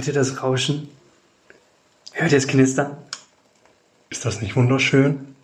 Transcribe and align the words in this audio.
Hört 0.00 0.08
ihr 0.08 0.14
das 0.14 0.42
Rauschen? 0.42 0.88
Hört 2.12 2.32
ihr 2.32 2.38
es 2.38 2.48
knistern? 2.48 2.96
Ist 4.08 4.24
das 4.24 4.40
nicht 4.40 4.56
wunderschön? 4.56 5.36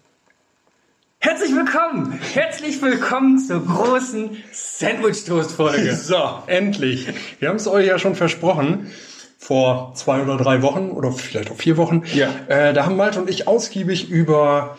Herzlich 1.19 1.55
willkommen! 1.55 2.19
Herzlich 2.32 2.80
willkommen 2.80 3.39
zur 3.39 3.66
großen 3.66 4.39
Sandwich-Toast-Folge. 4.53 5.95
So, 5.96 6.43
endlich. 6.46 7.07
Wir 7.39 7.50
haben 7.50 7.57
es 7.57 7.69
euch 7.69 7.87
ja 7.87 7.98
schon 7.98 8.14
versprochen. 8.14 8.91
Vor 9.37 9.93
zwei 9.95 10.23
oder 10.23 10.39
drei 10.39 10.62
Wochen 10.62 10.88
oder 10.91 11.12
vielleicht 11.12 11.50
auch 11.50 11.57
vier 11.57 11.77
Wochen. 11.77 12.04
Ja. 12.14 12.30
Äh, 12.48 12.73
da 12.73 12.86
haben 12.86 12.96
Malte 12.96 13.20
und 13.20 13.29
ich 13.29 13.46
ausgiebig 13.46 14.09
über, 14.09 14.79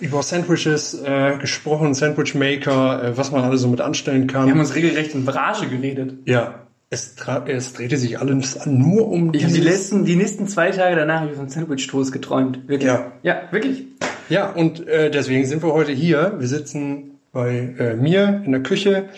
über 0.00 0.22
Sandwiches 0.22 0.94
äh, 0.94 1.36
gesprochen, 1.36 1.92
Sandwich 1.92 2.34
Maker, 2.34 3.04
äh, 3.04 3.18
was 3.18 3.30
man 3.30 3.44
alles 3.44 3.60
so 3.60 3.68
mit 3.68 3.82
anstellen 3.82 4.26
kann. 4.26 4.46
Wir 4.46 4.52
haben 4.52 4.60
uns 4.60 4.74
regelrecht 4.74 5.14
in 5.14 5.28
Rage 5.28 5.66
geredet. 5.66 6.14
ja. 6.24 6.61
Es, 6.92 7.14
es 7.46 7.72
drehte 7.72 7.96
sich 7.96 8.20
alles 8.20 8.66
nur 8.66 9.08
um 9.08 9.32
Ich 9.32 9.44
habe 9.44 9.54
die 9.54 9.62
letzten, 9.62 10.04
die 10.04 10.14
nächsten 10.14 10.46
zwei 10.46 10.72
Tage 10.72 10.94
danach 10.94 11.20
habe 11.20 11.30
ich 11.30 11.38
von 11.38 11.48
Sandwich-Toast 11.48 12.12
geträumt. 12.12 12.68
Wirklich. 12.68 12.86
Ja. 12.86 13.12
Ja, 13.22 13.40
wirklich. 13.50 13.86
Ja, 14.28 14.50
und 14.50 14.86
äh, 14.86 15.10
deswegen 15.10 15.46
sind 15.46 15.62
wir 15.62 15.72
heute 15.72 15.92
hier. 15.92 16.34
Wir 16.38 16.48
sitzen 16.48 17.18
bei 17.32 17.74
äh, 17.78 17.96
mir 17.96 18.42
in 18.44 18.52
der 18.52 18.62
Küche. 18.62 19.08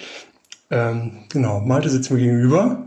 Ähm, 0.70 1.24
genau, 1.32 1.62
Malte 1.62 1.88
sitzt 1.88 2.12
mir 2.12 2.18
gegenüber. 2.18 2.86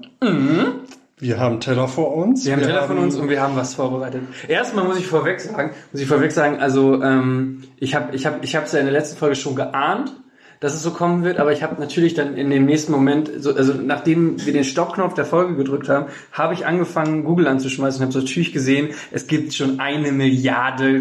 Wir 1.20 1.38
haben 1.38 1.60
Teller 1.60 1.90
vor 1.90 2.16
uns. 2.16 2.46
Mhm. 2.46 2.48
Wir 2.48 2.54
haben 2.54 2.64
Teller 2.64 2.84
von 2.84 2.98
uns 2.98 3.16
und 3.18 3.30
wir 3.30 3.42
haben 3.42 3.58
was 3.58 3.74
vorbereitet. 3.74 4.22
Erstmal 4.48 4.86
muss 4.86 4.98
ich 4.98 5.08
vorweg 5.08 5.42
sagen, 5.42 5.72
muss 5.92 6.02
ich 6.02 6.08
vorweg 6.08 6.32
sagen, 6.32 6.62
also 6.62 7.04
ähm, 7.04 7.64
ich 7.76 7.94
habe 7.94 8.16
ich 8.16 8.26
habe 8.26 8.38
ich 8.42 8.56
habe 8.56 8.66
es 8.66 8.72
ja 8.72 8.80
in 8.80 8.86
der 8.86 8.94
letzten 8.94 9.18
Folge 9.18 9.36
schon 9.36 9.58
geahnt, 9.58 10.14
dass 10.60 10.74
es 10.74 10.84
so 10.84 10.92
kommen 10.92 11.24
wird, 11.24 11.40
aber 11.40 11.52
ich 11.52 11.64
habe 11.64 11.80
natürlich 11.80 12.14
dann 12.14 12.36
in 12.36 12.50
dem 12.50 12.66
nächsten 12.66 12.92
Moment, 12.92 13.32
so, 13.40 13.54
also 13.54 13.74
nachdem 13.74 14.46
wir 14.46 14.54
den 14.54 14.64
Stoppknopf 14.64 15.14
der 15.14 15.26
Folge 15.26 15.56
gedrückt 15.56 15.90
haben, 15.90 16.08
habe 16.32 16.54
ich 16.54 16.66
angefangen 16.66 17.24
Google 17.24 17.48
anzuschmeißen 17.48 18.02
und 18.02 18.10
habe 18.10 18.24
natürlich 18.24 18.54
gesehen, 18.54 18.90
es 19.12 19.28
gibt 19.28 19.54
schon 19.54 19.80
eine 19.80 20.12
Milliarde 20.12 20.98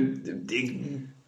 äh, 0.51 0.71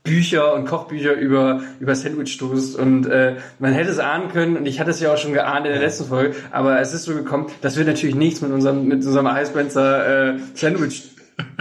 Bücher 0.09 0.55
und 0.55 0.65
Kochbücher 0.65 1.13
über 1.13 1.61
über 1.81 1.95
Sandwich 1.95 2.39
Toast 2.39 2.79
und 2.79 3.07
äh, 3.07 3.37
man 3.59 3.73
hätte 3.73 3.91
es 3.91 3.99
ahnen 3.99 4.31
können 4.31 4.57
und 4.57 4.67
ich 4.67 4.81
hatte 4.81 4.91
es 4.91 5.01
ja 5.01 5.13
auch 5.13 5.19
schon 5.19 5.35
geahnt 5.35 5.67
in 5.67 5.73
der 5.73 5.83
letzten 5.83 6.07
Folge, 6.07 6.35
aber 6.51 6.81
es 6.81 6.95
ist 6.95 7.05
so 7.05 7.15
gekommen, 7.15 7.47
das 7.61 7.77
wird 7.77 7.89
natürlich 7.89 8.15
nichts 8.15 8.41
mit 8.41 8.51
unserem 8.51 8.89
mit 8.89 9.05
unserem 9.05 9.27
Eisbenzer 9.27 10.37
äh, 10.37 10.39
Sandwich 10.55 11.18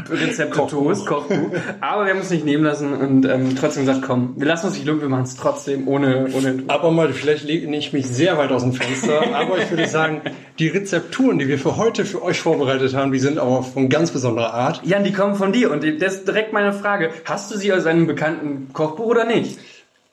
Rezepte 0.09 0.67
Toast 0.67 1.05
Kochbuch, 1.05 1.51
aber 1.81 2.05
wir 2.05 2.13
haben 2.13 2.21
es 2.21 2.29
nicht 2.29 2.45
nehmen 2.45 2.63
lassen 2.63 2.93
und 2.93 3.25
ähm, 3.25 3.55
trotzdem 3.55 3.85
gesagt, 3.85 4.03
komm, 4.05 4.33
wir 4.37 4.47
lassen 4.47 4.67
uns 4.67 4.75
nicht 4.75 4.85
lumpen, 4.85 5.03
wir 5.03 5.09
machen 5.09 5.23
es 5.23 5.35
trotzdem 5.35 5.87
ohne 5.87 6.27
ohne 6.33 6.63
Aber 6.67 6.91
Malte, 6.91 7.13
vielleicht 7.13 7.43
lege 7.43 7.67
ich 7.75 7.93
mich 7.93 8.07
sehr 8.07 8.37
weit 8.37 8.51
aus 8.51 8.63
dem 8.63 8.73
Fenster, 8.73 9.21
aber 9.33 9.57
ich 9.57 9.69
würde 9.69 9.87
sagen, 9.87 10.21
die 10.59 10.67
Rezepturen, 10.67 11.39
die 11.39 11.47
wir 11.47 11.59
für 11.59 11.77
heute 11.77 12.05
für 12.05 12.23
euch 12.23 12.39
vorbereitet 12.39 12.95
haben, 12.95 13.11
die 13.11 13.19
sind 13.19 13.37
aber 13.37 13.63
von 13.63 13.89
ganz 13.89 14.11
besonderer 14.11 14.53
Art. 14.53 14.81
Jan, 14.85 15.03
die 15.03 15.11
kommen 15.13 15.35
von 15.35 15.51
dir 15.51 15.71
und 15.71 15.83
das 16.01 16.15
ist 16.15 16.27
direkt 16.27 16.53
meine 16.53 16.73
Frage, 16.73 17.09
hast 17.25 17.53
du 17.53 17.57
sie 17.57 17.73
aus 17.73 17.85
einem 17.85 18.07
bekannten 18.07 18.69
Kochbuch 18.73 19.05
oder 19.05 19.25
nicht? 19.25 19.59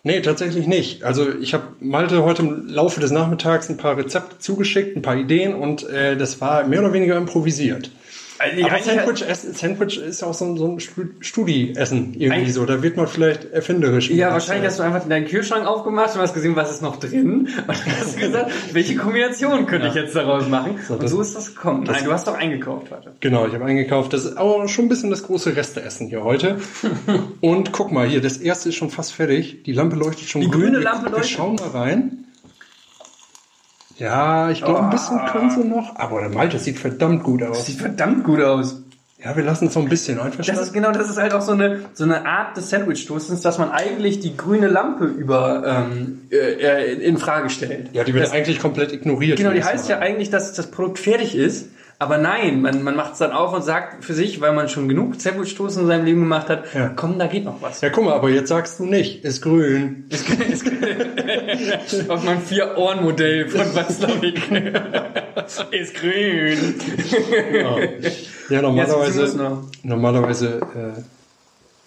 Nee, 0.07 0.21
tatsächlich 0.21 0.67
nicht. 0.67 1.03
Also 1.03 1.27
ich 1.41 1.55
habe 1.55 1.65
Malte 1.81 2.25
heute 2.25 2.43
im 2.43 2.69
Laufe 2.69 3.01
des 3.01 3.11
Nachmittags 3.11 3.71
ein 3.71 3.79
paar 3.79 3.97
Rezepte 3.97 4.39
zugeschickt, 4.39 4.97
ein 4.97 5.03
paar 5.03 5.17
Ideen 5.17 5.55
und 5.55 5.89
äh, 5.89 6.17
das 6.17 6.43
war 6.43 6.65
mehr 6.65 6.81
oder 6.81 6.93
weniger 6.93 7.17
improvisiert. 7.17 7.91
Also, 8.53 8.65
Aber 8.65 8.73
eigentlich- 8.75 8.85
Sandwich, 8.85 9.29
essen, 9.29 9.55
Sandwich 9.55 9.99
ist 10.01 10.21
ja 10.23 10.27
auch 10.29 10.35
so 10.35 10.45
ein, 10.45 10.57
so 10.57 10.67
ein 10.69 10.81
Stu- 10.81 11.07
Studi-Essen 11.21 12.15
irgendwie 12.15 12.31
Eigentlich- 12.31 12.55
so. 12.55 12.65
Da 12.67 12.83
wird 12.83 12.97
man 12.97 13.07
vielleicht 13.07 13.45
erfinderisch. 13.53 14.11
Ja, 14.11 14.31
wahrscheinlich 14.33 14.67
hast 14.67 14.79
du 14.79 14.83
einfach 14.83 15.09
deinen 15.09 15.27
Kühlschrank 15.27 15.67
aufgemacht 15.67 16.15
und 16.15 16.21
hast 16.21 16.35
gesehen, 16.35 16.55
was 16.57 16.71
ist 16.71 16.83
noch 16.83 16.97
drin. 16.97 17.49
Und 17.57 17.69
dann 17.69 17.77
hast 17.99 18.17
du 18.17 18.21
gesagt, 18.27 18.51
welche 18.73 18.97
Kombination 18.97 19.67
könnte 19.67 19.89
ich 19.89 19.95
jetzt 19.95 20.15
daraus 20.15 20.49
machen? 20.49 20.79
und 20.89 21.03
das- 21.03 21.11
so 21.11 21.21
ist 21.21 21.35
das 21.35 21.55
gekommen. 21.55 21.85
Nein, 21.85 22.05
du 22.05 22.13
hast 22.13 22.27
doch 22.27 22.35
eingekauft 22.37 22.91
heute. 22.91 23.13
Genau, 23.21 23.47
ich 23.47 23.55
habe 23.55 23.65
eingekauft. 23.65 24.13
Das 24.13 24.25
ist 24.25 24.37
aber 24.37 24.67
schon 24.69 24.87
ein 24.87 24.89
bisschen 24.89 25.11
das 25.11 25.23
große 25.23 25.57
Resteessen 25.57 26.09
hier 26.09 26.23
heute. 26.25 26.59
Und 27.41 27.73
guck 27.73 27.93
mal 27.93 28.07
hier, 28.09 28.21
das 28.21 28.37
erste 28.39 28.69
ist 28.71 28.75
schon 28.77 28.91
fast 28.91 29.13
fertig. 29.13 29.63
Die 29.65 29.73
Lampe 29.73 29.97
leuchtet 29.97 30.29
schon 30.29 30.41
Die 30.41 30.49
grün. 30.49 30.63
grüne 30.63 30.79
Wir- 30.79 30.85
Lampe 30.85 31.07
Wir 31.07 31.11
leuchtet? 31.13 31.31
schauen 31.31 31.57
mal 31.57 31.69
rein. 31.69 32.24
Ja, 33.99 34.51
ich 34.51 34.63
glaube, 34.63 34.83
ein 34.83 34.91
bisschen 34.91 35.19
Ah. 35.19 35.29
können 35.31 35.51
sie 35.51 35.65
noch. 35.65 35.97
Aber 35.97 36.21
der 36.21 36.31
Malte, 36.31 36.55
das 36.55 36.65
sieht 36.65 36.79
verdammt 36.79 37.23
gut 37.23 37.43
aus. 37.43 37.67
Sieht 37.67 37.79
verdamnt 37.81 38.25
gut 38.25 38.41
aus. 38.43 38.81
Ja, 39.25 39.35
wir 39.37 39.43
lassen 39.45 39.69
es 39.69 39.73
so 39.75 39.81
ein 39.81 39.89
bisschen 39.89 40.17
Das 40.17 40.27
einverstanden. 40.27 40.63
ist 40.63 40.73
genau, 40.75 40.93
das 40.93 41.09
ist 41.09 41.17
halt 41.17 41.33
auch 41.33 41.41
so 41.41 41.53
eine 41.53 41.81
so 41.95 42.05
eine 42.05 42.27
Art 42.27 42.57
des 42.59 42.69
Sandwich-Toastens, 42.69 43.41
dass 43.41 43.57
man 43.59 43.71
eigentlich 43.71 44.21
die 44.21 44.37
grüne 44.37 44.67
Lampe 44.69 45.07
über 45.07 45.63
ähm, 45.67 46.23
äh, 46.31 46.93
in 46.93 47.17
Frage 47.17 47.49
stellt. 47.49 47.89
Ja, 47.95 48.05
die 48.05 48.13
wird 48.13 48.25
das, 48.25 48.33
eigentlich 48.33 48.59
komplett 48.59 48.93
ignoriert. 48.93 49.39
genau, 49.39 49.53
die 49.53 49.65
heißt 49.65 49.89
Mal. 49.89 49.95
ja 49.95 49.99
eigentlich, 50.01 50.29
dass 50.29 50.53
das 50.53 50.71
Produkt 50.71 50.99
fertig 50.99 51.35
ist. 51.35 51.69
Aber 51.99 52.19
nein, 52.19 52.61
man, 52.61 52.83
man 52.83 52.97
macht 52.97 53.13
es 53.13 53.19
dann 53.19 53.31
auf 53.33 53.53
und 53.55 53.63
sagt 53.63 54.05
für 54.05 54.15
sich, 54.15 54.41
weil 54.41 54.53
man 54.53 54.69
schon 54.69 54.89
genug 54.89 55.21
Sandwich-Toast 55.21 55.79
in 55.79 55.87
seinem 55.87 56.05
Leben 56.05 56.21
gemacht 56.21 56.49
hat, 56.49 56.65
Ja. 56.75 56.89
komm, 56.95 57.19
da 57.19 57.27
geht 57.29 57.45
noch 57.45 57.63
was. 57.63 57.81
Ja, 57.81 57.89
guck 57.91 58.05
mal, 58.05 58.15
aber 58.15 58.31
jetzt 58.31 58.49
sagst 58.49 58.81
du 58.81 58.85
nicht, 58.85 59.25
ist 59.25 59.41
grün. 59.43 60.05
Auf 62.09 62.25
meinem 62.25 62.43
Vier-Ohren-Modell 62.43 63.49
von 63.49 63.75
Watzlawick. 63.75 64.41
ist 65.71 65.95
grün. 66.01 66.75
Ja, 68.51 68.61
normalerweise, 68.63 69.37
noch. 69.39 69.63
normalerweise 69.83 70.61
äh, 70.75 71.01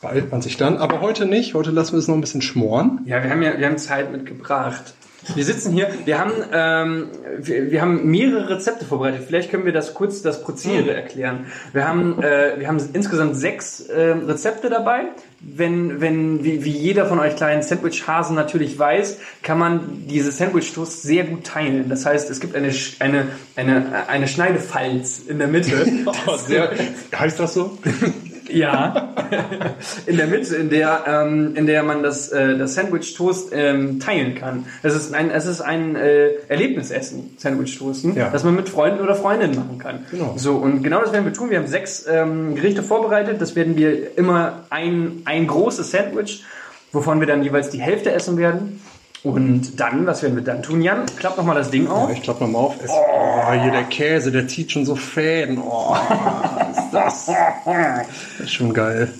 beeilt 0.01 0.31
man 0.31 0.41
sich 0.41 0.57
dann. 0.57 0.77
Aber 0.77 1.01
heute 1.01 1.25
nicht. 1.25 1.53
Heute 1.53 1.71
lassen 1.71 1.91
wir 1.93 1.99
es 1.99 2.07
noch 2.07 2.15
ein 2.15 2.21
bisschen 2.21 2.41
schmoren. 2.41 3.01
Ja, 3.05 3.21
wir 3.23 3.29
haben 3.29 3.41
ja, 3.43 3.57
wir 3.57 3.65
haben 3.67 3.77
Zeit 3.77 4.11
mitgebracht. 4.11 4.93
Wir 5.35 5.43
sitzen 5.43 5.73
hier, 5.73 5.89
wir 6.05 6.19
haben, 6.19 6.31
ähm, 6.51 7.07
wir, 7.37 7.71
wir 7.71 7.81
haben 7.81 8.09
mehrere 8.09 8.49
Rezepte 8.49 8.85
vorbereitet. 8.85 9.23
Vielleicht 9.27 9.51
können 9.51 9.65
wir 9.65 9.73
das 9.73 9.93
kurz, 9.93 10.21
das 10.21 10.41
Prozedere 10.41 10.93
erklären. 10.93 11.47
Wir 11.73 11.87
haben, 11.87 12.21
äh, 12.21 12.59
wir 12.59 12.67
haben 12.67 12.77
insgesamt 12.93 13.35
sechs 13.35 13.81
äh, 13.81 14.11
Rezepte 14.11 14.69
dabei. 14.69 15.05
Wenn, 15.39 16.01
wenn, 16.01 16.43
wie, 16.43 16.63
wie 16.63 16.71
jeder 16.71 17.05
von 17.05 17.19
euch 17.19 17.35
kleinen 17.35 17.61
Sandwich-Hasen 17.61 18.35
natürlich 18.35 18.79
weiß, 18.79 19.19
kann 19.43 19.59
man 19.59 20.07
diese 20.07 20.31
Sandwich-Toast 20.31 21.03
sehr 21.03 21.25
gut 21.25 21.43
teilen. 21.43 21.89
Das 21.89 22.05
heißt, 22.05 22.29
es 22.29 22.39
gibt 22.39 22.55
eine, 22.55 22.71
eine, 22.99 23.27
eine, 23.55 24.07
eine 24.07 24.27
Schneidefalz 24.27 25.19
in 25.27 25.39
der 25.39 25.47
Mitte. 25.47 25.85
Oh, 26.25 26.37
sehr, 26.37 26.71
heißt 27.13 27.39
das 27.39 27.53
so? 27.53 27.77
Ja, 28.49 29.13
in 30.05 30.17
der 30.17 30.27
Mitte, 30.27 30.55
in 30.55 30.69
der, 30.69 31.03
ähm, 31.07 31.55
in 31.55 31.65
der 31.65 31.83
man 31.83 32.03
das, 32.03 32.29
äh, 32.29 32.57
das 32.57 32.73
Sandwich 32.75 33.13
Toast 33.15 33.49
ähm, 33.51 33.99
teilen 33.99 34.35
kann. 34.35 34.65
Es 34.83 34.95
ist 34.95 35.13
ein, 35.13 35.29
es 35.31 35.45
ist 35.45 35.61
ein 35.61 35.95
äh, 35.95 36.29
Erlebnisessen, 36.47 37.35
Sandwich 37.37 37.77
Toasten, 37.77 38.15
Ja. 38.15 38.29
das 38.29 38.43
man 38.43 38.55
mit 38.55 38.69
Freunden 38.69 39.01
oder 39.01 39.15
Freundinnen 39.15 39.55
machen 39.55 39.77
kann. 39.79 40.05
Genau. 40.11 40.33
So 40.37 40.55
und 40.55 40.83
genau 40.83 41.01
das 41.01 41.11
werden 41.13 41.25
wir 41.25 41.33
tun. 41.33 41.49
Wir 41.49 41.57
haben 41.59 41.67
sechs 41.67 42.05
ähm, 42.07 42.55
Gerichte 42.55 42.83
vorbereitet. 42.83 43.41
Das 43.41 43.55
werden 43.55 43.75
wir 43.77 44.17
immer 44.17 44.63
ein 44.69 45.21
ein 45.25 45.47
großes 45.47 45.91
Sandwich, 45.91 46.43
wovon 46.91 47.19
wir 47.19 47.27
dann 47.27 47.43
jeweils 47.43 47.69
die 47.69 47.79
Hälfte 47.81 48.11
essen 48.11 48.37
werden. 48.37 48.81
Und 49.23 49.79
dann, 49.79 50.05
was 50.05 50.21
werden 50.23 50.35
wir 50.35 50.43
dann 50.43 50.63
tun, 50.63 50.81
Jan? 50.81 51.05
Klapp 51.17 51.37
noch 51.37 51.43
mal 51.43 51.55
das 51.55 51.69
Ding 51.71 51.87
auf. 51.87 52.09
Ja, 52.09 52.15
ich 52.15 52.21
klappe 52.23 52.43
nochmal 52.43 52.61
auf. 52.63 52.75
Es, 52.83 52.91
oh, 52.91 53.51
hier 53.51 53.71
der 53.71 53.83
Käse, 53.83 54.31
der 54.31 54.47
zieht 54.47 54.71
schon 54.71 54.85
so 54.85 54.95
Fäden. 54.95 55.57
Oh, 55.57 55.91
was 55.91 56.77
ist 56.77 56.91
das? 56.93 57.25
Das 57.25 58.07
ist 58.39 58.53
schon 58.53 58.73
geil. 58.73 59.11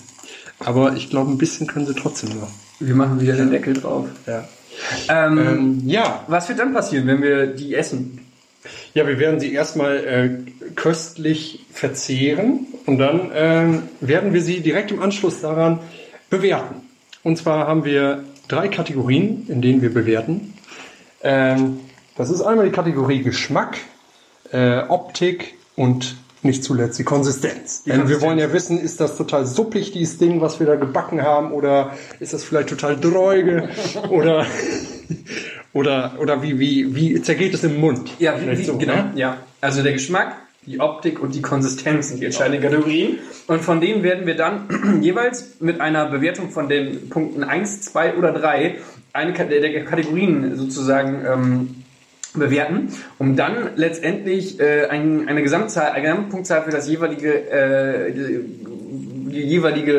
Aber 0.59 0.93
ich 0.93 1.09
glaube, 1.09 1.31
ein 1.31 1.37
bisschen 1.37 1.67
können 1.67 1.85
sie 1.85 1.93
trotzdem 1.95 2.39
noch. 2.39 2.49
Wir 2.79 2.95
machen 2.95 3.19
wieder 3.19 3.35
den 3.35 3.51
Deckel 3.51 3.73
drauf. 3.73 4.05
Ja. 4.25 4.47
Ähm, 5.09 5.37
Ähm, 5.37 5.81
ja. 5.85 6.23
was 6.27 6.47
wird 6.47 6.59
dann 6.59 6.73
passieren, 6.73 7.07
wenn 7.07 7.21
wir 7.21 7.47
die 7.47 7.73
essen? 7.75 8.19
ja, 8.93 9.07
wir 9.07 9.19
werden 9.19 9.39
sie 9.39 9.53
erstmal 9.53 9.97
äh, 9.97 10.71
köstlich 10.75 11.65
verzehren 11.71 12.67
und 12.85 12.97
dann 12.97 13.31
ähm, 13.33 13.83
werden 14.01 14.33
wir 14.33 14.41
sie 14.41 14.61
direkt 14.61 14.91
im 14.91 15.01
Anschluss 15.01 15.41
daran 15.41 15.79
bewerten. 16.29 16.75
Und 17.23 17.37
zwar 17.37 17.67
haben 17.67 17.85
wir 17.85 18.23
drei 18.47 18.67
Kategorien, 18.67 19.45
in 19.47 19.61
denen 19.61 19.81
wir 19.81 19.93
bewerten. 19.93 20.53
Ähm, 21.23 21.79
das 22.15 22.29
ist 22.29 22.41
einmal 22.41 22.65
die 22.65 22.71
Kategorie 22.71 23.21
Geschmack, 23.21 23.77
äh, 24.51 24.79
Optik 24.88 25.55
und 25.75 26.15
nicht 26.44 26.63
zuletzt 26.63 26.97
die 26.99 27.03
Konsistenz. 27.03 27.83
Denn 27.83 27.94
wir 27.94 27.99
Konsistenz. 27.99 28.23
wollen 28.23 28.39
ja 28.39 28.53
wissen, 28.53 28.79
ist 28.79 28.99
das 28.99 29.17
total 29.17 29.45
suppig, 29.45 29.91
dieses 29.91 30.17
Ding, 30.17 30.41
was 30.41 30.59
wir 30.59 30.67
da 30.67 30.75
gebacken 30.75 31.21
haben, 31.21 31.51
oder 31.51 31.91
ist 32.19 32.33
das 32.33 32.44
vielleicht 32.44 32.69
total 32.69 32.97
dreuge 32.97 33.69
oder 34.09 34.45
oder 35.73 36.13
oder 36.19 36.41
wie 36.41 36.59
wie 36.59 36.95
wie 36.95 37.21
zergeht 37.21 37.53
es 37.53 37.63
im 37.63 37.79
Mund? 37.79 38.09
Ja, 38.19 38.35
wie, 38.35 38.43
Vielleicht 38.43 38.61
wie, 38.61 38.65
so, 38.65 38.77
genau. 38.77 38.95
ne? 38.95 39.11
Ja. 39.15 39.38
Also 39.61 39.83
der 39.83 39.93
Geschmack, 39.93 40.35
die 40.67 40.79
Optik 40.81 41.21
und 41.21 41.33
die 41.33 41.41
Konsistenz 41.41 42.09
sind 42.09 42.19
die 42.21 42.25
entscheidenden 42.25 42.61
Kategorien. 42.61 43.19
Und 43.47 43.61
von 43.61 43.79
denen 43.81 44.03
werden 44.03 44.27
wir 44.27 44.35
dann 44.35 44.99
jeweils 45.01 45.59
mit 45.61 45.79
einer 45.81 46.05
Bewertung 46.07 46.51
von 46.51 46.67
den 46.69 47.09
Punkten 47.09 47.43
1, 47.43 47.81
2 47.81 48.15
oder 48.15 48.33
3 48.33 48.75
eine 49.13 49.33
der 49.33 49.61
der 49.61 49.85
Kategorien 49.85 50.55
sozusagen 50.55 51.25
ähm, 51.25 51.83
bewerten, 52.33 52.89
um 53.17 53.35
dann 53.35 53.71
letztendlich 53.75 54.59
äh, 54.59 54.87
ein, 54.87 55.27
eine 55.27 55.41
Gesamtzahl, 55.41 55.91
eine 55.91 56.01
Gesamtpunktzahl 56.03 56.63
für 56.63 56.71
das 56.71 56.87
jeweilige 56.87 57.49
äh, 57.49 58.11
die, 58.11 59.31
die 59.31 59.41
jeweilige 59.41 59.93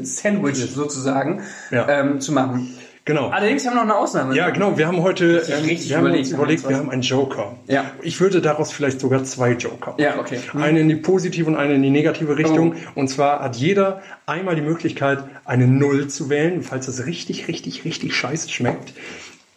äh, 0.00 0.04
Sandwich 0.04 0.56
sozusagen 0.56 1.42
Ja. 1.70 1.88
ähm, 1.88 2.20
zu 2.20 2.32
machen. 2.32 2.74
Genau. 3.06 3.28
Allerdings 3.28 3.66
haben 3.66 3.74
wir 3.74 3.84
noch 3.84 3.90
eine 3.90 3.96
Ausnahme. 3.96 4.34
Ja, 4.34 4.48
genau. 4.48 4.78
Wir 4.78 4.86
haben 4.86 5.02
heute 5.02 5.42
ähm, 5.46 5.66
wir 5.68 5.96
haben 5.96 6.06
überlegt, 6.06 6.20
uns 6.26 6.30
überlegt, 6.32 6.68
wir 6.68 6.78
haben 6.78 6.88
einen 6.90 7.02
Joker. 7.02 7.54
Ja. 7.66 7.84
Ich 8.00 8.18
würde 8.20 8.40
daraus 8.40 8.72
vielleicht 8.72 8.98
sogar 9.00 9.24
zwei 9.24 9.52
Joker 9.52 9.90
machen. 9.90 10.00
Ja, 10.00 10.18
okay. 10.18 10.38
Hm. 10.52 10.62
Eine 10.62 10.80
in 10.80 10.88
die 10.88 10.96
positive 10.96 11.46
und 11.50 11.56
eine 11.56 11.74
in 11.74 11.82
die 11.82 11.90
negative 11.90 12.38
Richtung. 12.38 12.76
Und 12.94 13.08
zwar 13.08 13.40
hat 13.40 13.56
jeder 13.56 14.00
einmal 14.24 14.54
die 14.56 14.62
Möglichkeit, 14.62 15.18
eine 15.44 15.66
Null 15.66 16.08
zu 16.08 16.30
wählen, 16.30 16.62
falls 16.62 16.88
es 16.88 17.04
richtig, 17.04 17.46
richtig, 17.46 17.84
richtig 17.84 18.14
scheiße 18.14 18.48
schmeckt. 18.48 18.94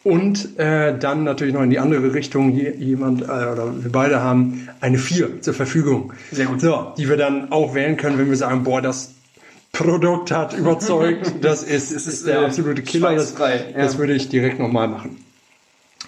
Und 0.04 0.58
äh, 0.60 0.98
dann 0.98 1.24
natürlich 1.24 1.54
noch 1.54 1.64
in 1.64 1.70
die 1.70 1.80
andere 1.80 2.14
Richtung. 2.14 2.52
Je- 2.52 2.72
Jemand 2.78 3.22
äh, 3.24 3.26
oder 3.26 3.74
wir 3.84 3.92
beide 3.92 4.22
haben 4.22 4.68
eine 4.82 4.98
Vier 4.98 5.42
zur 5.42 5.54
Verfügung. 5.54 6.14
Sehr 6.32 6.46
gut. 6.46 6.62
So, 6.62 6.94
die 6.98 7.10
wir 7.10 7.18
dann 7.18 7.52
auch 7.52 7.76
wählen 7.76 7.98
können, 7.98 8.18
wenn 8.18 8.30
wir 8.30 8.38
sagen, 8.38 8.64
boah, 8.64 8.82
das 8.82 9.14
Produkt 9.78 10.32
hat 10.32 10.54
überzeugt. 10.54 11.34
Das 11.42 11.64
ist, 11.64 11.94
das 11.94 12.08
ist 12.08 12.26
der 12.26 12.42
absolute 12.42 12.82
Killer. 12.82 13.16
Das, 13.16 13.36
das 13.36 13.98
würde 13.98 14.14
ich 14.14 14.30
direkt 14.30 14.60
nochmal 14.60 14.88
machen. 14.88 15.24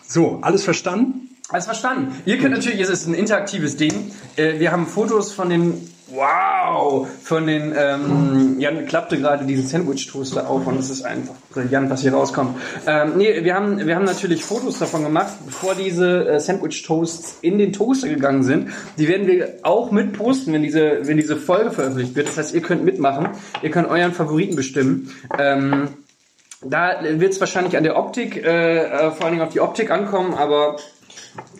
So, 0.08 0.40
alles 0.42 0.64
verstanden? 0.64 1.30
Alles 1.50 1.66
verstanden. 1.66 2.16
Ihr 2.26 2.38
könnt 2.38 2.56
natürlich, 2.56 2.80
es 2.80 2.90
ist 2.90 3.08
ein 3.08 3.14
interaktives 3.14 3.78
Ding. 3.78 4.12
Äh, 4.36 4.60
wir 4.60 4.72
haben 4.72 4.88
Fotos 4.88 5.32
von 5.32 5.50
den, 5.50 5.90
wow, 6.12 7.08
von 7.24 7.48
den, 7.48 7.74
ähm, 7.78 8.60
Jan 8.60 8.86
klappte 8.86 9.18
gerade 9.18 9.46
diesen 9.46 9.68
Sandwich-Toaster 9.68 10.50
auf 10.50 10.66
und 10.68 10.80
es 10.80 10.90
ist 10.90 11.04
einfach 11.04 11.36
brillant, 11.52 11.90
was 11.90 12.02
hier 12.02 12.14
rauskommt. 12.14 12.58
Ähm, 12.88 13.14
nee, 13.18 13.44
wir 13.44 13.56
haben, 13.56 13.86
wir 13.86 13.96
haben 13.96 14.06
natürlich 14.06 14.44
Fotos 14.44 14.80
davon 14.80 15.04
gemacht, 15.04 15.34
bevor 15.46 15.76
diese 15.76 16.28
äh, 16.28 16.40
Sandwich-Toasts 16.40 17.38
in 17.42 17.58
den 17.58 17.74
Toaster 17.74 18.08
gegangen 18.08 18.44
sind. 18.44 18.70
Die 18.98 19.08
werden 19.08 19.28
wir 19.28 19.60
auch 19.64 19.92
mit 19.92 20.14
posten, 20.14 20.54
wenn 20.54 20.64
diese, 20.64 21.08
wenn 21.08 21.18
diese 21.18 21.38
Folge 21.38 21.72
veröffentlicht 21.72 22.16
wird. 22.16 22.28
Das 22.28 22.38
heißt, 22.38 22.56
ihr 22.56 22.62
könnt 22.62 22.84
mitmachen. 22.84 23.30
Ihr 23.62 23.72
könnt 23.72 23.90
euren 23.90 24.14
Favoriten 24.14 24.56
bestimmen. 24.56 25.14
Ähm, 25.38 25.90
da 26.62 27.00
wird 27.04 27.32
es 27.32 27.40
wahrscheinlich 27.40 27.78
an 27.78 27.84
der 27.84 27.98
Optik, 27.98 28.36
äh, 28.36 28.84
äh, 28.84 29.12
vor 29.12 29.26
allen 29.26 29.36
Dingen 29.36 29.46
auf 29.46 29.54
die 29.54 29.62
Optik 29.62 29.92
ankommen, 29.92 30.34
aber 30.34 30.76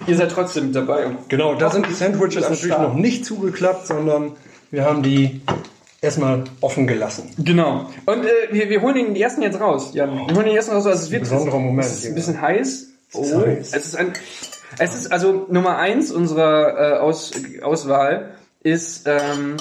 ihr 0.08 0.18
seid 0.18 0.32
trotzdem 0.32 0.68
mit 0.68 0.76
dabei. 0.76 1.12
Genau, 1.28 1.56
da 1.56 1.70
sind 1.70 1.88
die 1.88 1.94
Sandwiches 1.94 2.50
natürlich 2.50 2.78
noch 2.78 2.94
nicht 2.94 3.26
zugeklappt, 3.26 3.88
sondern 3.88 4.34
wir 4.72 4.86
haben 4.86 5.04
die 5.04 5.42
erstmal 6.02 6.44
offen 6.62 6.88
gelassen. 6.88 7.30
Genau. 7.38 7.90
Und 8.06 8.26
äh, 8.26 8.30
wir, 8.52 8.70
wir 8.70 8.82
holen 8.82 8.96
den 8.96 9.16
ersten 9.16 9.42
jetzt 9.42 9.60
raus. 9.60 9.92
Ja, 9.94 10.08
wir 10.08 10.36
holen 10.36 10.46
den 10.46 10.56
ersten 10.56 10.72
raus. 10.72 10.86
Also 10.86 11.06
es 11.06 11.12
wird 11.12 11.24
Besonderer 11.24 11.60
Moment 11.60 11.88
Es 11.88 12.00
ist 12.00 12.08
ein 12.08 12.16
bisschen 12.16 12.42
heiß. 12.42 12.88
Oh, 13.14 13.22
ist 13.22 13.36
heiß. 13.36 13.74
es 13.74 13.86
ist 13.86 13.96
ein. 13.96 14.14
Es 14.78 14.96
ist 14.96 15.12
also 15.12 15.48
Nummer 15.50 15.78
eins 15.78 16.12
unserer 16.12 16.98
äh, 16.98 17.00
Aus, 17.00 17.32
Auswahl 17.64 18.36
ist 18.62 19.08
ähm, 19.08 19.58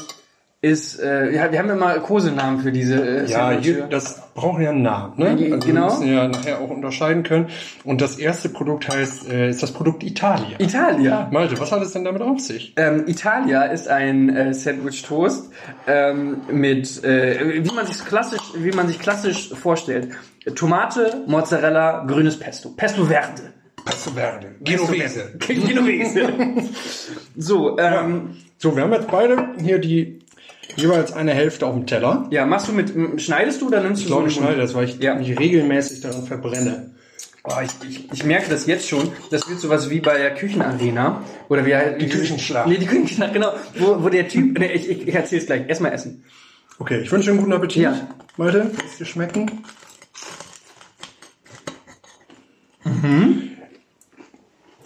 ist 0.61 0.99
äh, 0.99 1.33
ja, 1.33 1.53
wir 1.53 1.59
haben 1.61 1.71
immer 1.71 2.01
Kosenamen 2.01 2.61
für 2.61 2.73
diese 2.73 2.97
äh, 2.97 3.31
Ja, 3.31 3.53
hier, 3.53 3.87
das 3.87 4.21
braucht 4.35 4.61
ja 4.61 4.71
einen 4.71 4.83
Namen. 4.83 5.13
Ne? 5.17 5.37
Ja, 5.39 5.55
Also 5.55 5.67
genau. 5.69 5.87
Wir 5.87 5.99
müssen 5.99 6.13
ja 6.13 6.29
nachher 6.29 6.61
auch 6.61 6.71
unterscheiden 6.71 7.23
können. 7.23 7.47
Und 7.85 8.01
das 8.01 8.19
erste 8.19 8.49
Produkt 8.49 8.89
heißt, 8.89 9.31
äh, 9.31 9.51
ist 9.51 9.63
das 9.63 9.71
Produkt 9.71 10.03
Italia. 10.03 10.59
Italia. 10.59 11.29
Malte, 11.31 11.61
was 11.61 11.71
hat 11.71 11.83
es 11.83 11.93
denn 11.93 12.05
damit 12.05 12.23
auf 12.23 12.41
sich? 12.41 12.75
Ähm, 12.77 13.05
Italia 13.07 13.65
ist 13.65 13.87
ein 13.87 14.35
äh, 14.35 14.53
Sandwich 14.53 15.03
Toast 15.03 15.53
ähm, 15.87 16.39
mit 16.51 17.05
äh, 17.05 17.63
wie 17.65 17.75
man 17.75 17.87
sich 17.87 18.05
klassisch 18.05 18.41
wie 18.57 18.73
man 18.73 18.89
sich 18.89 18.99
klassisch 18.99 19.51
vorstellt 19.55 20.09
Tomate 20.57 21.23
Mozzarella 21.27 22.05
grünes 22.07 22.39
Pesto 22.39 22.71
Pesto 22.71 23.05
Verde 23.05 23.53
Passo 23.85 24.11
Verde. 24.11 24.57
Genovese. 24.61 25.35
Genovese 25.39 26.29
so 27.37 27.79
ähm, 27.79 28.37
So, 28.59 28.75
wir 28.75 28.83
haben 28.83 28.93
jetzt 28.93 29.09
beide 29.09 29.51
hier 29.61 29.79
die 29.79 30.18
jeweils 30.79 31.13
eine 31.13 31.33
Hälfte 31.35 31.67
auf 31.67 31.75
dem 31.75 31.87
Teller. 31.87 32.27
ja 32.31 32.47
machst 32.47 32.69
du 32.69 32.73
mit 32.73 32.93
schneidest 33.21 33.61
du 33.61 33.67
oder 33.67 33.81
nimmst 33.83 34.01
du 34.03 34.05
Ich 34.05 34.07
glaube, 34.09 34.29
ich 34.29 34.35
so 34.35 34.41
einen- 34.41 34.49
schneide 34.51 34.63
das, 34.63 34.75
weil 34.75 34.85
ich 34.89 34.99
Ja. 34.99 35.15
mich 35.15 35.39
regelmäßig 35.39 36.01
daran 36.01 36.25
verbrenne. 36.25 36.91
oh, 37.45 37.53
ich, 37.63 37.89
ich, 37.89 38.13
ich 38.13 38.25
merke 38.25 38.49
das 38.51 38.67
jetzt 38.67 38.89
schon 38.89 39.11
das 39.31 39.49
wird 39.49 39.59
sowas 39.61 39.91
wie 39.91 40.01
bei 40.01 40.17
der 40.19 40.35
Küchenarena 40.35 41.23
oder 41.49 41.65
wie 41.67 41.75
halt- 41.75 42.01
Die 42.01 42.09
Küchenschlacht. 42.09 42.69
nee 42.69 42.77
die 42.79 42.87
Küchenschlacht 42.87 43.33
genau 43.33 43.53
wo, 43.79 44.03
wo 44.03 44.09
der 44.09 44.29
Typ 44.29 44.59
nee, 44.59 44.73
ich, 44.73 44.89
ich, 44.89 45.09
ich 45.09 45.15
erzähl's 45.15 45.47
gleich 45.47 45.69
erstmal 45.69 45.93
essen 45.93 46.25
Okay, 46.81 47.01
ich 47.01 47.11
wünsche 47.11 47.31
einen 47.31 47.41
guten 47.41 47.53
Appetit. 47.53 47.83
Ja. 47.83 48.07
Malte, 48.37 48.71
lass 48.81 48.99
dir 48.99 49.05
schmecken. 49.05 49.51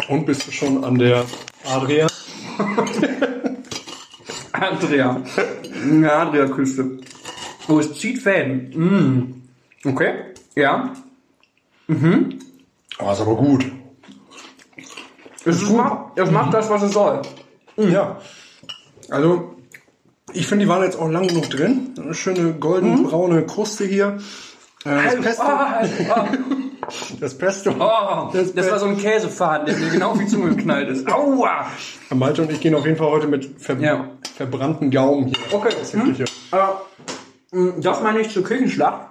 Und 0.09 0.27
bist 0.27 0.47
du 0.47 0.53
schon 0.53 0.85
an 0.85 0.99
der 0.99 1.25
Adria? 1.65 2.07
Andrea. 4.71 5.21
Ja, 6.03 6.23
Adria-Küste. 6.23 6.99
Oh, 7.69 7.79
es 7.79 7.99
zieht 7.99 8.21
Fäden. 8.23 9.43
Mm. 9.85 9.89
Okay. 9.89 10.13
Ja. 10.55 10.93
Oh, 11.89 13.11
ist 13.13 13.21
aber 13.21 13.37
gut. 13.37 13.65
Es, 15.45 15.69
macht, 15.71 16.17
es 16.19 16.31
macht 16.31 16.55
das, 16.55 16.71
was 16.71 16.83
es 16.83 16.93
soll. 16.93 17.23
Ja. 17.77 18.21
Also, 19.11 19.57
ich 20.33 20.47
finde, 20.47 20.65
die 20.65 20.69
waren 20.69 20.85
jetzt 20.85 20.99
auch 20.99 21.09
lang 21.11 21.27
genug 21.27 21.51
drin. 21.51 21.95
Eine 22.01 22.15
schöne 22.15 22.55
golden-braune 22.55 23.45
Kruste 23.47 23.85
hier. 23.85 24.19
Äh, 24.85 24.91
Das 25.05 25.21
Pesto. 25.21 25.43
Das 27.21 27.37
Pesto. 27.37 27.71
ah. 27.81 28.31
Das 28.33 28.55
Das 28.55 28.71
war 28.71 28.79
so 28.79 28.87
ein 28.87 28.97
Käsefaden, 28.99 29.67
der 29.67 29.77
mir 29.77 29.91
genau 29.91 30.11
auf 30.13 30.19
die 30.19 30.27
Zunge 30.27 30.55
geknallt 30.55 30.89
ist. 30.89 31.07
Aua! 31.11 31.67
Malte 32.15 32.43
und 32.43 32.51
ich 32.53 32.61
gehen 32.61 32.75
auf 32.75 32.85
jeden 32.85 32.97
Fall 32.99 33.09
heute 33.11 33.27
mit 33.27 33.61
ver 33.61 33.79
Ja. 33.79 34.09
verbrannten 34.37 34.91
Gaumen 34.91 35.27
hier 35.27 35.37
Okay. 35.53 35.75
aus 35.81 35.91
der 35.93 36.01
Küche. 36.03 36.25
Aber 36.51 36.83
mh, 37.53 37.75
das 37.79 38.03
meine 38.03 38.21
ich 38.21 38.31
zur 38.31 38.43
Küchenschlacht. 38.45 39.07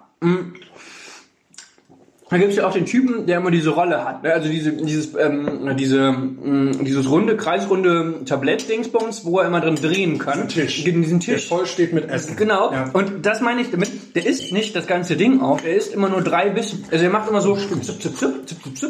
Da 2.31 2.37
gibt 2.37 2.51
es 2.51 2.55
ja 2.55 2.65
auch 2.65 2.71
den 2.71 2.85
Typen, 2.85 3.25
der 3.25 3.39
immer 3.39 3.51
diese 3.51 3.71
Rolle 3.71 4.05
hat. 4.05 4.23
ne? 4.23 4.31
Also 4.31 4.49
diese, 4.49 4.71
dieses, 4.71 5.13
ähm, 5.19 5.75
diese, 5.77 6.13
mh, 6.13 6.81
dieses 6.83 7.09
runde, 7.09 7.35
kreisrunde 7.35 8.23
Tablett-Dingsbums, 8.25 9.25
wo 9.25 9.39
er 9.39 9.47
immer 9.47 9.59
drin 9.59 9.75
drehen 9.75 10.17
kann. 10.17 10.47
Diesen 10.47 10.47
Tisch. 10.47 10.83
Diesen 10.85 11.19
Der 11.19 11.35
Tisch. 11.35 11.47
voll 11.49 11.65
steht 11.65 11.91
mit 11.91 12.09
Essen. 12.09 12.37
Genau. 12.37 12.71
Ja. 12.71 12.89
Und 12.93 13.25
das 13.25 13.41
meine 13.41 13.59
ich 13.59 13.69
damit, 13.69 14.15
der 14.15 14.25
isst 14.25 14.53
nicht 14.53 14.73
das 14.77 14.87
ganze 14.87 15.17
Ding 15.17 15.41
auf, 15.41 15.65
er 15.65 15.75
isst 15.75 15.93
immer 15.93 16.07
nur 16.07 16.21
drei 16.21 16.49
Bissen. 16.49 16.85
Also 16.89 17.03
er 17.03 17.11
macht 17.11 17.29
immer 17.29 17.41
so 17.41 17.57
zip, 17.57 17.83
zip, 17.83 18.01
zip, 18.01 18.17
zip, 18.17 18.47
zip, 18.47 18.77
zip. 18.77 18.89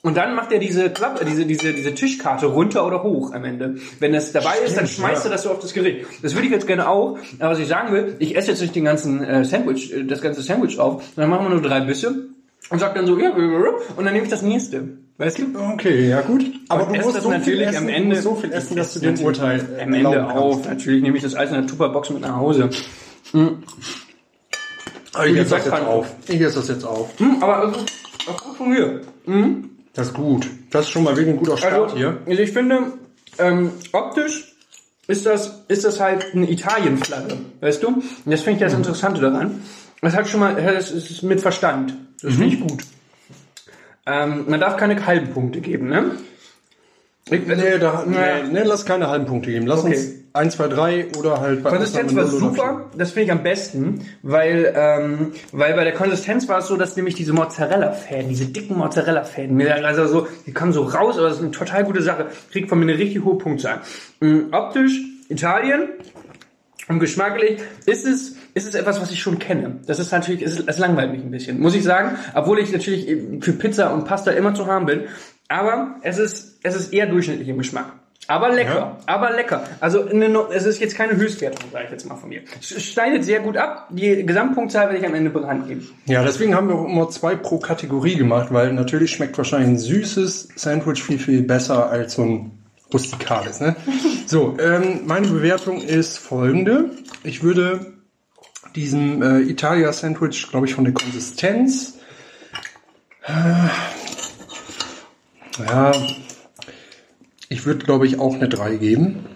Und 0.00 0.16
dann 0.16 0.34
macht 0.34 0.50
er 0.52 0.58
diese 0.58 0.88
Klappe, 0.88 1.26
diese, 1.26 1.44
diese, 1.44 1.74
diese 1.74 1.94
Tischkarte 1.94 2.46
runter 2.46 2.86
oder 2.86 3.02
hoch 3.02 3.34
am 3.34 3.44
Ende. 3.44 3.76
Wenn 3.98 4.14
das 4.14 4.32
dabei 4.32 4.54
ist, 4.64 4.78
dann 4.78 4.86
Stimmt, 4.86 5.08
schmeißt 5.08 5.24
ja. 5.26 5.30
er 5.30 5.32
das 5.34 5.42
so 5.42 5.50
auf 5.50 5.58
das 5.58 5.74
Gericht. 5.74 6.06
Das 6.22 6.34
würde 6.34 6.46
ich 6.46 6.52
jetzt 6.52 6.66
gerne 6.66 6.88
auch. 6.88 7.18
Aber 7.38 7.50
was 7.50 7.58
ich 7.58 7.68
sagen 7.68 7.92
will, 7.92 8.16
ich 8.18 8.34
esse 8.34 8.52
jetzt 8.52 8.62
nicht 8.62 8.74
den 8.74 8.84
ganzen 8.84 9.22
äh, 9.22 9.44
Sandwich, 9.44 9.92
äh, 9.92 10.04
das 10.04 10.22
ganze 10.22 10.40
Sandwich 10.40 10.78
auf, 10.78 11.02
sondern 11.14 11.28
machen 11.30 11.46
wir 11.46 11.50
nur 11.50 11.60
drei 11.60 11.80
Bisse 11.80 12.28
und 12.70 12.78
sag 12.78 12.94
dann 12.94 13.06
so, 13.06 13.18
ja, 13.18 13.30
und 13.30 14.04
dann 14.04 14.12
nehme 14.12 14.24
ich 14.24 14.30
das 14.30 14.42
nächste. 14.42 14.88
Weißt 15.16 15.38
du? 15.38 15.46
Okay, 15.74 16.08
ja 16.08 16.20
gut. 16.20 16.44
Aber 16.68 16.86
Und 16.86 16.96
du 16.96 17.02
musst 17.02 17.16
das 17.16 17.24
so 17.24 17.30
natürlich 17.30 17.58
viel 17.58 17.68
essen, 17.68 17.76
am 17.78 17.88
Ende 17.88 18.22
so 18.22 18.36
viel 18.36 18.52
essen, 18.52 18.76
dass 18.76 18.94
du 18.94 19.00
den 19.00 19.18
Urteil 19.18 19.66
äh, 19.76 19.82
am 19.82 19.92
Ende 19.92 20.30
auf. 20.30 20.64
Natürlich 20.64 21.02
nehme 21.02 21.16
ich 21.16 21.24
das 21.24 21.34
alles 21.34 21.50
in 21.50 21.56
der 21.56 21.66
Tupperbox 21.66 22.10
mit 22.10 22.20
nach 22.20 22.36
Hause. 22.36 22.70
Aber 25.14 25.26
ich 25.26 25.36
esse 25.36 25.50
das 25.50 25.64
jetzt 25.64 25.72
auf. 25.72 26.06
Ich 26.28 26.40
esse 26.40 26.56
das 26.56 26.68
jetzt 26.68 26.84
auf. 26.84 27.18
Hm, 27.18 27.42
aber 27.42 27.56
also, 27.56 27.80
das 28.26 28.36
gut 28.36 28.56
von 28.56 28.68
mir. 28.68 29.00
Das 29.94 30.08
ist 30.08 30.14
gut. 30.14 30.48
Das 30.70 30.84
ist 30.84 30.90
schon 30.90 31.02
mal 31.02 31.16
wirklich 31.16 31.34
ein 31.34 31.38
guter 31.38 31.56
Start 31.56 31.74
Also, 31.74 31.96
hier. 31.96 32.18
also 32.24 32.42
ich 32.42 32.52
finde, 32.52 32.92
ähm, 33.38 33.72
optisch 33.92 34.54
ist 35.08 35.26
das, 35.26 35.64
ist 35.66 35.84
das 35.84 35.98
halt 35.98 36.26
eine 36.34 36.48
Italienflagge, 36.48 37.38
weißt 37.60 37.82
du? 37.82 37.88
Und 37.88 38.04
das 38.26 38.42
finde 38.42 38.58
ich 38.58 38.70
das 38.70 38.74
Interessante 38.74 39.20
daran. 39.20 39.62
Das 40.00 40.14
hat 40.14 40.28
schon 40.28 40.40
mal, 40.40 40.54
das 40.54 40.90
ist 40.90 41.22
mit 41.22 41.40
Verstand. 41.40 41.94
Das 42.22 42.34
finde 42.34 42.54
ich 42.54 42.60
gut. 42.60 42.82
Ähm, 44.06 44.44
man 44.48 44.60
darf 44.60 44.76
keine 44.76 45.04
halben 45.06 45.30
Punkte 45.30 45.60
geben, 45.60 45.88
ne? 45.88 46.12
Ich, 47.30 47.46
Nee, 47.46 47.78
da, 47.78 48.04
nee, 48.06 48.16
nee, 48.50 48.62
lass 48.62 48.86
keine 48.86 49.08
halben 49.08 49.26
Punkte 49.26 49.50
geben. 49.50 49.66
Lass 49.66 49.80
Okay. 49.80 49.96
uns 49.96 50.14
1, 50.32 50.56
2, 50.56 50.68
3 50.68 51.06
oder 51.18 51.40
halt 51.40 51.62
bei 51.62 51.70
Konsistenz 51.70 52.14
war 52.14 52.26
super, 52.26 52.90
das 52.96 53.12
finde 53.12 53.24
ich 53.26 53.32
am 53.32 53.42
besten, 53.42 54.06
weil, 54.22 54.72
ähm, 54.74 55.32
weil 55.52 55.74
bei 55.74 55.84
der 55.84 55.92
Konsistenz 55.94 56.48
war 56.48 56.58
es 56.60 56.68
so, 56.68 56.76
dass 56.76 56.96
nämlich 56.96 57.16
diese 57.16 57.32
Mozzarella-Fäden, 57.32 58.28
diese 58.28 58.46
dicken 58.46 58.78
Mozzarella-Fäden, 58.78 59.60
also 59.84 60.06
so, 60.06 60.26
die 60.46 60.52
kommen 60.52 60.72
so 60.72 60.82
raus, 60.84 61.18
aber 61.18 61.28
das 61.28 61.38
ist 61.38 61.42
eine 61.42 61.50
total 61.50 61.84
gute 61.84 62.02
Sache, 62.02 62.26
kriegt 62.52 62.68
von 62.68 62.78
mir 62.78 62.90
eine 62.90 62.98
richtig 62.98 63.24
hohe 63.24 63.36
Punktzahl. 63.36 63.80
Ähm, 64.22 64.48
optisch, 64.52 64.98
Italien, 65.28 65.88
und 66.88 67.00
geschmacklich 67.00 67.60
ist 67.84 68.06
es, 68.06 68.36
ist 68.54 68.66
es 68.68 68.74
etwas, 68.74 69.00
was 69.00 69.10
ich 69.10 69.20
schon 69.20 69.38
kenne. 69.38 69.80
Das 69.86 69.98
ist 69.98 70.10
natürlich, 70.12 70.42
es, 70.42 70.58
es 70.60 70.78
langweilt 70.78 71.12
mich 71.12 71.22
ein 71.22 71.30
bisschen, 71.30 71.60
muss 71.60 71.74
ich 71.74 71.84
sagen, 71.84 72.16
obwohl 72.34 72.58
ich 72.58 72.72
natürlich 72.72 73.06
für 73.40 73.52
Pizza 73.52 73.92
und 73.94 74.04
Pasta 74.04 74.30
immer 74.32 74.54
zu 74.54 74.66
haben 74.66 74.86
bin, 74.86 75.02
aber 75.48 75.96
es 76.02 76.18
ist, 76.18 76.58
es 76.62 76.74
ist 76.76 76.92
eher 76.92 77.06
durchschnittlich 77.06 77.48
im 77.48 77.58
Geschmack. 77.58 77.92
Aber 78.30 78.50
lecker, 78.50 78.74
Ja. 78.74 78.98
aber 79.06 79.30
lecker. 79.32 79.64
Also 79.80 80.06
eine, 80.06 80.26
es 80.52 80.66
ist 80.66 80.80
jetzt 80.80 80.94
keine 80.94 81.16
Höchstwertung, 81.16 81.70
sage 81.72 81.86
ich 81.86 81.90
jetzt 81.92 82.06
mal 82.06 82.16
von 82.16 82.28
mir. 82.28 82.42
Es 82.60 82.82
schneidet 82.82 83.24
sehr 83.24 83.40
gut 83.40 83.56
ab. 83.56 83.88
Die 83.90 84.26
Gesamtpunktzahl 84.26 84.88
werde 84.88 84.98
ich 84.98 85.06
am 85.06 85.14
Ende 85.14 85.30
bekannt 85.30 85.66
geben. 85.66 85.88
Ja, 86.04 86.22
deswegen 86.22 86.54
haben 86.54 86.68
wir 86.68 86.74
auch 86.74 86.84
immer 86.86 87.08
zwei 87.08 87.36
pro 87.36 87.58
Kategorie 87.58 88.16
gemacht, 88.16 88.48
weil 88.50 88.74
natürlich 88.74 89.12
schmeckt 89.12 89.38
wahrscheinlich 89.38 89.68
ein 89.70 89.78
süßes 89.78 90.48
Sandwich 90.56 91.02
viel, 91.02 91.18
viel 91.18 91.42
besser 91.42 91.88
als 91.88 92.14
so 92.14 92.22
ein 92.22 92.50
rustikales. 92.92 93.60
Ne? 93.60 93.76
So, 94.26 94.58
ähm, 94.60 95.04
meine 95.06 95.26
Bewertung 95.28 95.80
ist 95.80 96.18
folgende. 96.18 96.90
Ich 97.24 97.42
würde 97.42 97.94
diesem 98.78 99.22
äh, 99.22 99.40
Italia-Sandwich, 99.40 100.50
glaube 100.50 100.66
ich, 100.66 100.74
von 100.74 100.84
der 100.84 100.94
Konsistenz 100.94 101.94
Ja, 105.58 105.92
ich 107.48 107.66
würde, 107.66 107.84
glaube 107.84 108.06
ich, 108.06 108.18
auch 108.18 108.34
eine 108.34 108.48
3 108.48 108.76
geben. 108.76 109.26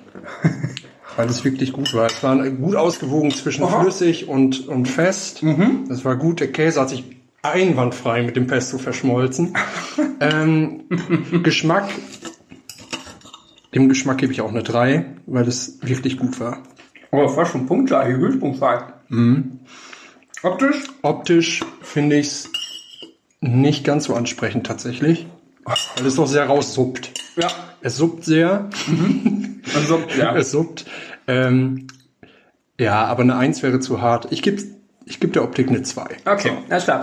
Weil 1.17 1.29
es 1.29 1.45
wirklich 1.45 1.73
gut 1.73 1.93
war. 1.93 2.07
Es 2.07 2.23
war 2.23 2.37
gut 2.49 2.75
ausgewogen 2.75 3.33
zwischen 3.33 3.65
Aha. 3.65 3.83
flüssig 3.83 4.29
und, 4.29 4.67
und 4.67 4.87
fest. 4.87 5.45
Das 5.89 6.07
war 6.07 6.17
gut. 6.17 6.41
Der 6.41 6.51
Käse 6.51 6.81
hat 6.81 6.89
sich 6.89 7.05
einwandfrei 7.43 8.23
mit 8.23 8.35
dem 8.37 8.47
Pesto 8.47 8.79
verschmolzen. 8.79 9.55
ähm, 10.21 10.85
Geschmack. 11.43 11.91
Dem 13.75 13.91
Geschmack 13.91 14.19
gebe 14.19 14.33
ich 14.33 14.41
auch 14.41 14.51
eine 14.51 14.63
3, 14.63 15.05
weil 15.27 15.47
es 15.47 15.79
wirklich 15.83 16.17
gut 16.17 16.41
war. 16.41 16.63
Aber 17.13 17.37
war 17.37 17.47
schon 17.47 17.67
punktgleich, 17.67 18.09
höchstpunktgleich. 18.17 18.83
Optisch? 20.43 20.83
Optisch 21.03 21.61
finde 21.83 22.17
ich 22.17 22.27
es 22.27 22.51
nicht 23.41 23.85
ganz 23.85 24.05
so 24.05 24.15
ansprechend 24.15 24.67
tatsächlich. 24.67 25.27
Weil 25.65 26.07
es 26.07 26.17
doch 26.17 26.27
sehr 26.27 26.47
raussuppt. 26.47 27.13
Ja. 27.37 27.49
Es 27.83 27.97
suppt 27.97 28.25
sehr. 28.25 28.71
Also, 29.75 30.03
ja. 30.17 30.35
Es 30.37 30.51
suppt. 30.51 30.87
Ähm, 31.29 31.87
ja, 32.81 33.05
aber 33.05 33.23
eine 33.23 33.37
1 33.37 33.63
wäre 33.63 33.79
zu 33.81 34.01
hart. 34.01 34.29
Ich 34.31 34.43
gebe 34.43 34.63
ich 35.05 35.21
geb 35.21 35.33
der 35.33 35.45
Optik 35.45 35.69
eine 35.69 35.83
2. 35.83 36.07
Okay, 36.25 36.53
alles 36.69 36.85
klar. 36.85 37.03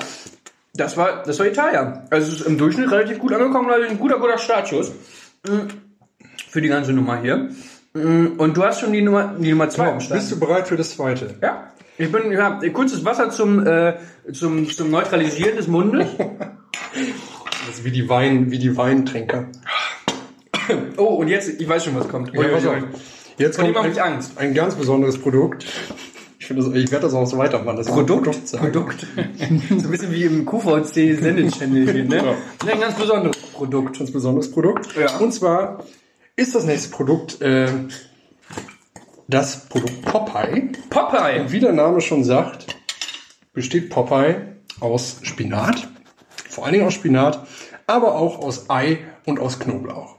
Das 0.74 0.98
war, 0.98 1.24
das 1.24 1.38
war 1.40 1.48
Italien. 1.48 2.00
Also 2.10 2.32
es 2.32 2.40
ist 2.40 2.48
im 2.48 2.58
Durchschnitt 2.58 2.92
relativ 2.92 3.20
gut 3.20 3.34
angekommen, 3.34 3.70
also 3.70 3.88
ein 3.88 4.00
guter, 4.00 4.18
guter 4.20 4.38
Startschuss. 4.38 4.92
Mm, 5.48 5.68
Für 6.50 6.62
die 6.62 6.70
ganze 6.70 6.94
Nummer 6.94 7.22
hier. 7.22 7.50
Mm, 7.94 8.38
Und 8.38 8.56
du 8.56 8.64
hast 8.64 8.82
schon 8.82 8.94
die 8.94 9.02
Nummer, 9.02 9.36
die 9.38 9.50
Nummer 9.50 9.70
zwei 9.70 10.00
Start. 10.00 10.20
Bist 10.20 10.32
du 10.32 10.40
bereit 10.40 10.68
für 10.68 10.78
das 10.78 10.92
zweite? 10.92 11.36
Ja. 11.42 11.72
Ich 11.98 12.12
bin, 12.12 12.32
ja, 12.32 12.60
kurzes 12.72 13.04
Wasser 13.04 13.30
zum, 13.30 13.66
äh, 13.66 13.96
zum, 14.32 14.70
zum 14.70 14.90
Neutralisieren 14.90 15.56
des 15.58 15.68
Mundes. 15.68 16.08
Das 17.68 17.78
ist 17.78 17.84
wie 17.84 17.92
die 17.92 18.10
Wein, 18.10 18.50
wie 18.50 18.58
die 18.58 18.76
Weintrinker. 18.76 19.46
Oh, 20.98 21.04
und 21.16 21.28
jetzt, 21.28 21.50
ich 21.62 21.70
weiß 21.70 21.86
schon, 21.86 21.96
was 21.96 22.08
kommt. 22.08 22.34
Ja, 22.34 22.48
pass 22.48 22.66
auf. 22.66 22.78
Jetzt 23.38 23.60
kommt 23.60 23.78
ein, 23.78 24.00
Angst. 24.00 24.38
ein 24.38 24.54
ganz 24.56 24.74
besonderes 24.76 25.20
Produkt. 25.20 25.66
Ich, 26.40 26.48
finde 26.48 26.64
das, 26.64 26.74
ich 26.74 26.92
werde 26.92 27.06
das 27.06 27.14
auch 27.14 27.28
so 27.28 27.38
weitermachen. 27.38 27.78
Das 27.78 27.88
ein 27.88 27.94
Produkt? 27.94 28.48
sagen. 28.48 28.72
Produkt. 28.72 29.06
so 29.06 29.86
ein 29.88 29.92
bisschen 29.92 30.12
wie 30.12 30.24
im 30.24 30.46
QVC-Sendechannel 30.46 31.92
hier, 31.92 32.06
ne? 32.06 32.16
Ja. 32.16 32.72
Ein 32.72 32.80
ganz 32.80 32.96
besonderes 32.96 33.38
Produkt. 33.38 34.00
Ganz 34.00 34.12
besonderes 34.12 34.52
Produkt. 34.52 34.96
Ja. 34.96 35.18
Und 35.18 35.32
zwar 35.32 35.84
ist 36.40 36.56
das 36.56 36.66
nächste 36.66 36.90
Produkt 36.90 37.42
äh, 37.42 37.68
das 39.28 39.68
Produkt 39.68 40.02
Popeye. 40.04 40.70
Popeye. 40.90 41.52
Wie 41.52 41.60
der 41.60 41.74
Name 41.74 42.02
schon 42.02 42.24
sagt, 42.24 42.76
besteht 43.54 43.90
Popeye 43.90 44.56
aus 44.80 45.20
Spinat, 45.24 45.88
vor 46.50 46.64
allen 46.66 46.74
Dingen 46.74 46.88
aus 46.88 46.94
Spinat, 46.94 47.46
aber 47.86 48.16
auch 48.16 48.40
aus 48.40 48.70
Ei 48.70 49.00
und 49.26 49.40
aus 49.40 49.60
Knoblauch. 49.60 50.16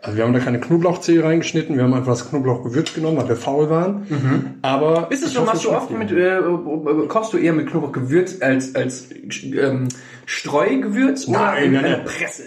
Also 0.00 0.18
wir 0.18 0.24
haben 0.24 0.32
da 0.32 0.38
keine 0.38 0.60
Knoblauchzehe 0.60 1.22
reingeschnitten, 1.24 1.76
wir 1.76 1.82
haben 1.82 1.92
einfach 1.94 2.12
das 2.12 2.30
Knoblauchgewürz 2.30 2.94
genommen, 2.94 3.16
weil 3.16 3.28
wir 3.28 3.36
faul 3.36 3.68
waren. 3.68 4.58
Aber 4.62 5.00
Mhm. 5.00 5.06
Ist 5.10 5.24
es 5.24 5.32
so, 5.32 5.42
machst 5.42 5.64
du 5.64 5.72
oft 5.72 5.90
mit, 5.90 6.12
äh, 6.12 6.40
kochst 7.08 7.32
du 7.32 7.38
eher 7.38 7.52
mit 7.52 7.66
Knoblauchgewürz 7.68 8.40
als, 8.40 8.74
als 8.76 9.08
ähm, 9.42 9.88
Streugewürz 10.26 11.26
oder 11.26 11.38
Nein, 11.40 11.64
in 11.64 11.72
nein, 11.72 11.84
einer 11.84 11.96
nein. 11.98 12.06
Presse? 12.06 12.44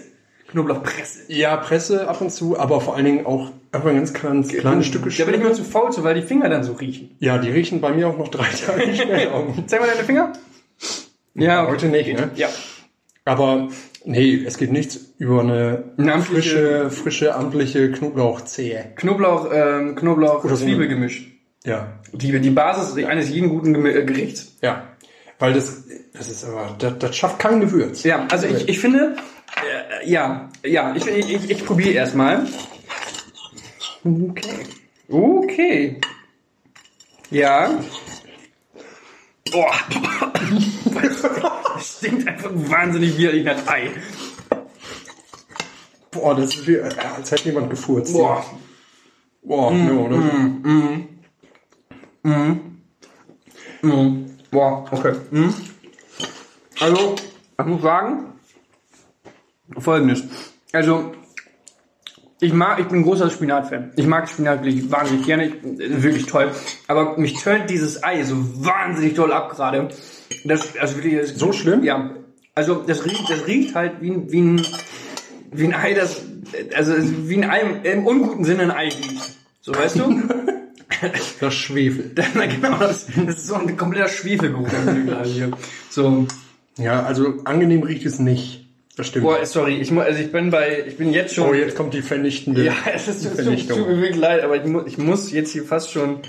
Knoblauchpresse. 0.50 1.20
Ja, 1.32 1.56
Presse 1.56 2.08
ab 2.08 2.20
und 2.20 2.30
zu, 2.30 2.58
aber 2.58 2.80
vor 2.80 2.96
allen 2.96 3.04
Dingen 3.04 3.26
auch 3.26 3.50
einfach 3.72 3.92
ganz 3.92 4.12
kleines, 4.12 4.48
kleine 4.48 4.82
Stücke 4.82 5.10
Da 5.16 5.24
bin 5.24 5.34
ich 5.34 5.40
mir 5.40 5.52
zu 5.52 5.64
faul 5.64 5.92
zu, 5.92 6.02
weil 6.04 6.14
die 6.14 6.22
Finger 6.22 6.48
dann 6.48 6.64
so 6.64 6.72
riechen. 6.72 7.14
Ja, 7.20 7.38
die 7.38 7.50
riechen 7.50 7.80
bei 7.80 7.92
mir 7.92 8.08
auch 8.08 8.18
noch 8.18 8.28
drei 8.28 8.48
Tage 8.48 8.94
später. 8.94 9.44
Zeig 9.66 9.80
mal 9.80 9.88
deine 9.88 10.04
Finger. 10.04 10.32
Ja, 11.34 11.66
Heute 11.68 11.86
nicht, 11.86 12.12
ne? 12.12 12.30
Ja. 12.34 12.48
Aber 13.24 13.68
nee, 14.04 14.42
es 14.44 14.56
geht 14.58 14.72
nichts 14.72 14.98
über 15.18 15.40
eine 15.42 15.84
Eine 15.96 16.14
amtliche- 16.14 16.24
frische, 16.88 16.90
frische, 16.90 17.34
amtliche 17.34 17.92
Knoblauchzehe. 17.92 18.92
Knoblauch, 18.96 19.48
ähm, 19.52 19.94
Knoblauch, 19.94 20.44
Oder 20.44 20.56
Zwiebelgemisch. 20.56 21.28
Ja, 21.64 22.00
Die, 22.12 22.40
die 22.40 22.50
Basis 22.50 23.04
eines 23.04 23.28
jeden 23.28 23.50
guten 23.50 23.74
äh, 23.86 24.04
Gerichts. 24.04 24.56
ja. 24.62 24.86
Weil 25.38 25.54
das, 25.54 25.84
das 26.12 26.28
ist 26.28 26.44
aber, 26.44 26.76
das, 26.78 26.98
das 26.98 27.16
schafft 27.16 27.38
kein 27.38 27.60
Gewürz. 27.60 28.02
Ja, 28.02 28.26
also 28.30 28.46
ich, 28.46 28.68
ich 28.68 28.78
finde, 28.78 29.16
äh, 29.56 30.08
ja, 30.10 30.48
ja, 30.64 30.94
ich, 30.94 31.06
ich, 31.06 31.50
ich, 31.50 31.64
probiere 31.64 31.92
erstmal. 31.92 32.46
Okay. 34.04 34.66
Okay. 35.08 36.00
Ja. 37.30 37.70
Boah. 39.50 39.74
Das 41.80 41.96
stinkt 41.96 42.28
einfach 42.28 42.50
wahnsinnig 42.52 43.16
widerlich 43.16 43.42
nach 43.42 43.66
Ei. 43.66 43.90
Boah, 46.10 46.34
das 46.34 46.54
ist 46.54 46.66
wie, 46.66 46.74
äh, 46.74 46.90
als 47.16 47.30
hätte 47.30 47.46
jemand 47.46 47.70
gefurzt. 47.70 48.12
Boah. 48.12 48.44
Boah, 49.42 49.72
ja, 49.72 49.92
oder 49.92 50.16
so. 50.16 50.22
Mhm. 50.22 51.08
Boah, 54.50 54.84
okay. 54.90 55.14
Mhm. 55.30 55.54
Also, 56.80 57.14
ich 57.58 57.66
muss 57.66 57.82
sagen, 57.82 58.32
folgendes. 59.78 60.22
Also, 60.72 61.12
ich 62.40 62.52
mag, 62.52 62.78
ich 62.80 62.86
bin 62.86 63.00
ein 63.00 63.02
großer 63.02 63.28
Spinat-Fan. 63.30 63.92
Ich 63.96 64.06
mag 64.06 64.28
Spinat 64.28 64.64
wirklich 64.64 64.90
wahnsinnig 64.90 65.26
gerne, 65.26 65.46
ich, 65.48 65.54
äh, 65.80 66.02
wirklich 66.02 66.26
toll. 66.26 66.50
Aber 66.88 67.18
mich 67.18 67.34
turnt 67.42 67.68
dieses 67.68 68.02
Ei 68.02 68.22
so 68.22 68.34
wahnsinnig 68.64 69.14
toll 69.14 69.32
ab 69.32 69.50
gerade. 69.50 69.88
Das, 70.44 70.76
also 70.78 70.96
wirklich, 70.96 71.20
das, 71.20 71.34
So 71.38 71.52
schlimm? 71.52 71.82
Ja. 71.84 72.10
Also, 72.54 72.76
das 72.86 73.04
riecht, 73.04 73.28
das 73.28 73.46
riecht 73.46 73.74
halt 73.74 74.00
wie, 74.00 74.10
ein- 74.10 74.32
wie 74.32 74.40
ein, 74.40 74.66
wie 75.52 75.64
ein 75.66 75.74
Ei, 75.74 75.92
das, 75.94 76.22
also 76.74 76.94
wie 77.28 77.42
ein 77.42 77.50
Ei, 77.50 77.60
im 77.90 78.06
unguten 78.06 78.44
Sinne 78.44 78.62
ein 78.64 78.70
Ei 78.70 78.84
riecht. 78.88 79.36
So, 79.60 79.74
weißt 79.74 79.96
du? 79.98 80.22
Das 81.40 81.54
Schwefel. 81.54 82.10
Na 82.34 82.44
genau, 82.44 82.76
das, 82.76 83.06
das 83.06 83.36
ist 83.38 83.46
so 83.46 83.54
ein 83.54 83.74
kompletter 83.76 84.08
Schwefelgeruch. 84.08 84.68
So, 85.88 86.26
Ja, 86.76 87.04
also 87.04 87.36
angenehm 87.44 87.82
riecht 87.84 88.04
es 88.04 88.18
nicht. 88.18 88.59
Das 89.00 89.08
stimmt. 89.08 89.24
boah, 89.24 89.44
sorry, 89.46 89.76
ich, 89.76 89.90
also 89.92 90.20
ich 90.20 90.30
bin 90.30 90.50
bei, 90.50 90.84
ich 90.86 90.98
bin 90.98 91.10
jetzt 91.12 91.34
schon. 91.34 91.48
oh, 91.48 91.54
jetzt 91.54 91.74
kommt 91.74 91.94
die 91.94 92.02
vernichtende. 92.02 92.64
ja, 92.64 92.74
es 92.94 93.08
ist, 93.08 93.24
es 93.24 93.66
tut, 93.66 93.78
mir 93.88 93.96
wirklich 93.98 94.16
leid, 94.16 94.42
aber 94.44 94.56
ich, 94.56 94.64
mu 94.64 94.82
ich 94.86 94.98
muss 94.98 95.32
jetzt 95.32 95.52
hier 95.52 95.64
fast 95.64 95.90
schon. 95.90 96.20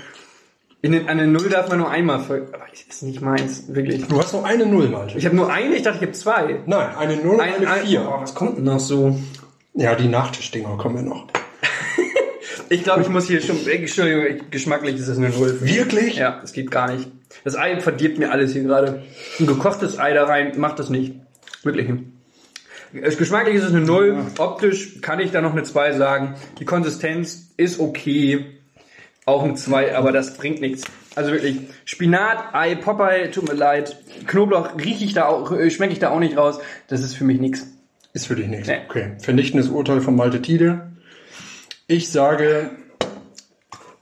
In 0.80 0.92
den, 0.92 1.06
den 1.06 1.32
Null 1.32 1.48
darf 1.50 1.68
man 1.68 1.78
nur 1.78 1.90
einmal 1.90 2.18
folgen. 2.20 2.48
Aber 2.52 2.64
es 2.72 2.80
ist 2.82 3.02
nicht 3.02 3.20
meins, 3.20 3.64
wirklich. 3.68 4.06
Du 4.08 4.18
hast 4.18 4.32
noch 4.32 4.44
eine 4.44 4.64
Null, 4.66 4.88
Malte. 4.88 5.16
Ich 5.18 5.26
habe 5.26 5.36
nur 5.36 5.52
eine, 5.52 5.76
ich 5.76 5.82
dachte, 5.82 5.98
ich 5.98 6.02
habe 6.02 6.12
zwei. 6.12 6.60
Nein, 6.66 6.96
eine 6.96 7.16
Null 7.16 7.34
und 7.34 7.40
Ein, 7.40 7.54
eine 7.56 7.70
ein, 7.70 7.86
Vier. 7.86 8.08
oh, 8.08 8.20
was 8.20 8.34
kommt 8.34 8.56
denn 8.56 8.64
noch 8.64 8.80
so? 8.80 9.16
Ja, 9.74 9.94
die 9.94 10.08
Nachtischdinger 10.08 10.76
kommen 10.78 10.96
ja 10.96 11.02
noch. 11.02 11.26
Ich 12.68 12.84
glaube, 12.84 13.02
ich 13.02 13.08
muss 13.10 13.26
hier 13.26 13.42
schon, 13.42 13.58
Entschuldigung, 13.68 14.24
ich- 14.26 14.50
geschmacklich 14.50 14.96
ist 14.96 15.08
es 15.08 15.18
eine 15.18 15.28
Null. 15.28 15.58
Wirklich? 15.60 16.16
Ja, 16.16 16.38
das 16.40 16.54
geht 16.54 16.70
gar 16.70 16.90
nicht. 16.90 17.06
Das 17.44 17.54
Ei 17.54 17.78
verdirbt 17.80 18.18
mir 18.18 18.30
alles 18.32 18.54
hier 18.54 18.62
gerade. 18.62 19.02
Ein 19.38 19.46
gekochtes 19.46 19.98
Ei 19.98 20.14
da 20.14 20.24
rein 20.24 20.52
macht 20.58 20.78
das 20.78 20.88
nicht. 20.88 21.14
Wirklich. 21.64 21.90
Es- 23.00 23.16
Geschmacklich 23.16 23.56
ist 23.56 23.64
es 23.64 23.70
eine 23.70 23.80
Null. 23.80 24.18
Optisch 24.38 25.00
kann 25.00 25.20
ich 25.20 25.30
da 25.30 25.40
noch 25.40 25.52
eine 25.52 25.62
2 25.62 25.92
sagen. 25.92 26.34
Die 26.58 26.64
Konsistenz 26.64 27.52
ist 27.56 27.80
okay. 27.80 28.46
Auch 29.24 29.44
eine 29.44 29.54
2, 29.54 29.96
aber 29.96 30.10
das 30.12 30.36
bringt 30.36 30.60
nichts. 30.60 30.82
Also 31.14 31.30
wirklich, 31.32 31.60
Spinat, 31.84 32.54
Ei, 32.54 32.74
Popeye, 32.74 33.30
tut 33.30 33.46
mir 33.48 33.54
leid. 33.54 33.96
Knoblauch 34.26 34.76
rieche 34.78 35.04
ich 35.04 35.14
da 35.14 35.26
auch, 35.26 35.52
äh, 35.52 35.70
schmecke 35.70 35.92
ich 35.92 35.98
da 36.00 36.10
auch 36.10 36.18
nicht 36.18 36.36
raus. 36.36 36.58
Das 36.88 37.02
ist 37.02 37.14
für 37.14 37.24
mich 37.24 37.38
nichts. 37.40 37.66
Ist 38.14 38.26
für 38.26 38.34
dich 38.34 38.48
nichts. 38.48 38.66
Nee. 38.68 38.80
Okay. 38.88 39.12
Vernichtendes 39.20 39.68
Urteil 39.68 40.00
von 40.00 40.16
Malte 40.16 40.42
Tiede. 40.42 40.90
Ich 41.86 42.10
sage, 42.10 42.70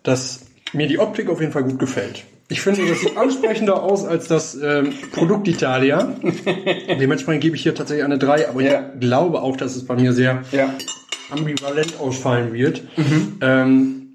dass 0.03 0.41
mir 0.73 0.87
die 0.87 0.99
Optik 0.99 1.29
auf 1.29 1.41
jeden 1.41 1.53
Fall 1.53 1.65
gut 1.65 1.79
gefällt. 1.79 2.25
Ich 2.51 2.63
finde, 2.63 2.85
das 2.85 3.01
sieht 3.01 3.17
ansprechender 3.17 3.81
aus 3.81 4.05
als 4.05 4.27
das 4.27 4.57
ähm, 4.61 4.93
Produkt 5.13 5.47
Italia. 5.47 6.17
Dementsprechend 7.01 7.43
gebe 7.43 7.55
ich 7.55 7.63
hier 7.63 7.77
tatsächlich 7.77 8.05
eine 8.05 8.19
3, 8.19 8.49
aber 8.49 8.61
ja. 8.61 8.91
ich 8.93 9.01
glaube 9.01 9.41
auch, 9.41 9.57
dass 9.57 9.77
es 9.77 9.87
bei 9.87 9.95
mir 9.95 10.13
sehr 10.13 10.43
ja. 10.51 10.75
ambivalent 11.31 12.01
ausfallen 12.01 12.53
wird. 12.53 12.83
Mhm. 12.99 13.39
Ähm, 13.41 14.15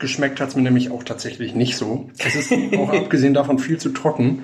geschmeckt 0.00 0.40
hat 0.40 0.48
es 0.48 0.56
mir 0.56 0.62
nämlich 0.62 0.90
auch 0.90 1.04
tatsächlich 1.04 1.54
nicht 1.54 1.76
so. 1.76 2.10
Es 2.18 2.34
ist 2.34 2.52
auch 2.76 2.92
abgesehen 2.92 3.34
davon 3.34 3.60
viel 3.60 3.78
zu 3.78 3.90
trocken. 3.90 4.42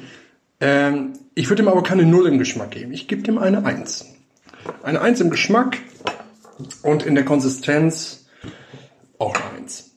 Ähm, 0.61 1.15
ich 1.35 1.49
würde 1.49 1.65
ihm 1.65 1.69
aber 1.69 1.83
keine 1.83 2.05
Null 2.05 2.29
im 2.29 2.39
Geschmack 2.39 2.71
geben. 2.71 2.93
Ich 2.93 3.09
gebe 3.09 3.29
ihm 3.29 3.39
eine 3.39 3.65
1. 3.65 4.07
Eine 4.85 5.01
1 5.01 5.21
im 5.21 5.31
Geschmack 5.31 5.79
und 6.83 7.03
in 7.03 7.17
der 7.17 7.25
Konsistenz 7.25 8.27
auch 9.19 9.35
eine 9.35 9.63
1. 9.63 9.97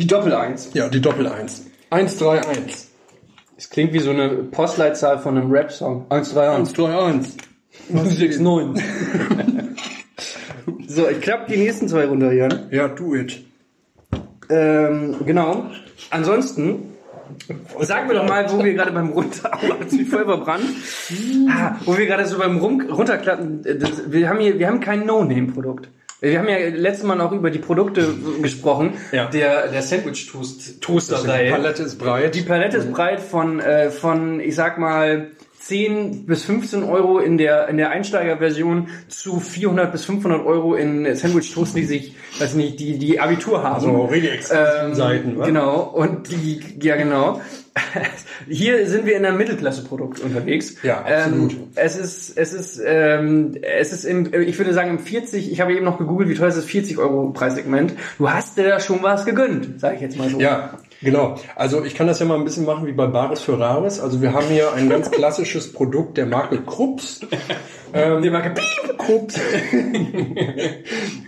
Die 0.00 0.06
Doppel-Eins. 0.08 0.70
Ja, 0.74 0.88
die 0.88 1.00
Doppel-Eins. 1.00 1.66
131. 1.90 2.88
Das 3.56 3.70
klingt 3.70 3.92
wie 3.92 4.00
so 4.00 4.10
eine 4.10 4.28
Postleitzahl 4.28 5.18
von 5.18 5.36
einem 5.36 5.50
Rap-Song. 5.50 6.06
131. 6.10 6.78
131. 6.78 7.36
169. 7.88 8.84
so, 10.88 11.08
ich 11.08 11.20
klappe 11.20 11.52
die 11.52 11.58
nächsten 11.58 11.88
zwei 11.88 12.06
runter, 12.06 12.32
Jan. 12.32 12.48
Ne? 12.48 12.68
Ja, 12.70 12.88
do 12.88 13.14
it. 13.14 13.44
Ähm, 14.50 15.16
genau. 15.24 15.66
Ansonsten, 16.10 16.94
sag 17.80 18.06
mir 18.08 18.14
doch 18.14 18.28
mal, 18.28 18.50
wo 18.50 18.62
wir 18.62 18.74
gerade 18.74 18.92
beim 18.92 19.10
Runter... 19.10 19.50
wie 19.90 20.04
voll 20.04 20.24
verbrannt. 20.24 20.66
Ah, 21.48 21.76
wo 21.84 21.96
wir 21.96 22.06
gerade 22.06 22.26
so 22.26 22.38
beim 22.38 22.58
Runterklappen... 22.58 23.64
Äh, 23.64 23.78
das, 23.78 24.10
wir, 24.10 24.28
haben 24.28 24.40
hier, 24.40 24.58
wir 24.58 24.66
haben 24.66 24.80
kein 24.80 25.06
No-Name-Produkt. 25.06 25.88
Wir 26.20 26.38
haben 26.38 26.48
ja 26.48 26.56
letztes 26.56 27.04
Mal 27.04 27.14
noch 27.16 27.32
über 27.32 27.50
die 27.50 27.58
Produkte 27.58 28.14
gesprochen, 28.40 28.94
Ja. 29.12 29.26
der, 29.26 29.68
der 29.68 29.82
Sandwich-Toaster-Reihe. 29.82 31.46
Die 31.46 31.50
Palette 31.52 31.82
ist 31.82 31.98
breit. 31.98 32.34
Die 32.34 32.42
Palette 32.42 32.76
ist 32.78 32.92
breit 32.92 33.20
von, 33.20 33.60
äh, 33.60 33.90
von, 33.90 34.40
ich 34.40 34.54
sag 34.54 34.78
mal, 34.78 35.28
10 35.66 36.26
bis 36.26 36.44
15 36.44 36.84
Euro 36.84 37.18
in 37.18 37.38
der, 37.38 37.68
in 37.68 37.76
der 37.76 37.90
Einsteigerversion 37.90 38.88
zu 39.08 39.40
400 39.40 39.90
bis 39.90 40.04
500 40.04 40.46
Euro 40.46 40.74
in 40.74 41.14
Sandwich 41.16 41.52
Toast, 41.52 41.76
die 41.76 41.84
sich, 41.84 42.14
weiß 42.38 42.54
nicht, 42.54 42.78
die, 42.78 42.98
die 42.98 43.18
Abitur 43.18 43.64
haben. 43.64 43.74
Also 43.74 44.04
richtig 44.04 44.32
exklusiven 44.32 44.94
Seiten, 44.94 45.38
wa? 45.38 45.46
Genau, 45.46 45.80
und 45.80 46.30
die, 46.30 46.60
ja 46.80 46.94
genau. 46.94 47.40
Hier 48.48 48.86
sind 48.86 49.06
wir 49.06 49.16
in 49.16 49.26
einem 49.26 49.38
Mittelklasse-Produkt 49.38 50.20
unterwegs. 50.20 50.76
Ja, 50.82 51.00
absolut. 51.00 51.52
Ähm, 51.52 51.68
es 51.74 51.96
ist, 51.96 52.38
es 52.38 52.52
ist, 52.52 52.80
ähm, 52.84 53.56
es 53.60 53.92
ist 53.92 54.04
im, 54.04 54.32
ich 54.32 54.56
würde 54.58 54.72
sagen 54.72 54.90
im 54.90 54.98
40, 54.98 55.50
ich 55.50 55.60
habe 55.60 55.74
eben 55.74 55.84
noch 55.84 55.98
gegoogelt, 55.98 56.28
wie 56.28 56.34
teuer 56.34 56.48
ist 56.48 56.58
das 56.58 56.64
40 56.64 56.98
Euro 56.98 57.30
Preissegment. 57.30 57.94
Du 58.18 58.30
hast 58.30 58.56
dir 58.56 58.68
da 58.68 58.80
schon 58.80 59.02
was 59.02 59.24
gegönnt, 59.24 59.80
sage 59.80 59.96
ich 59.96 60.00
jetzt 60.00 60.16
mal 60.16 60.28
so. 60.30 60.38
Ja, 60.38 60.78
genau. 61.00 61.36
Also 61.54 61.84
ich 61.84 61.94
kann 61.94 62.06
das 62.06 62.18
ja 62.18 62.26
mal 62.26 62.36
ein 62.36 62.44
bisschen 62.44 62.64
machen 62.64 62.86
wie 62.86 62.92
bei 62.92 63.06
Baris 63.06 63.40
Ferraris. 63.40 64.00
Also 64.00 64.22
wir 64.22 64.32
haben 64.32 64.46
hier 64.48 64.72
ein 64.72 64.88
ganz 64.88 65.10
klassisches 65.10 65.72
Produkt 65.72 66.16
der 66.16 66.26
Marke 66.26 66.62
Krups. 66.62 67.20
Ähm, 67.94 68.20
die 68.20 68.30
Marke 68.30 68.50
Piep. 68.50 68.98
Krups. 68.98 69.40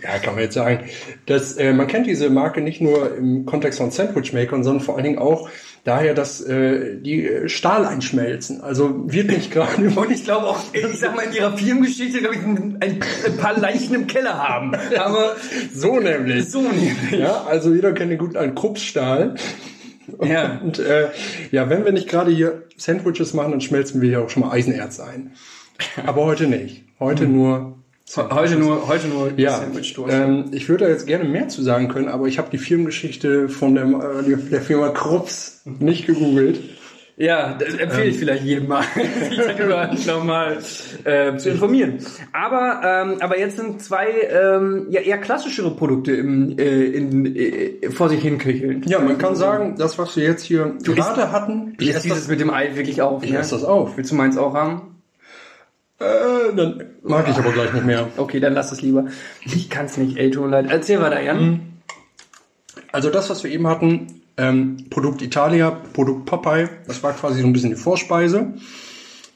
ja, 0.03 0.19
kann 0.21 0.35
man 0.35 0.43
jetzt 0.43 0.53
sagen. 0.53 0.85
Das, 1.25 1.55
äh, 1.55 1.73
man 1.73 1.87
kennt 1.87 2.05
diese 2.05 2.29
Marke 2.29 2.61
nicht 2.61 2.81
nur 2.81 3.15
im 3.15 3.45
Kontext 3.45 3.79
von 3.79 3.91
Sandwichmakern, 3.91 4.63
sondern 4.63 4.83
vor 4.83 4.95
allen 4.95 5.05
Dingen 5.05 5.19
auch 5.19 5.49
daher, 5.83 6.13
dass 6.13 6.41
äh, 6.41 6.97
die 6.99 7.25
äh, 7.25 7.49
Stahl 7.49 7.85
einschmelzen. 7.85 8.61
Also 8.61 9.11
wird 9.11 9.27
nicht 9.27 9.51
gerade 9.51 9.81
Und 9.81 10.11
ich 10.11 10.23
glaube 10.23 10.47
auch, 10.47 10.59
ich 10.73 10.99
sag 10.99 11.15
mal, 11.15 11.23
in 11.23 11.33
ihrer 11.33 11.57
Firmengeschichte, 11.57 12.19
glaube 12.19 12.35
ich, 12.35 12.41
ein, 12.41 12.77
ein, 12.81 13.37
paar 13.37 13.57
Leichen 13.57 13.95
im 13.95 14.07
Keller 14.07 14.37
haben. 14.37 14.75
Aber 14.97 15.35
so 15.73 15.99
nämlich. 15.99 16.49
so 16.49 16.61
nämlich. 16.61 17.19
Ja, 17.19 17.43
also 17.43 17.73
jeder 17.73 17.93
kennt 17.93 18.11
den 18.11 18.17
guten 18.19 18.37
alten 18.37 18.55
Kruppsstahl. 18.55 19.35
Ja. 20.23 20.59
Und 20.63 20.79
äh, 20.79 21.09
ja, 21.51 21.69
wenn 21.69 21.85
wir 21.85 21.91
nicht 21.91 22.09
gerade 22.09 22.31
hier 22.31 22.63
Sandwiches 22.77 23.33
machen, 23.33 23.51
dann 23.51 23.61
schmelzen 23.61 24.01
wir 24.01 24.09
hier 24.09 24.21
auch 24.21 24.29
schon 24.29 24.43
mal 24.43 24.51
Eisenerz 24.51 24.99
ein. 24.99 25.31
Aber 26.05 26.25
heute 26.25 26.47
nicht. 26.47 26.83
Heute 26.99 27.25
nur 27.25 27.78
Heute 28.15 28.55
nur, 28.55 28.87
heute 28.87 29.07
nur 29.07 29.31
ja, 29.37 29.61
ähm, 30.07 30.45
ich 30.51 30.67
würde 30.67 30.85
da 30.85 30.89
jetzt 30.89 31.05
gerne 31.05 31.25
mehr 31.25 31.47
zu 31.47 31.61
sagen 31.61 31.89
können, 31.89 32.07
aber 32.07 32.25
ich 32.25 32.39
habe 32.39 32.49
die 32.49 32.57
Firmengeschichte 32.57 33.49
von 33.49 33.75
der, 33.75 33.85
äh, 33.85 34.35
der 34.49 34.61
Firma 34.61 34.89
Krups 34.89 35.61
nicht 35.65 36.07
gegoogelt. 36.07 36.59
Ja, 37.17 37.53
das 37.59 37.75
empfehle 37.75 38.05
ich 38.05 38.17
vielleicht 38.17 38.45
jedem 38.45 38.67
mal, 38.67 38.83
sich 39.29 39.37
darüber 39.37 39.93
nochmal 40.07 40.57
äh, 41.03 41.35
zu 41.35 41.49
informieren. 41.49 41.99
Aber, 42.31 42.81
ähm, 42.83 43.17
aber 43.19 43.37
jetzt 43.37 43.57
sind 43.57 43.81
zwei 43.81 44.07
ähm, 44.31 44.87
ja, 44.89 45.01
eher 45.01 45.17
klassischere 45.17 45.69
Produkte 45.75 46.13
im, 46.13 46.57
äh, 46.57 46.85
in, 46.85 47.35
äh, 47.35 47.91
vor 47.91 48.09
sich 48.09 48.21
hinköcheln. 48.21 48.83
Ja, 48.87 48.99
man 48.99 49.17
kann 49.17 49.35
sagen, 49.35 49.75
das, 49.77 49.99
was 49.99 50.15
wir 50.15 50.23
jetzt 50.23 50.43
hier 50.43 50.77
gerade 50.81 51.31
hatten, 51.31 51.75
Ich 51.77 51.93
esse 51.93 52.07
dieses 52.07 52.27
mit 52.29 52.39
dem 52.39 52.49
Ei 52.49 52.75
wirklich 52.75 53.01
auf. 53.01 53.21
ich 53.21 53.31
ne? 53.31 53.39
esse 53.39 53.53
das 53.55 53.65
auf. 53.65 53.97
Willst 53.97 54.11
du 54.11 54.15
meins 54.15 54.37
auch 54.37 54.53
haben? 54.53 54.98
Äh, 55.99 56.55
dann 56.55 56.83
mag 57.03 57.27
ich 57.29 57.35
aber 57.35 57.51
gleich 57.51 57.73
nicht 57.73 57.85
mehr. 57.85 58.07
Okay, 58.17 58.39
dann 58.39 58.53
lass 58.53 58.71
es 58.71 58.81
lieber. 58.81 59.07
Ich 59.45 59.69
kann's 59.69 59.97
nicht, 59.97 60.17
ey, 60.17 60.31
tut 60.31 60.49
leid. 60.49 60.67
Erzähl 60.69 61.01
weiter, 61.01 61.21
Jan. 61.21 61.81
Also 62.91 63.09
das, 63.09 63.29
was 63.29 63.43
wir 63.43 63.51
eben 63.51 63.67
hatten, 63.67 64.21
ähm, 64.37 64.85
Produkt 64.89 65.21
Italia, 65.21 65.71
Produkt 65.93 66.25
Popeye, 66.25 66.69
das 66.87 67.03
war 67.03 67.13
quasi 67.13 67.41
so 67.41 67.47
ein 67.47 67.53
bisschen 67.53 67.71
die 67.71 67.75
Vorspeise. 67.75 68.53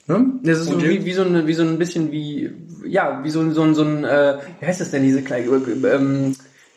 Ne? 0.06 0.26
Das 0.42 0.58
ist 0.58 0.66
so 0.66 0.82
wie, 0.82 1.04
wie 1.04 1.12
so 1.12 1.22
ein, 1.22 1.46
wie 1.46 1.54
so 1.54 1.62
ein 1.62 1.78
bisschen 1.78 2.10
wie, 2.10 2.50
ja, 2.86 3.20
wie 3.22 3.30
so 3.30 3.40
ein, 3.40 3.52
so 3.52 3.62
ein, 3.62 3.74
so 3.74 3.82
ein 3.82 4.04
äh, 4.04 4.38
wie 4.60 4.66
heißt 4.66 4.80
das 4.80 4.90
denn, 4.90 5.02
diese 5.02 5.22
kleinen, 5.22 5.84
ähm, 5.84 6.36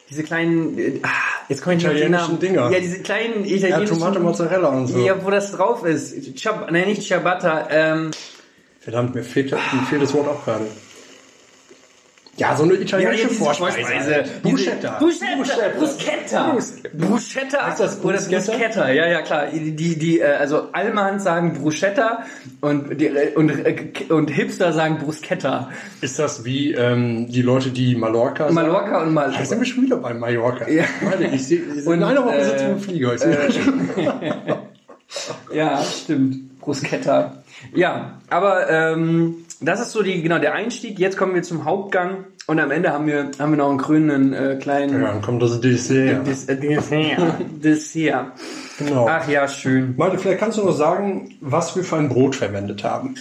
diese 0.09 0.23
kleinen, 0.23 0.77
äh, 0.77 0.99
ah, 1.03 1.09
jetzt 1.49 1.61
komme 1.61 1.75
ich 1.75 1.83
nicht 1.83 1.87
auf 1.87 1.93
den 1.93 2.13
Italienischen 2.13 2.27
Namen. 2.27 2.39
Dinger. 2.39 2.71
Ja, 2.71 2.79
diese 2.79 2.99
kleinen 2.99 3.45
ja, 3.45 3.55
italienischen. 3.55 3.99
Tomate, 3.99 4.19
Mozzarella 4.19 4.69
und 4.69 4.87
so. 4.87 4.99
Ja, 4.99 5.15
wo 5.23 5.29
das 5.29 5.51
drauf 5.51 5.85
ist. 5.85 6.37
Ciab 6.37 6.71
nein, 6.71 6.87
nicht 6.87 7.03
Ciabatta, 7.03 7.67
ähm, 7.69 8.11
Verdammt, 8.87 9.15
mir 9.15 9.23
fehlt, 9.23 9.51
mir 9.51 9.81
fehlt 9.89 10.01
das 10.01 10.13
Wort 10.13 10.29
auch 10.29 10.45
gerade. 10.45 10.63
Ja, 12.37 12.55
so 12.55 12.63
eine 12.63 12.75
italienische 12.75 13.27
diese 13.27 13.43
Vorspeise. 13.43 14.23
Bruschetta. 14.41 14.97
Bruschetta. 14.97 15.69
Bruschetta. 15.77 16.57
Bruschetta. 16.93 17.67
Heißt 17.67 17.81
das 17.81 17.99
Bruschetta? 17.99 18.49
Bruschetta. 18.49 18.89
Ja, 18.91 19.07
ja, 19.07 19.21
klar. 19.23 19.47
Die, 19.47 19.97
die, 19.97 20.21
äh, 20.21 20.23
also 20.23 20.69
Allmanns 20.71 21.25
sagen 21.25 21.51
Bruschetta 21.59 22.23
und, 22.61 23.01
die, 23.01 23.07
äh, 23.07 23.35
und, 23.35 23.49
äh, 23.49 23.91
und 24.07 24.29
Hipster 24.29 24.71
sagen 24.71 24.99
Bruschetta. 24.99 25.69
Ist 25.99 26.17
das 26.17 26.45
wie 26.45 26.71
ähm, 26.71 27.29
die 27.29 27.41
Leute, 27.41 27.71
die 27.71 27.93
Mallorca 27.93 28.43
sagen? 28.43 28.55
Mallorca 28.55 29.01
und 29.01 29.13
Mal. 29.13 29.33
Da 29.33 29.43
sind 29.43 29.59
wir 29.59 29.65
schon 29.65 29.83
wieder 29.83 29.97
bei 29.97 30.13
Mallorca. 30.13 30.69
Ja. 30.69 30.85
Warte, 31.01 31.25
ich 31.25 31.45
sehe, 31.45 31.59
in 31.59 32.03
einer 32.03 32.23
Woche 32.23 32.41
sitzen 32.41 32.67
wir 32.67 32.71
im 32.71 32.79
Flieger. 32.79 33.17
Schon. 33.51 33.89
Ja, 35.53 35.81
stimmt. 35.83 36.46
Bruschetta. 36.67 37.43
Ja, 37.73 38.19
aber 38.29 38.69
ähm, 38.69 39.45
das 39.61 39.79
ist 39.79 39.93
so 39.93 40.03
die 40.03 40.21
genau 40.21 40.37
der 40.37 40.53
Einstieg. 40.53 40.99
Jetzt 40.99 41.17
kommen 41.17 41.33
wir 41.33 41.43
zum 41.43 41.63
Hauptgang 41.63 42.25
und 42.45 42.59
am 42.59 42.71
Ende 42.71 42.91
haben 42.91 43.07
wir 43.07 43.31
haben 43.39 43.51
wir 43.51 43.57
noch 43.57 43.69
einen 43.69 43.77
krönenden 43.77 44.33
äh, 44.33 44.57
kleinen 44.61 45.01
Ja, 45.01 45.07
dann 45.07 45.21
kommt 45.21 45.41
das 45.41 45.61
Dessert. 45.61 46.27
Des, 46.27 46.45
äh, 46.49 46.57
Dessert. 46.57 47.35
Dessert. 47.63 48.33
Genau. 48.77 49.07
Ach 49.09 49.27
ja, 49.29 49.47
schön. 49.47 49.95
Malte, 49.97 50.17
vielleicht 50.17 50.39
kannst 50.39 50.57
du 50.57 50.65
noch 50.65 50.75
sagen, 50.75 51.35
was 51.39 51.75
wir 51.75 51.85
für 51.85 51.95
ein 51.95 52.09
Brot 52.09 52.35
verwendet 52.35 52.83
haben. 52.83 53.15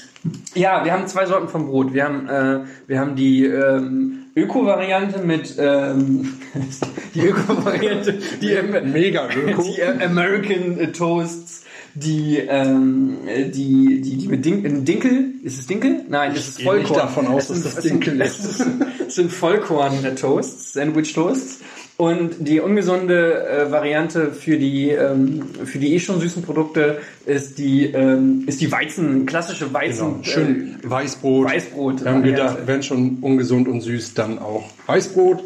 Ja, 0.54 0.84
wir 0.84 0.92
haben 0.92 1.06
zwei 1.06 1.26
Sorten 1.26 1.48
von 1.48 1.66
Brot. 1.66 1.94
Wir 1.94 2.04
haben, 2.04 2.28
äh, 2.28 2.60
wir 2.88 2.98
haben 2.98 3.14
die 3.14 3.46
ähm, 3.46 4.26
Öko-Variante 4.34 5.20
mit 5.20 5.54
ähm, 5.58 6.34
die 7.14 7.20
Öko-Variante, 7.20 8.18
die, 8.42 8.58
Mega 8.84 9.28
Öko. 9.28 9.62
die 9.76 9.80
äh, 9.80 10.04
American 10.04 10.78
äh, 10.78 10.92
Toasts, 10.92 11.64
die 11.96 12.38
ähm, 12.38 13.16
äh, 13.26 13.44
die 13.48 14.00
die 14.00 14.16
die 14.16 14.28
mit 14.28 14.44
Din 14.44 14.64
in 14.64 14.84
Dinkel 14.84 15.30
ist 15.42 15.58
es 15.58 15.66
Dinkel? 15.66 16.02
Nein, 16.08 16.32
es 16.34 16.48
ist 16.48 16.58
gehe 16.58 16.74
nicht 16.74 16.86
Vollkorn. 16.88 16.98
davon 17.00 17.26
aus, 17.26 17.48
sind- 17.48 17.64
dass 17.64 17.74
das 17.76 17.84
sind- 17.84 18.04
Dinkel 18.06 18.20
es 18.22 18.36
sind- 18.58 18.84
Es 19.08 19.14
sind 19.14 19.32
Vollkorn 19.32 20.04
äh, 20.04 20.14
Toasts, 20.14 20.72
Sandwich 20.74 21.12
Toasts. 21.14 21.58
Und 21.98 22.32
die 22.46 22.60
ungesunde 22.60 23.46
äh, 23.48 23.70
Variante 23.72 24.30
für 24.30 24.58
die 24.58 24.90
ähm, 24.90 25.44
für 25.64 25.78
die 25.78 25.94
eh 25.94 25.98
schon 25.98 26.20
süßen 26.20 26.42
Produkte 26.42 26.98
ist 27.24 27.56
die 27.58 27.86
ähm, 27.86 28.44
ist 28.46 28.60
die 28.60 28.70
Weizen 28.70 29.24
klassische 29.24 29.72
Weizen 29.72 30.20
Genau. 30.20 30.22
Schön 30.22 30.76
Weißbrot. 30.82 31.46
Weißbrot. 31.48 32.04
Wir 32.04 32.10
haben 32.12 32.22
gedacht, 32.22 32.58
wenn 32.66 32.82
schon 32.82 33.16
ungesund 33.22 33.66
und 33.66 33.80
süß, 33.80 34.12
dann 34.12 34.38
auch 34.38 34.64
Weißbrot. 34.86 35.42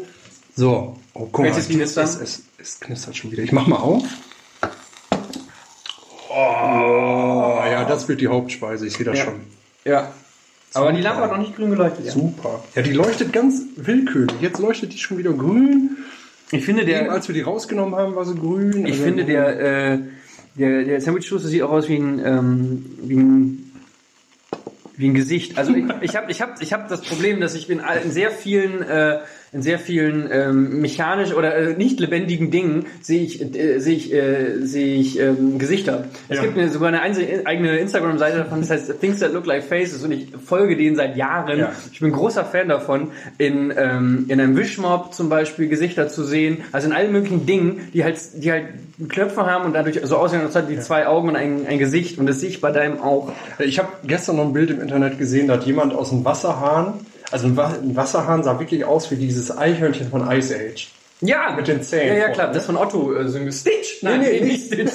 So. 0.57 0.97
Oh, 1.13 1.27
guck 1.31 1.45
Welches 1.45 1.69
mal, 1.69 1.75
knistern? 1.75 2.03
es, 2.03 2.15
es, 2.19 2.41
es 2.57 2.79
knistert 2.81 3.15
schon 3.15 3.31
wieder. 3.31 3.43
Ich 3.43 3.53
mach 3.53 3.67
mal 3.67 3.77
auf. 3.77 4.03
Oh, 6.33 7.61
ja, 7.69 7.83
das 7.85 8.07
wird 8.07 8.21
die 8.21 8.27
Hauptspeise. 8.27 8.87
Ich 8.87 8.93
sehe 8.93 9.05
das 9.05 9.17
Ja. 9.17 9.25
schon. 9.25 9.35
Ja. 9.85 10.11
Aber 10.73 10.93
die 10.93 11.01
Lampe 11.01 11.21
hat 11.23 11.31
noch 11.31 11.37
nicht 11.37 11.55
grün 11.55 11.69
geleuchtet. 11.71 12.05
Ja. 12.05 12.11
Super. 12.13 12.63
Ja, 12.75 12.81
die 12.81 12.93
leuchtet 12.93 13.33
ganz 13.33 13.61
willkürlich. 13.75 14.39
Jetzt 14.39 14.59
leuchtet 14.59 14.93
die 14.93 14.97
schon 14.97 15.17
wieder 15.17 15.33
grün. 15.33 15.97
Ich 16.51 16.63
finde 16.65 16.83
Eben, 16.83 16.91
der 16.91 17.11
als 17.11 17.27
wir 17.27 17.33
die 17.35 17.41
rausgenommen 17.41 17.95
haben, 17.95 18.15
war 18.15 18.23
sie 18.25 18.35
grün. 18.35 18.85
ich 18.85 18.93
Also- 18.93 19.03
finde 19.03 19.25
der 19.25 19.59
äh, 19.93 19.99
der 20.55 20.83
der 20.83 21.01
Sandwich 21.01 21.27
Toast 21.27 21.45
sieht 21.47 21.61
auch 21.63 21.71
aus 21.71 21.89
wie 21.89 21.95
ein 21.97 22.21
ähm, 22.23 22.85
wie 23.03 23.15
ein 23.17 23.71
wie 24.95 25.09
ein 25.09 25.13
Gesicht. 25.13 25.57
Also 25.57 25.73
ich 25.73 25.85
ich 26.01 26.15
habe 26.15 26.31
ich 26.31 26.41
habe 26.41 26.53
ich 26.61 26.71
habe 26.73 26.83
das 26.89 27.01
Problem, 27.01 27.41
dass 27.41 27.53
ich 27.55 27.69
in, 27.69 27.81
in 28.03 28.11
sehr 28.11 28.31
vielen 28.31 28.81
äh, 28.81 29.19
in 29.53 29.61
sehr 29.61 29.79
vielen 29.79 30.29
ähm, 30.31 30.79
mechanisch 30.79 31.33
oder 31.33 31.53
äh, 31.55 31.73
nicht 31.75 31.99
lebendigen 31.99 32.51
Dingen 32.51 32.85
sehe 33.01 33.21
ich 33.21 33.41
äh, 33.41 33.79
sehe 33.79 33.95
ich 33.97 34.13
äh, 34.13 34.59
sehe 34.65 34.95
ich 34.95 35.19
ähm, 35.19 35.59
Gesichter. 35.59 36.05
Es 36.29 36.37
Ja. 36.37 36.43
gibt 36.43 36.55
mir 36.55 36.69
sogar 36.69 36.87
eine 36.89 37.01
eigene 37.01 37.77
Instagram-Seite 37.77 38.37
davon, 38.37 38.61
das 38.61 38.69
heißt 38.69 38.99
Things 39.01 39.19
That 39.19 39.33
Look 39.33 39.45
Like 39.45 39.63
Faces 39.63 40.03
und 40.05 40.11
ich 40.13 40.27
folge 40.45 40.77
denen 40.77 40.95
seit 40.95 41.17
Jahren. 41.17 41.59
Ja. 41.59 41.73
Ich 41.91 41.99
bin 41.99 42.11
großer 42.13 42.45
Fan 42.45 42.69
davon, 42.69 43.11
in 43.37 43.73
ähm, 43.75 44.25
in 44.29 44.39
einem 44.39 44.55
Wishmob 44.55 45.13
zum 45.13 45.27
Beispiel 45.27 45.67
Gesichter 45.67 46.07
zu 46.07 46.23
sehen, 46.23 46.59
also 46.71 46.87
in 46.87 46.93
allen 46.93 47.11
möglichen 47.11 47.45
Dingen, 47.45 47.89
die 47.93 48.05
halt 48.05 48.17
die 48.35 48.51
halt 48.51 48.67
Knöpfe 49.09 49.45
haben 49.45 49.65
und 49.65 49.73
dadurch 49.73 49.99
so 50.03 50.15
aussehen, 50.15 50.41
als 50.41 50.55
hätten 50.55 50.69
die 50.69 50.79
zwei 50.79 51.07
Augen 51.07 51.27
und 51.29 51.35
ein, 51.35 51.67
ein 51.67 51.77
Gesicht 51.77 52.19
und 52.19 52.25
das 52.27 52.39
sehe 52.39 52.49
ich 52.49 52.61
bei 52.61 52.71
deinem 52.71 53.01
auch. 53.01 53.31
Ich 53.59 53.79
habe 53.79 53.89
gestern 54.05 54.37
noch 54.37 54.45
ein 54.45 54.53
Bild 54.53 54.69
im 54.69 54.79
Internet 54.79 55.17
gesehen, 55.17 55.47
da 55.47 55.55
hat 55.55 55.65
jemand 55.65 55.93
aus 55.93 56.09
dem 56.09 56.23
Wasserhahn, 56.23 56.93
also 57.31 57.47
ein, 57.47 57.57
Wa- 57.57 57.73
ein 57.81 57.95
Wasserhahn 57.95 58.43
sah 58.43 58.59
wirklich 58.59 58.85
aus 58.85 59.09
wie 59.11 59.15
dieses 59.15 59.55
Eichhörnchen 59.57 60.09
von 60.09 60.29
Ice 60.31 60.53
Age. 60.55 60.89
Ja, 61.23 61.53
Mit 61.55 61.67
den 61.67 61.83
Zähnen 61.83 62.17
Ja, 62.17 62.23
ja, 62.23 62.29
klar, 62.29 62.47
ne? 62.47 62.53
das 62.55 62.65
von 62.65 62.75
Otto 62.77 63.13
äh, 63.13 63.27
so 63.27 63.37
Stitch. 63.51 64.01
Nein, 64.01 64.21
Nee, 64.21 64.39
nee, 64.39 64.45
nicht 64.47 64.65
Stitch. 64.67 64.91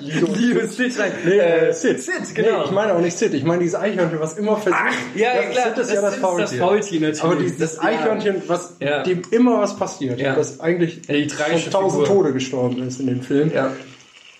Leo 0.00 0.66
Stitch, 0.72 0.98
nein. 0.98 1.12
Nee, 1.24 1.38
äh, 1.38 1.68
äh, 1.68 1.72
Sid. 1.72 2.00
Sid, 2.02 2.14
Nee, 2.36 2.42
genau. 2.42 2.64
ich 2.64 2.72
meine 2.72 2.92
auch 2.94 3.00
nicht 3.00 3.16
Sid, 3.16 3.34
ich 3.34 3.44
meine 3.44 3.62
dieses 3.62 3.76
Eichhörnchen, 3.76 4.18
was 4.20 4.36
immer 4.36 4.56
versucht. 4.56 4.80
ja, 5.14 5.34
ja, 5.36 5.42
klar, 5.50 5.66
Sid 5.74 5.78
ist 5.78 5.92
ja 5.92 6.00
das 6.00 6.02
das 6.02 6.14
ist 6.14 6.20
Faultier. 6.20 6.42
das 6.44 6.54
Faultier 6.56 7.00
natürlich. 7.00 7.22
Aber 7.22 7.36
dieses 7.36 7.58
Das- 7.58 7.78
Eichhörnchen, 7.80 8.42
was 8.48 8.74
Ja. 8.80 9.02
dem 9.04 9.22
immer 9.30 9.60
was 9.60 9.76
passiert, 9.76 10.18
Ja. 10.20 10.34
das 10.34 10.58
eigentlich 10.60 11.02
Ja, 11.06 11.58
schon 11.58 11.70
tausend 11.72 12.02
Figur. 12.06 12.16
Tode 12.22 12.32
gestorben 12.32 12.82
ist 12.86 12.98
in 12.98 13.06
dem 13.06 13.22
Film. 13.22 13.52
Ja. 13.54 13.70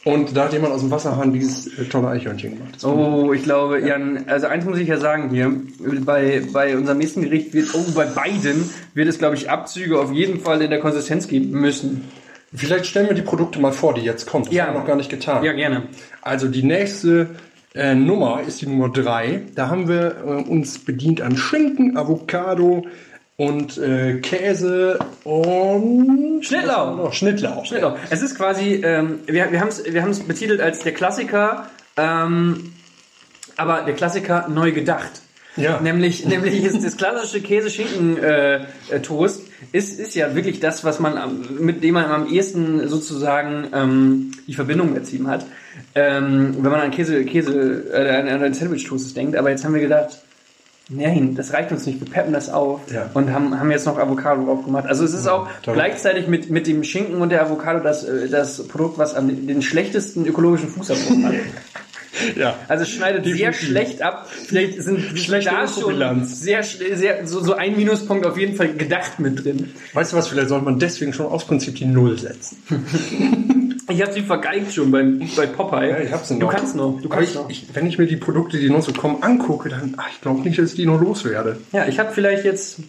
Und 0.05 0.37
da 0.37 0.45
hat 0.45 0.53
jemand 0.53 0.73
aus 0.73 0.81
dem 0.81 0.91
Wasserhahn 0.91 1.33
dieses 1.33 1.67
äh, 1.79 1.85
tolle 1.85 2.09
Eichhörnchen 2.09 2.55
gemacht. 2.57 2.75
Das 2.77 2.85
Oh, 2.85 3.33
ich 3.33 3.43
glaube, 3.43 3.81
Jan, 3.87 4.25
also 4.27 4.47
eins 4.47 4.65
muss 4.65 4.79
ich 4.79 4.89
ja 4.89 4.97
sagen 4.97 5.29
hier, 5.31 5.53
bei, 6.05 6.43
bei 6.53 6.77
unserem 6.77 6.99
nächsten 6.99 7.23
Gericht 7.23 7.53
wird, 7.53 7.75
oh, 7.75 7.85
bei 7.95 8.07
beiden 8.07 8.71
wird 8.95 9.09
es, 9.09 9.19
glaube 9.19 9.35
ich, 9.35 9.51
Abzüge 9.51 9.99
auf 9.99 10.13
jeden 10.13 10.41
Fall 10.41 10.63
in 10.63 10.71
der 10.71 10.81
Konsistenz 10.81 11.27
geben 11.29 11.51
müssen. 11.51 12.05
Vielleicht 12.55 12.87
stellen 12.87 13.09
wir 13.09 13.15
die 13.15 13.23
Produkte 13.23 13.61
mal 13.61 13.73
vor, 13.73 13.93
die 13.93 14.01
jetzt 14.01 14.27
kommen. 14.27 14.45
Das 14.47 14.55
Ja. 14.55 14.67
haben 14.67 14.75
wir 14.75 14.81
noch 14.81 14.87
gar 14.87 14.97
nicht 14.97 15.11
getan. 15.11 15.43
Ja, 15.45 15.53
gerne. 15.53 15.83
Also 16.23 16.49
die 16.49 16.63
nächste 16.63 17.31
äh, 17.75 17.95
Nummer 17.95 18.41
ist 18.47 18.63
die 18.63 18.67
Nummer 18.67 18.89
drei. 18.89 19.43
Da 19.55 19.69
haben 19.69 19.89
wir 19.89 20.17
äh, 20.25 20.49
uns 20.49 20.79
bedient 20.79 21.21
an 21.21 21.37
Schinken, 21.37 21.99
Avocado 21.99 22.87
und 23.39 23.79
äh, 23.79 24.19
Käse 24.19 24.99
und 25.23 26.45
Schnittlauch. 26.45 27.13
Schnittlauch. 27.13 27.71
Genau. 27.71 27.97
Es 28.11 28.21
ist 28.21 28.35
quasi, 28.35 28.83
ähm, 28.85 29.21
wir, 29.27 29.53
wir 29.53 29.61
haben 29.61 29.69
es 29.69 29.85
wir 29.85 30.03
haben's 30.03 30.19
betitelt 30.21 30.61
als 30.61 30.81
der 30.81 30.93
Klassiker, 30.93 31.71
ähm, 31.97 32.73
aber 33.57 33.83
der 33.83 33.95
Klassiker 33.95 34.49
neu 34.49 34.73
gedacht. 34.73 35.23
Ja. 35.57 35.81
Nämlich, 35.81 36.27
nämlich 36.27 36.65
ist 36.65 36.85
das 36.85 36.97
klassische 36.97 37.41
Käse-Schinken-Toast 37.41 39.43
ist, 39.71 40.01
ist 40.01 40.17
ja 40.17 40.35
wirklich 40.35 40.59
das, 40.59 40.83
was 40.83 40.99
man 40.99 41.47
mit 41.61 41.85
dem 41.85 41.95
man 41.95 42.07
am 42.07 42.27
ehesten 42.27 42.89
sozusagen 42.89 43.69
ähm, 43.73 44.33
die 44.49 44.55
Verbindung 44.55 44.97
erziehen 44.97 45.29
hat, 45.29 45.47
ähm, 45.95 46.57
wenn 46.59 46.73
man 46.73 46.81
an 46.81 46.91
Käse, 46.91 47.25
Käse, 47.25 47.85
äh, 47.93 48.17
an 48.17 48.43
an 48.43 48.53
Sandwich-Toast 48.53 49.17
denkt. 49.17 49.37
Aber 49.37 49.51
jetzt 49.51 49.65
haben 49.65 49.75
wir 49.75 49.81
gedacht, 49.81 50.25
nein, 50.89 51.35
das 51.35 51.53
reicht 51.53 51.71
uns 51.73 51.87
nicht. 51.87 52.01
Wir 52.01 52.11
peppen 52.11 52.33
das 52.33 52.49
auf 52.51 52.81
Ja. 52.93 53.11
und 53.15 53.33
haben, 53.33 53.59
haben 53.59 53.71
jetzt 53.71 53.87
noch 53.87 53.99
Avocado 53.99 54.45
drauf 54.45 54.65
gemacht. 54.65 54.87
Also 54.87 55.05
es 55.05 55.13
ist 55.15 55.27
auch 55.27 55.49
toll. 55.63 55.75
gleichzeitig 55.75 56.29
mit, 56.29 56.51
mit 56.51 56.67
dem 56.67 56.83
Schinken 56.85 57.21
und 57.21 57.31
der 57.31 57.43
Avocado 57.45 57.81
das, 57.81 58.05
äh, 58.05 58.29
das 58.29 58.67
Produkt, 58.69 58.99
was 58.99 59.15
am, 59.15 59.47
den 59.47 59.63
schlechtesten 59.63 60.27
ökologischen 60.27 60.69
Fußabdruck 60.69 61.25
hat. 61.25 61.35
Ja. 62.35 62.57
Also 62.67 62.83
es 62.83 62.91
schneidet 62.91 63.25
sehr 63.25 63.35
Definitiv. 63.35 63.69
schlecht 63.69 64.03
ab. 64.03 64.29
Vielleicht 64.29 64.83
sind 64.83 65.01
Schlechte 65.19 65.51
da 65.51 65.69
schon 65.69 66.25
sehr, 66.25 66.65
sehr 66.65 67.25
so, 67.29 67.41
so 67.45 67.55
ein 67.55 67.77
Minuspunkt 67.77 68.27
auf 68.27 68.37
jeden 68.37 68.57
Fall 68.57 68.73
gedacht 68.75 69.21
mit 69.21 69.45
drin. 69.45 69.71
Weißt 69.93 70.13
du 70.13 70.17
was, 70.17 70.27
vielleicht 70.27 70.49
sollte 70.49 70.65
man 70.65 70.81
deswegen 70.81 71.13
schon 71.13 71.27
aus 71.27 71.47
Prinzip 71.47 71.77
die 71.77 71.85
Null 71.85 72.19
setzen. 72.19 72.57
Ich 73.89 74.03
habe 74.03 74.13
sie 74.13 74.23
vergeigt 74.23 74.75
schon 74.75 74.91
beim, 74.91 75.21
bei 75.37 75.47
Popeye. 75.47 75.91
Ja, 75.91 75.99
ich 76.01 76.13
hab 76.13 76.25
sie 76.25 76.35
Du 76.39 76.47
noch. 76.47 76.53
kannst 76.55 76.77
noch. 76.77 77.01
Du 77.01 77.09
kannst 77.09 77.31
ich, 77.31 77.35
noch. 77.37 77.49
ich, 77.51 77.67
wenn 77.75 77.87
ich 77.87 77.99
mir 77.99 78.07
die 78.07 78.17
Produkte, 78.17 78.59
die 78.59 78.69
noch 78.69 78.83
so 78.83 78.93
kommen, 78.93 79.23
angucke, 79.23 79.69
dann, 79.71 79.95
ach, 79.97 80.09
ich 80.13 80.21
glaube 80.21 80.41
nicht, 80.41 80.59
dass 80.59 80.71
ich 80.71 80.77
die 80.77 80.87
noch 80.87 81.01
loswerde. 81.01 81.59
Ja, 81.73 81.87
ich 81.87 81.99
habe 81.99 82.13
vielleicht 82.13 82.45
jetzt 82.45 82.81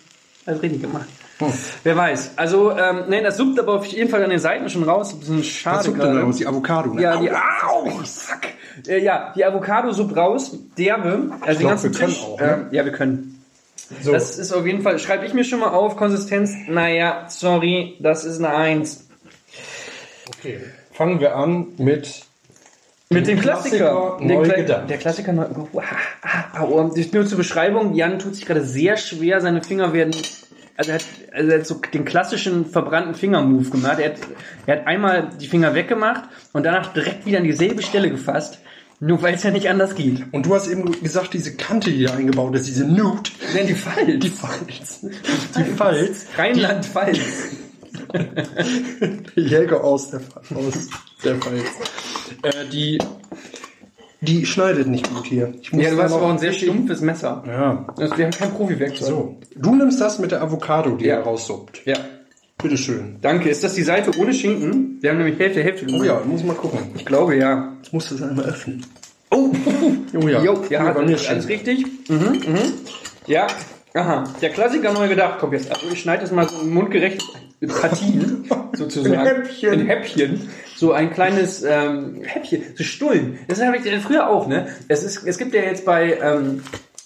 alles 0.46 0.62
richtig 0.62 0.82
gemacht. 0.82 1.08
Hm. 1.40 1.54
Wer 1.84 1.96
weiß. 1.96 2.32
Also, 2.36 2.72
ähm, 2.72 3.04
nein, 3.08 3.24
das 3.24 3.38
suppt 3.38 3.58
aber 3.60 3.76
auf 3.76 3.86
jeden 3.86 4.10
Fall 4.10 4.22
an 4.24 4.30
den 4.30 4.40
Seiten 4.40 4.70
schon 4.70 4.84
raus. 4.84 5.14
Ein 5.14 5.20
bisschen 5.20 5.44
schade. 5.46 5.78
Was 5.78 5.86
zuckt 5.86 5.98
denn 6.00 6.06
gerade. 6.08 6.20
da 6.20 6.26
aus? 6.26 6.36
Die 6.36 6.48
Avocado, 6.48 6.94
ne? 6.94 7.02
Ja, 7.02 7.18
die, 7.18 7.32
Au, 7.32 7.38
Au, 7.66 7.90
fuck. 8.04 8.42
Äh, 8.88 9.02
ja, 9.02 9.32
die 9.36 9.46
Avocado 9.46 9.92
suppt 9.94 10.18
raus, 10.18 10.58
derbe. 10.78 11.32
Also 11.42 11.46
den 11.46 11.58
glaub, 11.60 11.70
ganzen 11.72 11.94
wir 11.94 12.00
können 12.00 12.12
Tisch. 12.14 12.24
auch, 12.24 12.40
ne? 12.42 12.54
ähm, 12.54 12.68
ja, 12.72 12.84
wir 12.84 12.92
können. 12.92 13.42
so. 14.02 14.12
Das 14.12 14.38
ist 14.38 14.52
auf 14.52 14.66
jeden 14.66 14.82
Fall, 14.82 15.00
schreibe 15.00 15.26
ich 15.26 15.34
mir 15.34 15.46
schon 15.46 15.62
mal 15.62 15.70
auf, 15.70 15.96
Konsistenz, 15.96 16.52
naja, 16.68 17.26
sorry, 17.30 17.96
das 18.02 18.26
ist 18.26 18.40
eine 18.40 18.50
Eins. 18.50 19.08
okay. 20.28 20.60
Fangen 21.00 21.22
wir 21.22 21.34
an 21.38 21.68
mit 21.78 22.26
Mit 23.10 23.26
dem 23.26 23.40
Klassiker 23.40 24.18
Klassiker. 24.18 24.18
neu 24.22 24.46
der, 24.46 24.68
Kla- 24.68 24.86
der 24.86 24.98
Klassiker 24.98 25.32
neu. 25.32 25.46
Oh, 25.72 25.80
ah, 25.80 26.44
ah, 26.52 26.64
oh, 26.66 26.92
nur 27.14 27.26
zur 27.26 27.38
Beschreibung, 27.38 27.94
Jan 27.94 28.20
tut 28.20 28.36
sich 28.36 28.46
gerade 28.46 28.66
sehr 28.66 28.98
schwer, 28.98 29.40
seine 29.40 29.64
Finger 29.64 29.94
werden. 29.94 30.14
Also 30.76 30.92
er 30.92 30.96
hat, 30.96 31.06
also 31.32 31.52
er 31.52 31.60
hat 31.60 31.66
so 31.66 31.76
den 31.94 32.04
klassischen 32.04 32.66
verbrannten 32.66 33.16
Fingermove 33.16 33.70
gemacht. 33.70 34.00
Er 34.00 34.10
hat, 34.10 34.20
er 34.66 34.76
hat 34.80 34.88
einmal 34.88 35.30
die 35.40 35.48
Finger 35.48 35.74
weggemacht 35.74 36.26
und 36.52 36.66
danach 36.66 36.92
direkt 36.92 37.26
wieder 37.26 37.38
an 37.38 37.46
dieselbe 37.46 37.82
Stelle 37.82 38.10
gefasst. 38.10 38.60
Nur 39.00 39.22
weil 39.22 39.36
es 39.36 39.44
ja 39.44 39.52
nicht 39.52 39.70
anders 39.70 39.96
geht. 39.96 40.26
Und 40.34 40.48
du 40.48 40.54
hast 40.54 40.68
eben 40.68 41.02
gesagt, 41.02 41.34
diese 41.34 41.56
Kante, 41.56 41.92
die 41.92 42.04
da 42.04 42.14
eingebaut 42.16 42.54
ist, 42.56 42.68
diese 42.68 42.84
Nude. 42.84 43.32
Denn 43.56 43.68
die 43.68 43.74
Falz. 43.74 44.20
Die 44.20 44.30
Falz. 44.30 45.00
Die 45.58 45.64
Falz. 45.64 46.26
Rheinland-Pfalz. 46.38 47.20
Jäger 49.36 49.84
aus 49.84 50.12
der, 50.12 50.22
aus 50.56 50.90
der 51.24 51.36
Pfalz. 51.36 51.64
Äh, 52.44 52.66
die, 52.72 52.98
die 54.22 54.46
schneidet 54.46 54.88
nicht 54.88 55.10
gut 55.14 55.26
hier. 55.26 55.54
Ich 55.62 55.72
muss 55.74 55.84
Ja, 55.84 55.92
du 55.92 56.02
hast 56.02 56.12
aber 56.14 56.24
auch 56.26 56.30
ein 56.32 56.38
sehr 56.40 56.54
stumpfes 56.54 57.02
Messer. 57.02 57.44
Ja. 57.48 57.86
Also, 57.98 58.18
wir 58.18 58.26
haben 58.26 58.32
kein 58.34 58.52
Profi-Werkzeug. 58.52 59.08
So. 59.08 59.40
Du 59.56 59.76
nimmst 59.76 60.00
das 60.02 60.20
mit 60.20 60.32
der 60.32 60.42
Avocado, 60.42 60.92
die 60.96 61.06
Ja. 61.06 61.18
da 61.18 61.24
raussuppt. 61.24 61.82
Ja. 61.86 61.98
Bitteschön. 62.62 63.18
Danke. 63.22 63.50
Ist 63.50 63.64
das 63.64 63.74
die 63.76 63.84
Seite 63.84 64.12
ohne 64.20 64.34
Schinken? 64.34 64.98
Wir 65.02 65.12
haben 65.12 65.18
nämlich 65.18 65.40
Hälfte, 65.40 65.64
Hälfte. 65.64 65.88
Oh 65.94 66.04
ja, 66.04 66.22
muss 66.26 66.44
mal 66.44 66.56
gucken. 66.56 66.80
Ich 66.98 67.06
glaube, 67.06 67.38
ja. 67.38 67.74
Ich 67.84 67.94
muss 67.94 68.10
das 68.10 68.22
einmal 68.22 68.46
öffnen. 68.46 68.86
Oh, 69.32 69.52
Oh 70.14 70.28
ja. 70.28 70.44
Jo, 70.44 70.64
ja, 70.70 70.92
bei 70.92 71.04
mir 71.06 71.18
alles, 71.30 71.48
richtig. 71.48 71.86
Mhm, 72.10 72.42
mhm. 72.48 72.74
Ja, 73.28 73.48
aha. 73.94 74.24
Der 74.42 74.50
Klassiker 74.50 74.92
neu 74.92 75.08
gedacht 75.08 75.40
kommt 75.40 75.54
jetzt. 75.54 75.72
Also 75.72 75.88
ich 75.94 76.02
schneide 76.02 76.24
das 76.24 76.32
mal 76.32 76.50
so 76.50 76.60
in 76.62 76.74
mundgerechte 76.74 77.24
Partien, 77.68 78.50
sozusagen. 78.74 79.14
In 79.14 79.20
Häppchen. 79.20 79.74
In 79.74 79.86
Häppchen. 79.86 80.50
So 80.76 80.94
ein 80.94 81.12
kleines 81.12 81.64
ähm, 81.64 82.22
Häppchen. 82.24 82.64
So 82.76 82.84
Stullen. 82.84 83.40
Das 83.48 83.62
habe 83.62 83.78
ich 83.78 84.02
früher 84.02 84.30
auch, 84.30 84.48
ne? 84.48 84.68
Es, 84.88 85.04
ist, 85.04 85.26
es 85.26 85.38
gibt 85.38 85.54
ja 85.54 85.62
jetzt 85.62 85.86
bei... 85.86 86.18
Ähm, 86.20 86.64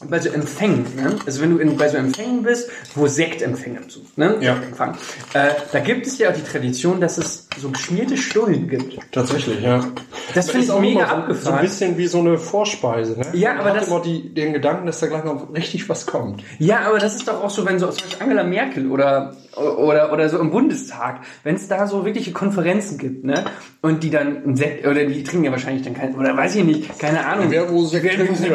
bei 0.10 0.20
so 0.20 0.30
Empfängen, 0.30 0.86
ne? 0.96 1.16
also 1.26 1.42
wenn 1.42 1.52
du 1.52 1.58
in, 1.60 1.78
bei 1.78 1.88
so 1.90 1.98
Empfängen 1.98 2.44
bist, 2.44 2.70
wo 2.96 3.08
Sektempfänge 3.08 3.88
zu, 3.88 4.02
ne? 4.16 4.38
Ja. 4.42 4.56
Sektempfang, 4.56 4.96
äh, 5.34 5.50
da 5.72 5.80
gibt 5.80 6.06
es 6.08 6.18
ja 6.18 6.30
auch 6.30 6.34
die 6.34 6.44
Tradition, 6.44 7.00
dass 7.02 7.18
es 7.18 7.48
so 7.60 7.70
geschmierte 7.70 8.18
Stullen 8.18 8.68
gibt. 8.68 8.98
Tatsächlich, 9.12 9.62
ja. 9.62 9.86
Das 10.34 10.50
finde 10.50 10.66
ich 10.66 10.72
auch 10.72 10.80
mega 10.80 11.00
immer 11.02 11.08
so, 11.08 11.16
so 11.16 11.22
abgefahren. 11.22 11.56
ein 11.60 11.62
bisschen 11.66 11.98
wie 11.98 12.08
so 12.08 12.20
eine 12.20 12.38
Vorspeise, 12.38 13.20
ne? 13.20 13.26
Ja, 13.34 13.52
Man 13.54 13.60
aber 13.62 13.70
hat 13.72 13.82
das- 13.82 13.88
immer 13.88 14.02
die, 14.02 14.34
den 14.34 14.54
Gedanken, 14.54 14.86
dass 14.86 15.00
da 15.00 15.08
gleich 15.08 15.24
noch 15.24 15.54
richtig 15.54 15.88
was 15.90 16.06
kommt. 16.06 16.44
Ja, 16.60 16.82
aber 16.88 17.00
das 17.00 17.16
ist 17.16 17.28
doch 17.28 17.44
auch 17.44 17.50
so, 17.50 17.66
wenn 17.66 17.80
so 17.80 17.88
zum 17.90 18.04
Beispiel 18.04 18.22
Angela 18.24 18.44
Merkel 18.44 18.90
oder 18.92 19.36
oder 19.56 20.12
oder 20.12 20.30
so 20.30 20.40
im 20.40 20.50
Bundestag, 20.50 21.20
wenn 21.44 21.56
es 21.56 21.68
da 21.68 21.86
so 21.86 22.06
wirkliche 22.06 22.32
Konferenzen 22.32 22.98
gibt, 22.98 23.24
ne? 23.24 23.46
Und 23.82 24.02
die 24.04 24.10
dann 24.10 24.56
Sekt 24.56 24.88
oder 24.88 25.06
die 25.06 25.24
trinken 25.24 25.46
ja 25.46 25.52
wahrscheinlich 25.52 25.84
dann 25.84 25.94
kein 25.94 26.16
oder 26.16 26.36
weiß 26.36 26.56
ich 26.56 26.64
nicht, 26.64 26.98
keine 27.00 27.24
Ahnung. 27.26 27.48
Wer 27.50 27.70
wo 27.70 27.86
Sekt 27.86 28.06
wo 28.20 28.24
trinkt, 28.24 28.38
Sekt 28.38 28.52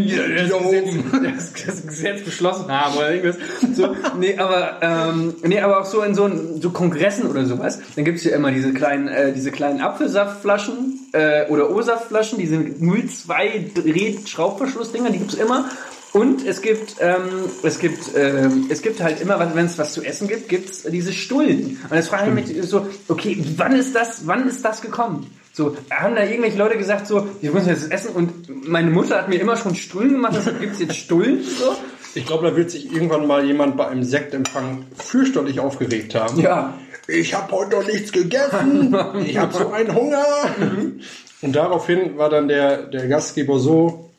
ja. 0.00 0.46
da 0.70 0.80
Gesetz, 0.80 1.52
das, 1.56 1.66
das 1.66 1.86
Gesetz 1.86 2.24
beschlossen 2.24 2.70
haben 2.70 2.96
oder 2.96 3.14
irgendwas. 3.14 3.36
So, 3.74 3.94
nee, 4.18 4.36
aber 4.36 4.78
ähm, 4.82 5.34
nee, 5.42 5.60
aber 5.60 5.80
auch 5.80 5.84
so 5.86 6.02
in 6.02 6.14
so, 6.14 6.30
so 6.60 6.70
Kongressen 6.70 7.26
oder 7.26 7.44
sowas, 7.46 7.80
dann 7.96 8.04
gibt's 8.04 8.24
ja 8.24 8.34
immer 8.34 8.50
diese 8.50 8.72
kleinen 8.72 9.08
äh, 9.08 9.32
diese 9.32 9.50
kleinen 9.50 9.80
Apfelsaftflaschen 9.80 11.08
äh, 11.12 11.46
oder 11.48 11.70
O-Saftflaschen, 11.70 12.38
diese 12.38 12.58
02 12.58 13.70
Dreh 13.74 14.16
Schraubverschlussdinger, 14.26 15.10
die 15.10 15.18
gibt's 15.18 15.34
immer. 15.34 15.68
Und 16.12 16.46
es 16.46 16.62
gibt, 16.62 16.96
ähm, 17.00 17.50
es 17.64 17.80
gibt, 17.80 18.12
ähm, 18.14 18.66
es 18.70 18.82
gibt 18.82 19.02
halt 19.02 19.20
immer, 19.20 19.52
wenn 19.54 19.66
es 19.66 19.78
was 19.78 19.92
zu 19.92 20.02
essen 20.04 20.28
gibt, 20.28 20.48
gibt's 20.48 20.84
diese 20.84 21.12
Stullen. 21.12 21.80
Und 21.90 21.96
jetzt 21.96 22.08
frage 22.08 22.28
ich 22.28 22.54
mich 22.56 22.70
so, 22.70 22.86
okay, 23.08 23.36
wann 23.56 23.74
ist 23.74 23.96
das, 23.96 24.24
wann 24.24 24.46
ist 24.46 24.64
das 24.64 24.80
gekommen? 24.80 25.28
So, 25.56 25.76
haben 25.88 26.16
da 26.16 26.24
irgendwelche 26.24 26.58
Leute 26.58 26.76
gesagt, 26.76 27.06
so, 27.06 27.28
wir 27.40 27.52
müssen 27.52 27.68
jetzt 27.68 27.88
essen 27.92 28.10
und 28.10 28.68
meine 28.68 28.90
Mutter 28.90 29.18
hat 29.18 29.28
mir 29.28 29.40
immer 29.40 29.56
schon 29.56 29.76
Stullen 29.76 30.10
gemacht, 30.10 30.34
deshalb 30.36 30.58
gibt's 30.58 30.80
jetzt 30.80 30.96
Stullen, 30.96 31.44
so? 31.44 31.76
Ich 32.16 32.26
glaube, 32.26 32.48
da 32.48 32.56
wird 32.56 32.72
sich 32.72 32.92
irgendwann 32.92 33.28
mal 33.28 33.44
jemand 33.44 33.76
bei 33.76 33.86
einem 33.86 34.02
Sektempfang 34.02 34.84
fürchterlich 34.96 35.60
aufgeregt 35.60 36.16
haben. 36.16 36.40
Ja. 36.40 36.74
Ich 37.06 37.34
habe 37.34 37.52
heute 37.52 37.76
noch 37.76 37.86
nichts 37.86 38.10
gegessen. 38.10 38.96
Ich 39.24 39.36
habe 39.36 39.52
so 39.52 39.70
einen 39.70 39.94
Hunger. 39.94 40.24
Und 41.42 41.52
daraufhin 41.54 42.18
war 42.18 42.30
dann 42.30 42.48
der, 42.48 42.82
der 42.84 43.06
Gastgeber 43.06 43.58
so 43.60 44.10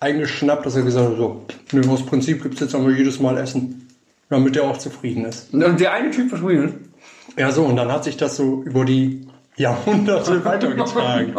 eingeschnappt, 0.00 0.66
dass 0.66 0.74
er 0.74 0.82
gesagt 0.82 1.10
hat, 1.10 1.16
so, 1.16 1.44
nö, 1.72 1.88
aus 1.90 2.04
Prinzip 2.06 2.42
gibt's 2.42 2.60
jetzt 2.60 2.74
aber 2.74 2.90
jedes 2.90 3.20
Mal 3.20 3.38
Essen. 3.38 3.88
Damit 4.28 4.56
er 4.56 4.64
auch 4.64 4.78
zufrieden 4.78 5.26
ist. 5.26 5.52
Und 5.52 5.78
der 5.78 5.92
eine 5.92 6.10
Typ 6.10 6.28
verschwunden. 6.30 6.90
Ja, 7.36 7.52
so, 7.52 7.64
und 7.64 7.76
dann 7.76 7.92
hat 7.92 8.04
sich 8.04 8.16
das 8.16 8.36
so 8.36 8.62
über 8.64 8.84
die 8.84 9.28
Jahrhunderte 9.56 10.42
weitergetragen. 10.44 11.34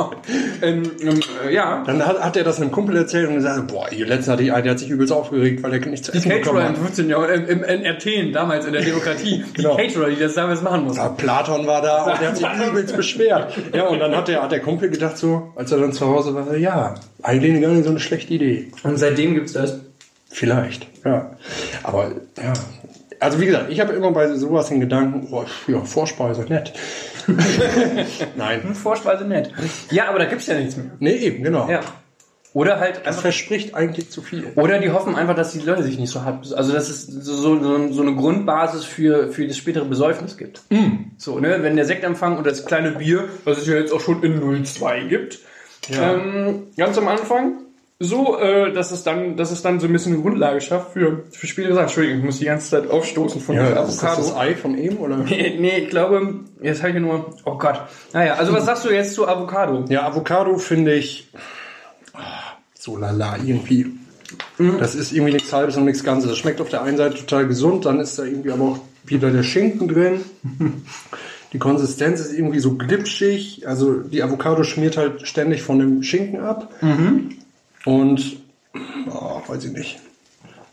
Ähm, 0.61 0.91
ähm, 1.01 1.19
äh, 1.47 1.53
ja. 1.53 1.83
Dann 1.83 2.05
hat, 2.05 2.21
hat 2.21 2.37
er 2.37 2.43
das 2.43 2.61
einem 2.61 2.71
Kumpel 2.71 2.95
erzählt 2.95 3.27
und 3.27 3.35
gesagt, 3.35 3.67
boah, 3.67 3.89
hier 3.89 4.05
letztens 4.05 4.27
hatte 4.27 4.43
ich 4.43 4.53
einen, 4.53 4.63
der 4.63 4.73
hat 4.73 4.79
sich 4.79 4.89
übelst 4.89 5.11
aufgeregt, 5.11 5.63
weil 5.63 5.73
er 5.73 5.79
nichts 5.79 6.05
zu 6.05 6.13
essen 6.13 6.29
bekommen 6.29 6.57
Caterer 6.57 6.69
in 6.69 6.75
hat. 6.75 6.77
15 6.77 7.09
Jahren, 7.09 7.47
im, 7.47 7.63
in 7.63 7.87
Athen, 7.87 8.31
damals 8.31 8.65
in 8.65 8.73
der 8.73 8.83
Demokratie. 8.83 9.43
Genau. 9.53 9.77
Die 9.77 9.87
Caterer, 9.87 10.09
die 10.09 10.15
das 10.19 10.35
damals 10.35 10.61
machen 10.61 10.83
mussten. 10.83 10.99
Ja, 10.99 11.09
Platon 11.09 11.65
war 11.67 11.81
da 11.81 12.03
und 12.11 12.21
der 12.21 12.29
hat 12.29 12.37
sich 12.37 12.47
übelst 12.67 12.95
beschwert. 12.95 13.53
Ja, 13.73 13.87
und 13.87 13.99
dann 13.99 14.15
hat 14.15 14.27
der, 14.27 14.41
hat 14.41 14.51
der 14.51 14.59
Kumpel 14.59 14.89
gedacht 14.89 15.17
so, 15.17 15.51
als 15.55 15.71
er 15.71 15.79
dann 15.79 15.93
zu 15.93 16.07
Hause 16.07 16.33
war, 16.35 16.55
ja, 16.55 16.95
eigentlich 17.21 17.61
gar 17.61 17.71
nicht 17.71 17.83
so 17.83 17.89
eine 17.89 17.99
schlechte 17.99 18.33
Idee. 18.33 18.71
Und 18.83 18.97
seitdem 18.97 19.35
gibt's 19.35 19.53
das. 19.53 19.79
Vielleicht, 20.29 20.87
ja. 21.05 21.31
Aber, 21.83 22.11
ja. 22.41 22.53
Also 23.19 23.39
wie 23.39 23.45
gesagt, 23.45 23.71
ich 23.71 23.79
habe 23.79 23.93
immer 23.93 24.11
bei 24.11 24.27
sowas 24.35 24.69
den 24.69 24.79
Gedanken, 24.79 25.27
oh, 25.31 25.45
ja, 25.67 25.81
Vorspeise, 25.81 26.41
nett. 26.41 26.73
Nein. 28.35 28.73
Vorspeise 28.75 29.25
nett. 29.25 29.51
Ja, 29.91 30.09
aber 30.09 30.19
da 30.19 30.25
gibt's 30.25 30.47
ja 30.47 30.55
nichts 30.57 30.75
mehr. 30.77 30.91
Nee, 30.99 31.15
eben, 31.15 31.43
genau. 31.43 31.69
Ja. 31.69 31.81
Oder 32.53 32.79
halt 32.79 32.97
Das 32.97 33.07
einfach, 33.07 33.21
verspricht 33.23 33.73
eigentlich 33.73 34.11
zu 34.11 34.21
viel. 34.21 34.45
oder 34.55 34.77
die 34.77 34.91
hoffen 34.91 35.15
einfach, 35.15 35.33
dass 35.35 35.53
die 35.53 35.59
Leute 35.59 35.81
sich 35.81 35.97
nicht 35.97 36.11
so 36.11 36.23
hart, 36.23 36.53
also 36.53 36.71
dass 36.71 36.87
es 36.87 37.07
so, 37.07 37.33
so, 37.59 37.91
so 37.91 38.01
eine 38.03 38.13
Grundbasis 38.15 38.85
für, 38.85 39.29
für 39.31 39.47
das 39.47 39.57
spätere 39.57 39.85
Besäufnis 39.85 40.37
gibt. 40.37 40.61
So, 41.17 41.39
ne, 41.39 41.57
wenn 41.63 41.75
der 41.75 41.85
Sektempfang 41.85 42.37
und 42.37 42.45
das 42.45 42.65
kleine 42.67 42.91
Bier, 42.91 43.27
was 43.43 43.57
es 43.57 43.65
ja 43.67 43.73
jetzt 43.75 43.91
auch 43.91 44.01
schon 44.01 44.21
in 44.21 44.63
02 44.65 45.01
gibt, 45.05 45.39
Ja. 45.89 46.13
ähm, 46.13 46.67
ganz 46.77 46.95
am 46.99 47.07
Anfang, 47.07 47.53
so, 48.03 48.37
äh, 48.37 48.71
dass 48.73 48.91
es 48.91 49.03
dann, 49.03 49.37
dass 49.37 49.51
es 49.51 49.61
dann 49.61 49.79
so 49.79 49.87
ein 49.87 49.93
bisschen 49.93 50.13
eine 50.13 50.21
Grundlage 50.21 50.61
schafft 50.61 50.93
für, 50.93 51.23
für 51.31 51.47
Sachen. 51.47 51.77
Entschuldigung, 51.77 52.19
ich 52.19 52.25
muss 52.25 52.39
die 52.39 52.45
ganze 52.45 52.69
Zeit 52.69 52.89
aufstoßen 52.89 53.41
von 53.41 53.55
Ja, 53.55 53.67
dieser 53.67 53.87
ist 53.87 54.03
das 54.03 54.17
das 54.17 54.35
Ei 54.35 54.55
von 54.55 54.77
eben, 54.77 54.97
oder? 54.97 55.17
Nee, 55.17 55.57
nee, 55.59 55.77
ich 55.79 55.89
glaube, 55.89 56.41
jetzt 56.61 56.83
habe 56.83 56.93
ich 56.93 56.99
nur. 56.99 57.33
Oh 57.45 57.57
Gott. 57.57 57.81
Naja, 58.13 58.35
also 58.35 58.53
was 58.53 58.65
sagst 58.65 58.85
du 58.85 58.89
jetzt 58.89 59.13
zu 59.13 59.27
Avocado? 59.27 59.85
Ja, 59.89 60.05
Avocado 60.05 60.57
finde 60.57 60.93
ich 60.95 61.29
ah, 62.13 62.19
so 62.73 62.97
lala 62.97 63.37
irgendwie. 63.43 63.87
Das 64.79 64.95
ist 64.95 65.11
irgendwie 65.11 65.33
nichts 65.33 65.53
Halbes 65.53 65.77
und 65.77 65.85
nichts 65.85 66.03
Ganzes. 66.03 66.29
Das 66.29 66.37
schmeckt 66.37 66.61
auf 66.61 66.69
der 66.69 66.81
einen 66.81 66.97
Seite 66.97 67.15
total 67.15 67.47
gesund, 67.47 67.85
dann 67.85 67.99
ist 67.99 68.17
da 68.19 68.23
irgendwie 68.23 68.51
aber 68.51 68.63
auch 68.63 68.79
wieder 69.05 69.31
der 69.31 69.43
Schinken 69.43 69.87
drin. 69.87 70.21
Die 71.53 71.59
Konsistenz 71.59 72.19
ist 72.19 72.33
irgendwie 72.33 72.59
so 72.59 72.73
glitschig. 72.75 73.67
Also 73.67 73.99
die 73.99 74.23
Avocado 74.23 74.63
schmiert 74.63 74.97
halt 74.97 75.27
ständig 75.27 75.61
von 75.61 75.77
dem 75.77 76.01
Schinken 76.01 76.39
ab. 76.39 76.73
Und, 77.85 78.37
oh, 79.09 79.41
weiß 79.47 79.65
ich 79.65 79.71
nicht. 79.71 79.99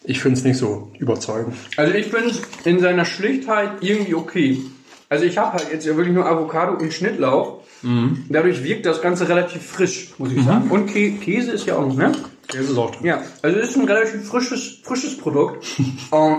Ich 0.04 0.20
finde 0.20 0.38
es 0.38 0.44
nicht 0.44 0.56
so 0.56 0.90
überzeugend. 0.98 1.56
Also 1.76 1.94
ich 1.94 2.06
finde 2.06 2.30
es 2.30 2.40
in 2.64 2.80
seiner 2.80 3.04
Schlichtheit 3.04 3.82
irgendwie 3.82 4.14
okay. 4.14 4.58
Also 5.08 5.24
ich 5.24 5.36
habe 5.36 5.58
halt 5.58 5.72
jetzt 5.72 5.84
ja 5.84 5.96
wirklich 5.96 6.14
nur 6.14 6.26
Avocado 6.26 6.72
und 6.78 6.92
Schnittlauch. 6.92 7.60
Dadurch 8.28 8.62
wirkt 8.62 8.84
das 8.84 9.00
Ganze 9.00 9.28
relativ 9.28 9.62
frisch, 9.62 10.12
muss 10.18 10.32
ich 10.32 10.44
sagen. 10.44 10.70
Und 10.70 10.86
Kä 10.86 11.12
Käse 11.12 11.52
ist 11.52 11.66
ja 11.66 11.76
auch 11.76 11.86
noch, 11.86 11.96
ne? 11.96 12.12
Der 12.52 12.60
ist 12.60 12.76
auch 12.76 12.90
drin. 12.90 13.06
Ja, 13.06 13.22
also 13.42 13.58
es 13.58 13.70
ist 13.70 13.76
ein 13.76 13.86
relativ 13.86 14.28
frisches, 14.28 14.80
frisches 14.82 15.16
Produkt. 15.16 15.66
ähm, 16.12 16.36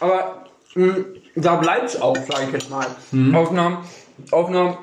aber 0.00 0.46
mh, 0.74 0.94
da 1.36 1.56
bleibt 1.56 1.90
es 1.90 2.00
auch, 2.00 2.16
sage 2.16 2.46
ich 2.46 2.52
jetzt 2.52 2.70
mal. 2.70 2.86
Auf 3.34 3.50
einer, 3.50 3.82
auf 4.30 4.48
einer, 4.48 4.78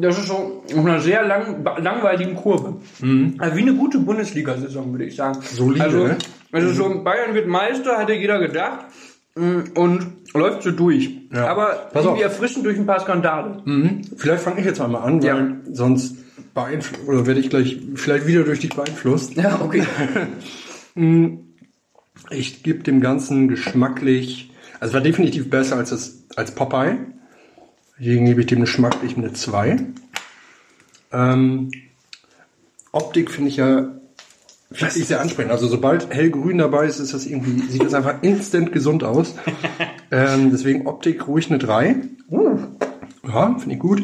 das 0.00 0.18
ist 0.18 0.28
so 0.28 0.62
auf 0.74 0.84
einer 0.84 1.00
sehr 1.00 1.24
lang, 1.26 1.64
langweiligen 1.82 2.36
Kurve. 2.36 2.76
Also 3.38 3.56
wie 3.56 3.62
eine 3.62 3.74
gute 3.74 3.98
Bundesliga-Saison, 3.98 4.92
würde 4.92 5.04
ich 5.06 5.16
sagen. 5.16 5.40
Solide, 5.42 5.84
also, 5.84 6.06
ne? 6.06 6.16
also 6.52 6.72
so 6.72 7.02
Bayern 7.02 7.34
wird 7.34 7.46
Meister, 7.48 7.96
hatte 7.98 8.12
jeder 8.14 8.38
gedacht. 8.38 8.86
mh, 9.34 9.64
Und 9.74 10.06
läuft 10.34 10.62
so 10.62 10.70
durch. 10.70 11.10
Ja. 11.32 11.46
Aber 11.48 11.88
Pass 11.92 12.04
irgendwie 12.04 12.24
auf. 12.24 12.32
erfrischend 12.32 12.64
durch 12.66 12.78
ein 12.78 12.86
paar 12.86 13.00
Skandale. 13.00 13.62
Vielleicht 14.16 14.42
fange 14.42 14.60
ich 14.60 14.66
jetzt 14.66 14.78
mal 14.78 14.94
an, 14.96 15.22
weil 15.22 15.26
Ja. 15.26 15.46
sonst 15.72 16.16
beeinflusst, 16.54 17.06
oder 17.08 17.26
werde 17.26 17.40
ich 17.40 17.50
gleich 17.50 17.78
vielleicht 17.94 18.26
wieder 18.26 18.42
durch 18.44 18.60
dich 18.60 18.74
beeinflusst. 18.74 19.34
Ja, 19.36 19.60
okay. 19.62 19.82
Ich 22.30 22.62
gebe 22.62 22.82
dem 22.82 23.00
Ganzen 23.00 23.48
geschmacklich, 23.48 24.50
also 24.80 24.88
es 24.90 24.94
war 24.94 25.00
definitiv 25.00 25.48
besser 25.50 25.76
als 25.76 25.90
das, 25.90 26.24
als 26.34 26.54
Popeye. 26.54 26.96
Deswegen 27.98 28.26
gebe 28.26 28.40
ich 28.40 28.46
dem 28.46 28.60
geschmacklich 28.60 29.16
eine 29.16 29.32
2. 29.32 29.78
Ähm, 31.12 31.70
Optik 32.92 33.30
finde 33.30 33.48
ich 33.48 33.56
ja 33.56 33.90
wirklich 34.70 35.06
sehr 35.06 35.20
ansprechend. 35.20 35.52
Also 35.52 35.68
sobald 35.68 36.12
hellgrün 36.12 36.58
dabei 36.58 36.86
ist, 36.86 36.98
ist 36.98 37.14
das 37.14 37.26
irgendwie, 37.26 37.60
sieht 37.70 37.84
das 37.84 37.94
einfach 37.94 38.22
instant 38.22 38.72
gesund 38.72 39.04
aus. 39.04 39.34
ähm, 40.10 40.50
deswegen 40.50 40.86
Optik 40.86 41.26
ruhig 41.26 41.48
eine 41.48 41.58
3. 41.58 41.96
Ja, 43.26 43.56
finde 43.58 43.74
ich 43.74 43.80
gut. 43.80 44.02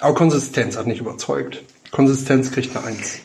Aber 0.00 0.14
Konsistenz 0.14 0.76
hat 0.76 0.86
nicht 0.86 1.00
überzeugt. 1.00 1.62
Konsistenz 1.90 2.50
kriegt 2.50 2.76
eine 2.76 2.86
1. 2.86 3.20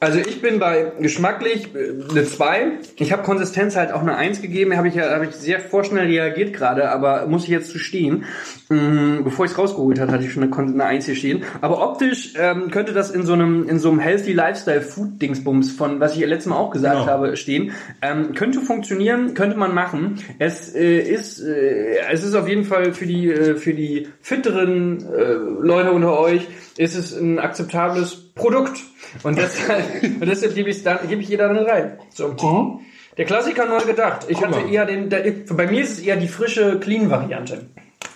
Also 0.00 0.20
ich 0.20 0.40
bin 0.40 0.60
bei 0.60 0.92
geschmacklich 1.00 1.74
äh, 1.74 2.10
eine 2.10 2.24
2. 2.24 2.72
Ich 2.96 3.10
habe 3.10 3.24
Konsistenz 3.24 3.74
halt 3.74 3.90
auch 3.92 4.00
eine 4.00 4.16
1 4.16 4.40
gegeben. 4.40 4.76
Habe 4.76 4.86
ich 4.86 4.94
ja 4.94 5.10
habe 5.10 5.26
ich 5.26 5.32
sehr 5.32 5.58
vorschnell 5.58 6.06
reagiert 6.06 6.52
gerade, 6.52 6.90
aber 6.90 7.26
muss 7.26 7.44
ich 7.44 7.50
jetzt 7.50 7.70
zu 7.72 7.78
stehen. 7.80 8.24
Mm, 8.68 9.24
Bevor 9.24 9.44
ich 9.44 9.52
es 9.52 9.58
rausgeholt 9.58 9.98
hatte, 9.98 10.12
hatte 10.12 10.24
ich 10.24 10.32
schon 10.32 10.44
eine, 10.44 10.56
eine 10.56 10.84
1 10.84 11.06
hier 11.06 11.16
stehen. 11.16 11.42
Aber 11.60 11.82
optisch 11.82 12.34
ähm, 12.38 12.70
könnte 12.70 12.92
das 12.92 13.10
in 13.10 13.24
so 13.24 13.32
einem 13.32 13.68
in 13.68 13.80
so 13.80 13.90
einem 13.90 13.98
Healthy 13.98 14.32
Lifestyle 14.34 14.82
Food 14.82 15.20
Dingsbums 15.20 15.72
von 15.72 15.98
was 15.98 16.14
ich 16.16 16.24
letztes 16.24 16.46
Mal 16.46 16.56
auch 16.56 16.70
gesagt 16.70 17.00
Genau. 17.00 17.06
habe 17.10 17.36
stehen. 17.36 17.72
Ähm, 18.00 18.34
könnte 18.34 18.60
funktionieren, 18.60 19.34
könnte 19.34 19.56
man 19.56 19.74
machen. 19.74 20.20
Es 20.38 20.74
äh, 20.76 21.00
ist 21.00 21.40
äh, 21.40 21.96
es 22.12 22.22
ist 22.22 22.36
auf 22.36 22.48
jeden 22.48 22.64
Fall 22.64 22.92
für 22.92 23.06
die 23.06 23.32
äh, 23.32 23.56
für 23.56 23.74
die 23.74 24.06
fitteren 24.20 25.04
äh, 25.12 25.32
Leute 25.60 25.90
unter 25.90 26.20
euch 26.20 26.46
ist 26.76 26.94
es 26.94 27.12
ein 27.18 27.40
akzeptables 27.40 28.27
Produkt. 28.38 28.78
Und 29.22 29.36
deshalb, 29.38 30.02
und 30.02 30.26
deshalb 30.26 30.54
gebe 30.54 30.70
ich 30.70 30.82
dann 30.82 30.98
gebe 31.08 31.20
ich 31.22 31.28
jeder 31.28 31.48
dann 31.52 31.64
rein. 31.64 31.98
So. 32.14 32.80
Der 33.16 33.24
Klassiker 33.24 33.66
neu 33.66 33.80
gedacht. 33.80 34.26
Ich 34.28 34.40
hatte 34.42 34.60
mal. 34.60 34.70
eher 34.72 34.86
den, 34.86 35.10
der, 35.10 35.24
bei 35.50 35.66
mir 35.66 35.82
ist 35.82 35.92
es 35.92 35.98
eher 36.00 36.16
die 36.16 36.28
frische 36.28 36.78
Clean 36.78 37.10
Variante. 37.10 37.66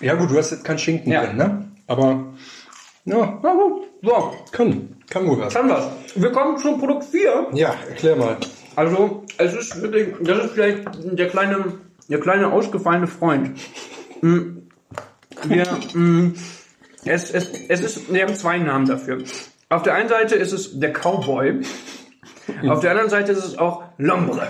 Ja 0.01 0.15
gut, 0.15 0.31
du 0.31 0.39
hast 0.39 0.53
jetzt 0.53 0.65
kein 0.65 0.79
Schinken 0.79 1.11
Ja. 1.13 1.27
drin, 1.27 1.37
ne? 1.37 1.69
Aber 1.89 2.33
ja, 3.05 3.39
Na 3.43 3.53
gut, 3.55 3.83
so, 4.03 4.33
kann, 4.53 4.97
kann 5.11 5.27
wohl 5.27 5.41
was. 5.41 5.53
kann 5.55 5.69
was. 5.69 5.89
Wir 6.15 6.31
kommen 6.31 6.57
zu 6.57 6.79
Produkt 6.79 7.05
4. 7.05 7.49
Ja, 7.55 7.75
erklär 7.89 8.15
mal. 8.17 8.37
Also, 8.77 9.25
es 9.39 9.55
ist 9.55 9.83
wirklich, 9.83 10.09
das 10.21 10.45
ist 10.45 10.53
vielleicht 10.53 10.83
der 11.05 11.29
kleine, 11.29 11.65
der 12.09 12.21
kleine 12.21 12.53
ausgefallene 12.53 13.07
Freund. 13.09 13.59
Mm, 14.23 14.59
Wir, 15.49 15.67
mm, 15.95 16.35
es, 17.05 17.31
es, 17.33 17.51
es 17.69 17.81
ist, 17.81 18.13
wir 18.13 18.23
haben 18.23 18.35
zwei 18.37 18.59
Namen 18.59 18.87
dafür. 18.87 19.19
Auf 19.73 19.83
der 19.83 19.95
einen 19.95 20.11
Seite 20.11 20.35
ist 20.35 20.53
es 20.53 20.79
der 20.79 20.93
Cowboy. 20.93 21.63
Auf 22.69 22.81
der 22.81 22.91
anderen 22.91 23.09
Seite 23.09 23.33
ist 23.33 23.43
es 23.43 23.59
auch 23.59 23.85
Lombre. 23.97 24.49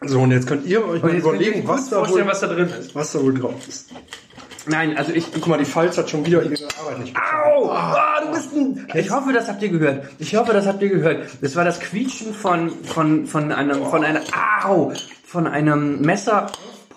So, 0.00 0.22
und 0.22 0.32
jetzt 0.32 0.48
könnt 0.48 0.66
ihr 0.66 0.84
euch 0.88 1.02
mal 1.02 1.14
überlegen, 1.14 1.68
was 1.68 1.88
da, 1.88 2.08
wohl, 2.08 2.26
was 2.26 2.40
da 2.40 2.48
drin 2.48 2.68
ist. 2.68 2.92
was 2.94 3.12
da 3.12 3.22
wohl 3.22 3.38
drauf 3.38 3.54
ist. 3.68 3.90
Nein, 4.66 4.96
also 4.96 5.12
ich, 5.12 5.30
Guck 5.32 5.46
mal, 5.46 5.58
die 5.58 5.64
Falz 5.64 5.96
hat 5.98 6.10
schon 6.10 6.26
wieder 6.26 6.42
ihre 6.42 6.68
Arbeit 6.80 6.98
nicht 6.98 7.14
gemacht. 7.14 7.32
Au! 7.46 7.70
Ah, 7.70 8.20
du 8.22 8.32
bist 8.32 8.52
ein. 8.52 8.88
Ich 8.94 9.10
hoffe, 9.10 9.32
das 9.32 9.48
habt 9.48 9.62
ihr 9.62 9.68
gehört. 9.68 10.08
Ich 10.18 10.34
hoffe, 10.34 10.52
das 10.52 10.66
habt 10.66 10.82
ihr 10.82 10.88
gehört. 10.88 11.28
Das 11.40 11.54
war 11.54 11.64
das 11.64 11.78
Quietschen 11.78 12.34
von 12.34 12.70
von 12.70 13.26
von 13.26 13.52
einem 13.52 13.84
von 13.84 14.04
einer 14.04 14.22
Au 14.64 14.92
von 15.24 15.46
einem 15.46 16.00
Messer 16.00 16.50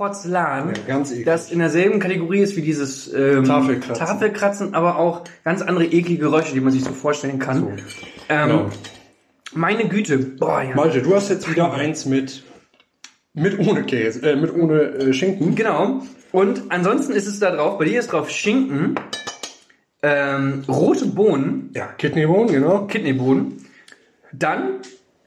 Porzellan, 0.03 0.73
Ja, 0.85 1.01
das 1.25 1.49
in 1.49 1.59
derselben 1.59 1.99
Kategorie 1.99 2.39
ist 2.41 2.57
wie 2.57 2.61
dieses 2.61 3.11
ähm, 3.13 3.45
Tafelkratzen. 3.45 4.05
Tafelkratzen, 4.05 4.73
aber 4.73 4.97
auch 4.97 5.23
ganz 5.45 5.61
andere 5.61 5.85
eklige 5.85 6.17
Geräusche, 6.25 6.53
die 6.53 6.59
man 6.59 6.73
sich 6.73 6.83
so 6.83 6.91
vorstellen 6.91 7.39
kann. 7.39 7.79
Ähm, 8.27 8.49
Genau. 8.49 8.69
Meine 9.53 9.87
Güte, 9.87 10.17
boah, 10.17 10.61
ja. 10.61 10.75
Malte, 10.75 11.01
du 11.01 11.15
hast 11.15 11.29
jetzt 11.29 11.49
wieder 11.49 11.71
eins 11.73 12.05
mit, 12.05 12.43
mit 13.33 13.57
ohne 13.59 13.83
Käse, 13.83 14.29
äh, 14.29 14.35
mit 14.35 14.53
ohne 14.53 14.81
äh, 14.81 15.13
Schinken. 15.13 15.55
Genau. 15.55 16.01
Und 16.31 16.63
ansonsten 16.69 17.13
ist 17.13 17.27
es 17.27 17.39
da 17.39 17.51
drauf, 17.55 17.77
bei 17.77 17.85
dir 17.85 17.99
ist 17.99 18.11
drauf 18.11 18.29
Schinken, 18.29 18.95
ähm, 20.01 20.63
rote 20.67 21.05
Bohnen, 21.05 21.69
Ja, 21.75 21.85
Kidneybohnen, 21.97 22.51
genau. 22.51 22.87
Kidneybohnen, 22.87 23.63
dann 24.33 24.79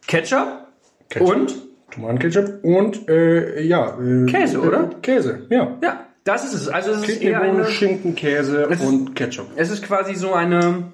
Ketchup, 0.06 0.66
Ketchup. 1.08 1.28
und 1.28 1.65
Tomatenketchup 1.90 2.64
und, 2.64 3.08
äh, 3.08 3.62
ja. 3.62 3.98
Äh, 4.00 4.26
Käse, 4.26 4.60
oder? 4.60 4.90
Äh, 4.90 5.00
Käse, 5.02 5.46
ja. 5.50 5.76
ja, 5.82 6.00
das 6.24 6.44
ist 6.44 6.54
es. 6.54 6.68
Also 6.68 6.90
es 6.92 7.08
ist 7.08 7.22
eher 7.22 7.40
eine, 7.40 7.64
Schinken, 7.66 8.14
Käse 8.14 8.64
Es 8.70 8.80
ist- 8.80 8.86
und 8.86 9.14
Ketchup. 9.14 9.46
es 9.56 9.70
ist 9.70 9.82
quasi 9.84 10.14
so 10.14 10.32
eine, 10.32 10.92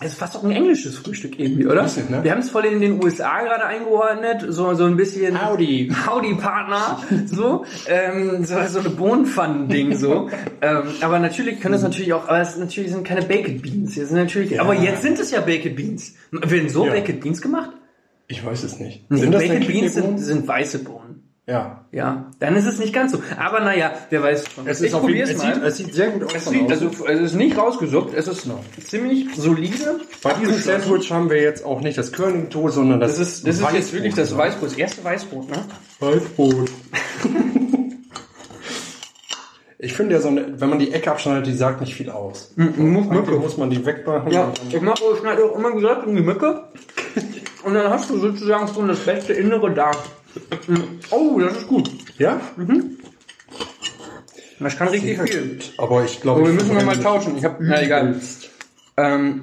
es 0.00 0.08
ist 0.12 0.18
fast 0.18 0.36
auch 0.36 0.42
ein 0.42 0.50
englisches 0.50 0.98
Frühstück 0.98 1.38
irgendwie, 1.38 1.66
oder? 1.66 1.84
Bisschen, 1.84 2.10
ne? 2.10 2.24
Wir 2.24 2.32
haben 2.32 2.40
es 2.40 2.50
voll 2.50 2.64
in 2.64 2.80
den 2.80 3.02
USA 3.02 3.42
gerade 3.42 3.64
eingeordnet, 3.64 4.44
so 4.48 4.74
so 4.74 4.84
ein 4.86 4.96
bisschen 4.96 5.40
Howdy. 5.48 5.92
Howdy 6.06 6.34
Partner, 6.34 6.98
so 7.26 7.64
ähm, 7.86 8.44
so, 8.44 8.56
so 8.68 8.80
eine 8.80 8.90
Bohnenpfannen-Ding 8.90 9.94
so. 9.96 10.28
ähm, 10.62 10.82
aber 11.00 11.20
natürlich 11.20 11.60
können 11.60 11.74
das 11.74 11.82
natürlich 11.82 12.12
auch, 12.12 12.28
aber 12.28 12.40
es 12.40 12.56
natürlich 12.58 12.90
sind 12.90 13.06
keine 13.06 13.22
Baked 13.22 13.62
Beans. 13.62 13.94
Hier 13.94 14.04
sind 14.06 14.16
natürlich, 14.16 14.60
aber 14.60 14.74
jetzt 14.74 15.02
sind 15.02 15.18
es 15.20 15.30
ja 15.30 15.40
Baked 15.40 15.76
Beans. 15.76 16.14
Werden 16.32 16.68
so 16.68 16.84
Ja. 16.86 16.92
Baked 16.92 17.20
Beans 17.20 17.40
gemacht? 17.40 17.70
Ich 18.26 18.44
weiß 18.44 18.62
es 18.62 18.78
nicht. 18.78 19.10
Nee, 19.10 19.20
Sind 19.20 19.32
das 19.32 19.42
denn 19.42 19.60
Baked 19.60 19.68
Beans 19.68 19.94
sind, 19.94 20.18
sind 20.18 20.48
weiße 20.48 20.78
Bohnen. 20.80 21.24
Ja. 21.46 21.84
Ja, 21.92 22.30
dann 22.38 22.56
ist 22.56 22.64
es 22.64 22.78
nicht 22.78 22.94
ganz 22.94 23.12
so. 23.12 23.18
Aber 23.36 23.60
naja, 23.60 23.92
wer 24.08 24.22
weiß. 24.22 24.44
schon. 24.50 24.66
Es 24.66 24.80
ich 24.80 24.86
ist 24.88 24.94
auf 24.94 25.06
jeden, 25.06 25.28
es, 25.28 25.36
mal. 25.36 25.54
sieht, 25.54 25.62
es 25.62 25.76
sieht 25.76 25.94
sehr 25.94 26.08
gut 26.08 26.24
aus. 26.24 26.34
Es 26.34 26.46
sieht, 26.46 26.70
also, 26.70 26.90
es 27.06 27.20
ist 27.20 27.34
nicht 27.34 27.58
rausgesuppt, 27.58 28.14
es 28.14 28.28
ist 28.28 28.48
ziemlich 28.86 29.26
solide. 29.36 30.00
Bei 30.22 30.32
diesem. 30.32 30.54
Sandwich 30.54 31.12
haben 31.12 31.28
wir 31.28 31.42
jetzt 31.42 31.62
auch 31.64 31.82
nicht 31.82 31.98
das 31.98 32.12
Körningtoast, 32.12 32.76
sondern 32.76 32.98
das, 32.98 33.18
Das 33.18 33.28
ist, 33.28 33.46
das 33.46 33.60
ist 33.60 33.72
jetzt 33.74 33.92
wirklich 33.92 34.14
das 34.14 34.34
Weißbrot. 34.34 34.70
Das 34.70 34.78
erste 34.78 35.04
Weißbrot, 35.04 35.50
ne? 35.50 35.56
Weißbrot. 36.00 36.70
ich 39.78 39.92
finde 39.92 40.14
ja 40.14 40.20
so 40.22 40.28
eine, 40.28 40.58
wenn 40.58 40.70
man 40.70 40.78
die 40.78 40.92
Ecke 40.92 41.10
abschneidet, 41.10 41.46
die 41.46 41.54
sagt 41.54 41.82
nicht 41.82 41.94
viel 41.94 42.08
aus. 42.08 42.54
Muss 42.56 43.10
Eigentlich 43.10 43.38
muss 43.38 43.58
man 43.58 43.68
die 43.68 43.84
wegmachen. 43.84 44.32
Ja, 44.32 44.50
ich 44.70 44.80
mache, 44.80 45.04
ich 45.12 45.18
schneide 45.18 45.44
auch 45.44 45.58
immer 45.58 45.72
gesagt 45.72 46.06
in 46.06 46.16
die 46.16 46.22
Mücke. 46.22 46.68
Und 47.64 47.74
dann 47.74 47.90
hast 47.90 48.10
du 48.10 48.18
sozusagen 48.18 48.68
schon 48.68 48.88
das 48.88 49.00
beste 49.00 49.32
Innere 49.32 49.72
da. 49.72 49.90
Oh, 51.10 51.38
das 51.40 51.56
ist 51.58 51.66
gut. 51.66 51.90
ja? 52.18 52.40
Das 54.60 54.76
kann 54.76 54.88
richtig 54.88 55.20
viel. 55.22 55.58
Aber 55.78 56.04
ich 56.04 56.20
glaube, 56.20 56.40
Aber 56.40 56.48
wir 56.48 56.54
müssen 56.54 56.68
noch 56.74 56.84
mal 56.84 56.94
verwende- 56.94 57.02
tauschen. 57.02 57.38
Ich 57.38 57.44
hab, 57.44 57.60
na 57.60 57.82
egal. 57.82 58.20
Ähm, 58.96 59.40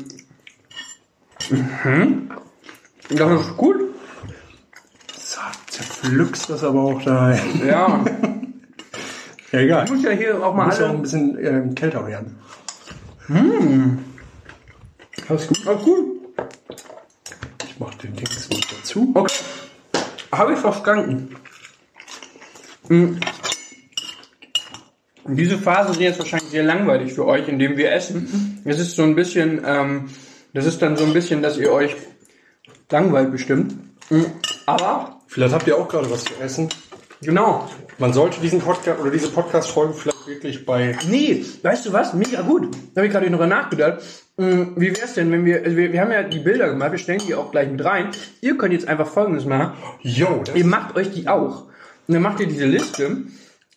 mhm. 1.49 2.29
Das 3.10 3.41
ist 3.41 3.57
gut. 3.57 3.75
pflückst 5.69 6.49
das 6.49 6.63
aber 6.63 6.81
auch 6.81 7.01
da. 7.03 7.31
Ja, 7.65 8.03
Ja, 9.51 9.60
egal. 9.60 9.86
ich 9.86 9.91
muss 9.91 10.03
ja 10.03 10.12
hier 10.12 10.43
auch 10.43 10.55
mal 10.55 10.65
Muss 10.67 10.79
ja 10.79 10.86
auch 10.86 10.89
ein 10.89 10.93
alle... 10.95 11.01
bisschen 11.03 11.38
ähm, 11.45 11.75
kälter 11.75 12.07
werden. 12.07 12.38
Hm. 13.27 13.99
Alles 15.27 15.47
gut. 15.47 15.60
Ah, 15.67 15.79
cool. 15.86 16.05
Ich 16.11 16.11
mach 17.82 17.96
den 17.96 18.15
Dings 18.15 18.48
mal 18.50 18.60
dazu. 18.78 19.12
Okay. 19.15 19.34
Habe 20.32 20.54
ich 20.54 20.60
verstanden. 20.60 21.36
Hm. 22.88 23.20
Diese 25.26 25.58
Phasen 25.58 25.94
sind 25.94 26.04
jetzt 26.04 26.20
wahrscheinlich 26.20 26.52
sehr 26.52 26.63
langweilig 26.63 27.13
für 27.13 27.26
euch, 27.26 27.48
indem 27.48 27.78
wir 27.78 27.91
essen. 27.91 28.62
Es 28.65 28.80
ist 28.80 28.96
so 28.96 29.04
ein 29.04 29.15
bisschen, 29.15 29.62
ähm, 29.65 30.10
das 30.54 30.65
ist 30.65 30.82
dann 30.82 30.96
so 30.96 31.06
ein 31.06 31.13
bisschen, 31.13 31.41
dass 31.41 31.58
ihr 31.58 31.72
euch 31.72 31.96
langweilt 32.89 33.32
bestimmt. 33.32 33.76
Hm. 34.10 34.26
Aber, 34.65 35.20
Vielleicht 35.28 35.54
habt 35.54 35.67
ihr 35.67 35.78
auch 35.78 35.88
gerade 35.88 36.10
was 36.12 36.24
zu 36.24 36.34
essen. 36.39 36.70
genau. 37.22 37.70
Man 38.01 38.13
sollte 38.13 38.41
diesen 38.41 38.59
Podcast 38.59 38.99
oder 38.99 39.11
diese 39.11 39.29
Podcast-Folge 39.29 39.93
vielleicht 39.93 40.25
wirklich 40.27 40.65
bei. 40.65 40.97
Nee, 41.07 41.45
weißt 41.61 41.85
du 41.85 41.93
was? 41.93 42.15
Mega 42.15 42.41
gut. 42.41 42.67
Da 42.95 43.01
habe 43.01 43.05
ich 43.05 43.13
gerade 43.13 43.29
drüber 43.29 43.45
nachgedacht. 43.45 44.01
Hm, 44.39 44.73
Wie 44.75 44.89
wär's 44.97 45.13
denn, 45.13 45.31
wenn 45.31 45.45
wir, 45.45 45.63
also 45.63 45.77
wir, 45.77 45.93
wir 45.93 46.01
haben 46.01 46.11
ja 46.11 46.23
die 46.23 46.39
Bilder 46.39 46.67
gemacht, 46.69 46.93
wir 46.93 46.97
stellen 46.97 47.21
die 47.27 47.35
auch 47.35 47.51
gleich 47.51 47.69
mit 47.69 47.85
rein. 47.85 48.09
Ihr 48.41 48.57
könnt 48.57 48.73
jetzt 48.73 48.87
einfach 48.87 49.05
Folgendes 49.05 49.45
machen. 49.45 49.73
Yo, 50.01 50.41
das 50.43 50.55
Ihr 50.55 50.65
macht 50.65 50.95
euch 50.95 51.11
die 51.11 51.27
auch. 51.27 51.65
Und 52.07 52.15
dann 52.15 52.23
macht 52.23 52.39
ihr 52.39 52.47
diese 52.47 52.65
Liste. 52.65 53.17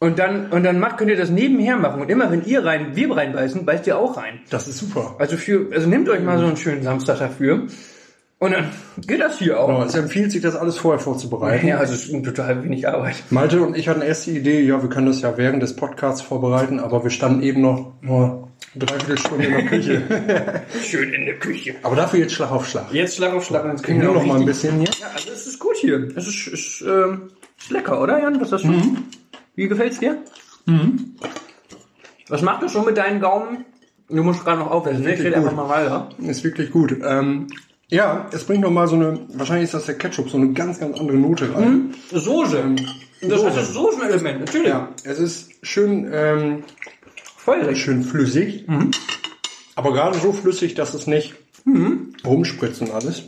Und 0.01 0.19
dann, 0.19 0.51
und 0.51 0.63
dann 0.65 0.81
macht, 0.81 0.97
könnt 0.97 1.11
ihr 1.11 1.19
das 1.19 1.29
nebenher 1.29 1.77
machen. 1.77 2.01
Und 2.01 2.11
immer 2.11 2.31
wenn 2.31 2.47
ihr 2.47 2.65
rein, 2.65 2.97
wir 2.97 3.15
reinbeißen, 3.15 3.67
beißt 3.67 3.87
ihr 3.87 3.99
auch 3.99 4.17
rein. 4.17 4.41
das 4.49 4.69
ist 4.69 4.79
super. 4.79 5.17
Also 5.19 5.37
für, 5.37 5.71
also 5.71 5.87
nehmt 5.87 6.09
euch 6.09 6.23
mal 6.23 6.39
so 6.39 6.47
einen 6.47 6.57
schönen 6.57 6.83
Samstag 6.83 7.19
dafür. 7.19 7.67
Und 8.45 8.53
dann 8.53 8.67
geht 9.07 9.21
das 9.21 9.39
hier 9.39 9.59
auch. 9.59 9.69
Genau, 9.69 9.83
es 9.85 9.95
empfiehlt 9.95 10.31
sich, 10.31 10.43
das 10.43 10.55
alles 10.55 10.77
vorher 10.77 11.01
vorzubereiten. 11.01 11.67
Ja, 11.67 11.79
also 11.79 11.95
es 11.95 12.07
ist 12.11 12.25
total 12.25 12.63
wenig 12.63 12.87
Arbeit. 12.87 13.17
Malte 13.31 13.63
und 13.63 13.75
ich 13.75 13.89
hatten 13.89 14.03
erst 14.03 14.27
die 14.27 14.37
Idee, 14.37 14.61
ja, 14.61 14.83
wir 14.83 14.91
können 14.91 15.07
das 15.07 15.23
ja 15.23 15.35
während 15.39 15.63
des 15.63 15.75
Podcasts 15.77 16.21
vorbereiten, 16.21 16.79
aber 16.79 17.03
wir 17.05 17.11
standen 17.11 17.43
eben 17.43 17.63
noch 17.63 17.95
nur 18.03 18.49
dreiviertel 18.77 19.17
Stunde 19.17 19.47
in 19.47 19.53
der 19.53 19.65
Küche. 19.65 20.03
Schön 20.83 21.15
in 21.15 21.25
der 21.25 21.39
Küche. 21.39 21.77
aber 21.83 21.97
dafür 21.97 22.21
jetzt 22.21 22.35
Schlag 22.35 22.51
auf 22.51 22.69
Schlag. 22.69 22.93
Jetzt 22.93 23.17
Schlag 23.17 23.33
auf 23.33 23.47
Schlag. 23.47 23.65
und 23.65 23.71
Jetzt 23.79 23.89
nehme 23.89 24.11
auch 24.11 24.15
noch 24.15 24.27
mal 24.27 24.39
ein 24.39 24.45
bisschen 24.45 24.77
hier. 24.79 24.91
Ja, 25.01 25.07
also 25.15 25.31
es 25.33 25.47
ist 25.47 25.59
gut 25.59 25.77
hier. 25.77 26.09
Es 26.15 26.27
ist, 26.27 26.47
ist, 26.47 26.85
ähm, 26.87 27.31
ist 27.59 27.71
lecker, 27.71 27.99
oder 28.03 28.21
Jan? 28.21 28.39
Was 28.43 28.53
hast 28.53 28.65
du? 28.65 28.75
Wie 29.55 29.69
gefällt's 29.69 30.01
dir? 30.01 30.19
Was 32.29 32.43
macht 32.43 32.63
das 32.63 32.75
so 32.75 32.83
mit 32.83 32.99
deinen 32.99 33.21
Gaumen? 33.21 33.65
Du 34.11 34.23
musst 34.23 34.45
gerade 34.45 34.59
noch 34.59 34.71
aufessen. 34.71 35.03
ne? 35.03 35.15
Ich 35.15 35.21
rede 35.23 35.37
einfach 35.37 35.55
mal 35.55 35.71
weiter. 35.71 36.11
Ist 36.19 36.45
wirklich 36.45 36.71
gut. 36.71 36.95
Ähm, 37.03 37.47
ja, 37.95 38.27
es 38.33 38.45
bringt 38.45 38.63
noch 38.63 38.71
mal 38.71 38.89
so 38.89 38.97
eine, 38.97 39.21
wahrscheinlich 39.35 39.65
ist 39.65 39.75
das 39.75 39.87
der 39.87 39.97
Ketchup, 39.97 40.29
so 40.29 40.37
eine 40.37 40.53
ganz, 40.53 40.81
ganz 40.81 40.99
andere 40.99 41.17
Note 41.17 41.55
rein. 41.55 41.95
Soße. 42.11 42.63
Das 43.23 43.31
Soße. 43.31 43.47
hat 43.47 43.57
das 43.57 43.73
Soßenelement, 43.73 44.41
natürlich. 44.41 44.69
Ja, 44.69 44.89
es 45.05 45.19
ist 45.19 45.51
schön, 45.63 46.09
ähm, 46.13 46.65
Feurig. 47.37 47.79
schön 47.83 48.03
flüssig, 48.05 48.67
aber 49.77 49.93
gerade 49.93 50.19
so 50.19 50.33
flüssig, 50.33 50.75
dass 50.75 50.93
es 50.95 51.07
nicht 51.07 51.35
rumspritzt 52.27 52.81
und 52.83 52.91
alles. 52.91 53.23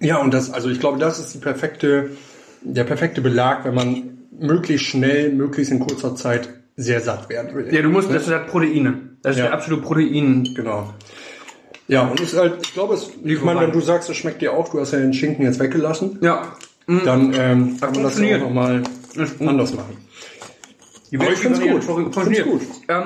Ja, 0.00 0.18
und 0.18 0.32
das, 0.34 0.50
also 0.52 0.68
ich 0.68 0.80
glaube, 0.80 0.98
das 0.98 1.18
ist 1.18 1.34
die 1.34 1.38
perfekte, 1.38 2.10
der 2.62 2.84
perfekte 2.84 3.20
Belag, 3.20 3.64
wenn 3.64 3.74
man 3.74 4.18
möglichst 4.38 4.86
schnell, 4.86 5.32
möglichst 5.32 5.72
in 5.72 5.80
kurzer 5.80 6.14
Zeit 6.14 6.48
sehr 6.76 7.00
satt 7.00 7.28
werden 7.28 7.54
will. 7.56 7.74
Ja, 7.74 7.82
du 7.82 7.88
musst, 7.88 8.10
das 8.12 8.28
hat 8.30 8.46
Proteine. 8.48 9.00
Das 9.22 9.32
ist 9.34 9.38
Ja. 9.40 9.46
der 9.46 9.54
absolute 9.54 9.82
Protein. 9.82 10.48
Genau. 10.54 10.94
Ja, 11.88 12.02
und 12.02 12.20
ist 12.20 12.36
halt, 12.36 12.58
ich 12.66 12.74
glaube, 12.74 12.94
es, 12.94 13.10
ich 13.24 13.42
meine, 13.42 13.60
wenn 13.60 13.72
du 13.72 13.80
sagst, 13.80 14.08
es 14.10 14.16
schmeckt 14.16 14.42
dir 14.42 14.52
auch, 14.52 14.68
du 14.68 14.78
hast 14.80 14.92
ja 14.92 14.98
den 14.98 15.12
Schinken 15.14 15.44
jetzt 15.44 15.58
weggelassen, 15.58 16.18
Ja. 16.20 16.52
dann 16.86 17.32
ähm, 17.34 17.76
kann 17.80 17.92
man 17.92 18.02
das 18.04 18.20
auch 18.20 18.38
nochmal 18.38 18.82
anders 19.40 19.74
machen. 19.74 19.96
Die 21.10 21.16
Aber 21.18 21.30
ich 21.32 21.38
find's 21.38 21.60
gut. 21.60 21.82
Funktioniert. 21.84 22.46
Find's 22.46 22.66
gut. 22.68 22.76
Ähm, 22.88 23.04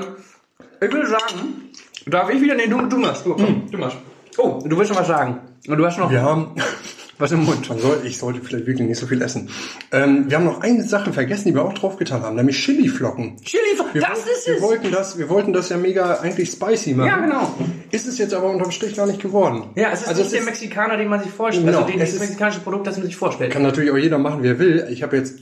ich 0.81 0.93
will 0.93 1.07
sagen, 1.07 1.71
darf 2.07 2.29
ich 2.31 2.41
wieder? 2.41 2.57
Nee, 2.57 2.67
du, 2.67 2.81
du 2.83 2.97
machst. 2.97 3.25
Du, 3.25 3.35
komm, 3.35 3.71
du 3.71 3.79
machst. 3.79 3.97
Oh, 4.39 4.59
du 4.65 4.77
willst 4.77 4.91
noch 4.91 4.99
was 4.99 5.07
sagen. 5.07 5.39
Und 5.69 5.79
du 5.79 5.87
hast 5.87 5.99
noch 5.99 6.11
Wir 6.11 6.23
haben, 6.23 6.49
was 7.19 7.31
im 7.31 7.45
Mund. 7.45 7.65
soll, 7.67 8.01
ich 8.05 8.19
sollte 8.19 8.41
vielleicht 8.41 8.67
wirklich 8.67 8.89
nicht 8.89 8.99
so 8.99 9.07
viel 9.07 9.23
essen. 9.23 9.49
Ähm, 9.93 10.25
wir 10.29 10.39
haben 10.39 10.45
noch 10.45 10.61
eine 10.61 10.83
Sache 10.83 11.13
vergessen, 11.13 11.45
die 11.49 11.55
wir 11.55 11.63
auch 11.65 11.73
draufgetan 11.75 12.23
haben, 12.23 12.35
nämlich 12.35 12.57
Chiliflocken. 12.57 13.37
Chili, 13.45 13.63
Wir 13.93 14.01
das 14.03 14.11
wollten- 14.11 14.29
ist 14.31 14.47
wir 14.49 14.57
es. 14.57 14.63
Wollten 14.63 14.91
das, 14.91 15.19
wir 15.19 15.29
wollten 15.29 15.53
das 15.53 15.69
ja 15.69 15.77
mega 15.77 16.15
eigentlich 16.15 16.51
spicy 16.51 16.95
machen. 16.95 17.07
Ja, 17.07 17.19
genau. 17.21 17.55
Ist 17.93 18.07
es 18.09 18.19
jetzt 18.19 18.35
aber 18.35 18.51
unterm 18.51 18.71
Strich 18.73 18.97
gar 18.97 19.07
nicht 19.07 19.21
geworden. 19.21 19.65
Ja, 19.77 19.91
es 19.93 20.01
ist 20.03 20.09
also 20.09 20.23
nicht 20.23 20.35
der 20.35 20.43
Mexikaner, 20.43 20.97
den 20.97 21.09
man 21.09 21.23
sich 21.23 21.31
vorstellt. 21.31 21.67
Genau, 21.67 21.79
also 21.81 21.91
den, 21.91 22.01
das 22.01 22.13
ist- 22.13 22.21
mexikanische 22.21 22.61
Produkt, 22.61 22.87
das 22.87 22.97
man 22.97 23.07
sich 23.07 23.17
vorstellt. 23.17 23.53
kann 23.53 23.63
natürlich 23.63 23.91
auch 23.91 23.97
jeder 23.99 24.19
machen, 24.19 24.43
wie 24.43 24.49
er 24.49 24.59
will. 24.59 24.87
Ich 24.91 25.03
habe 25.03 25.17
jetzt 25.17 25.39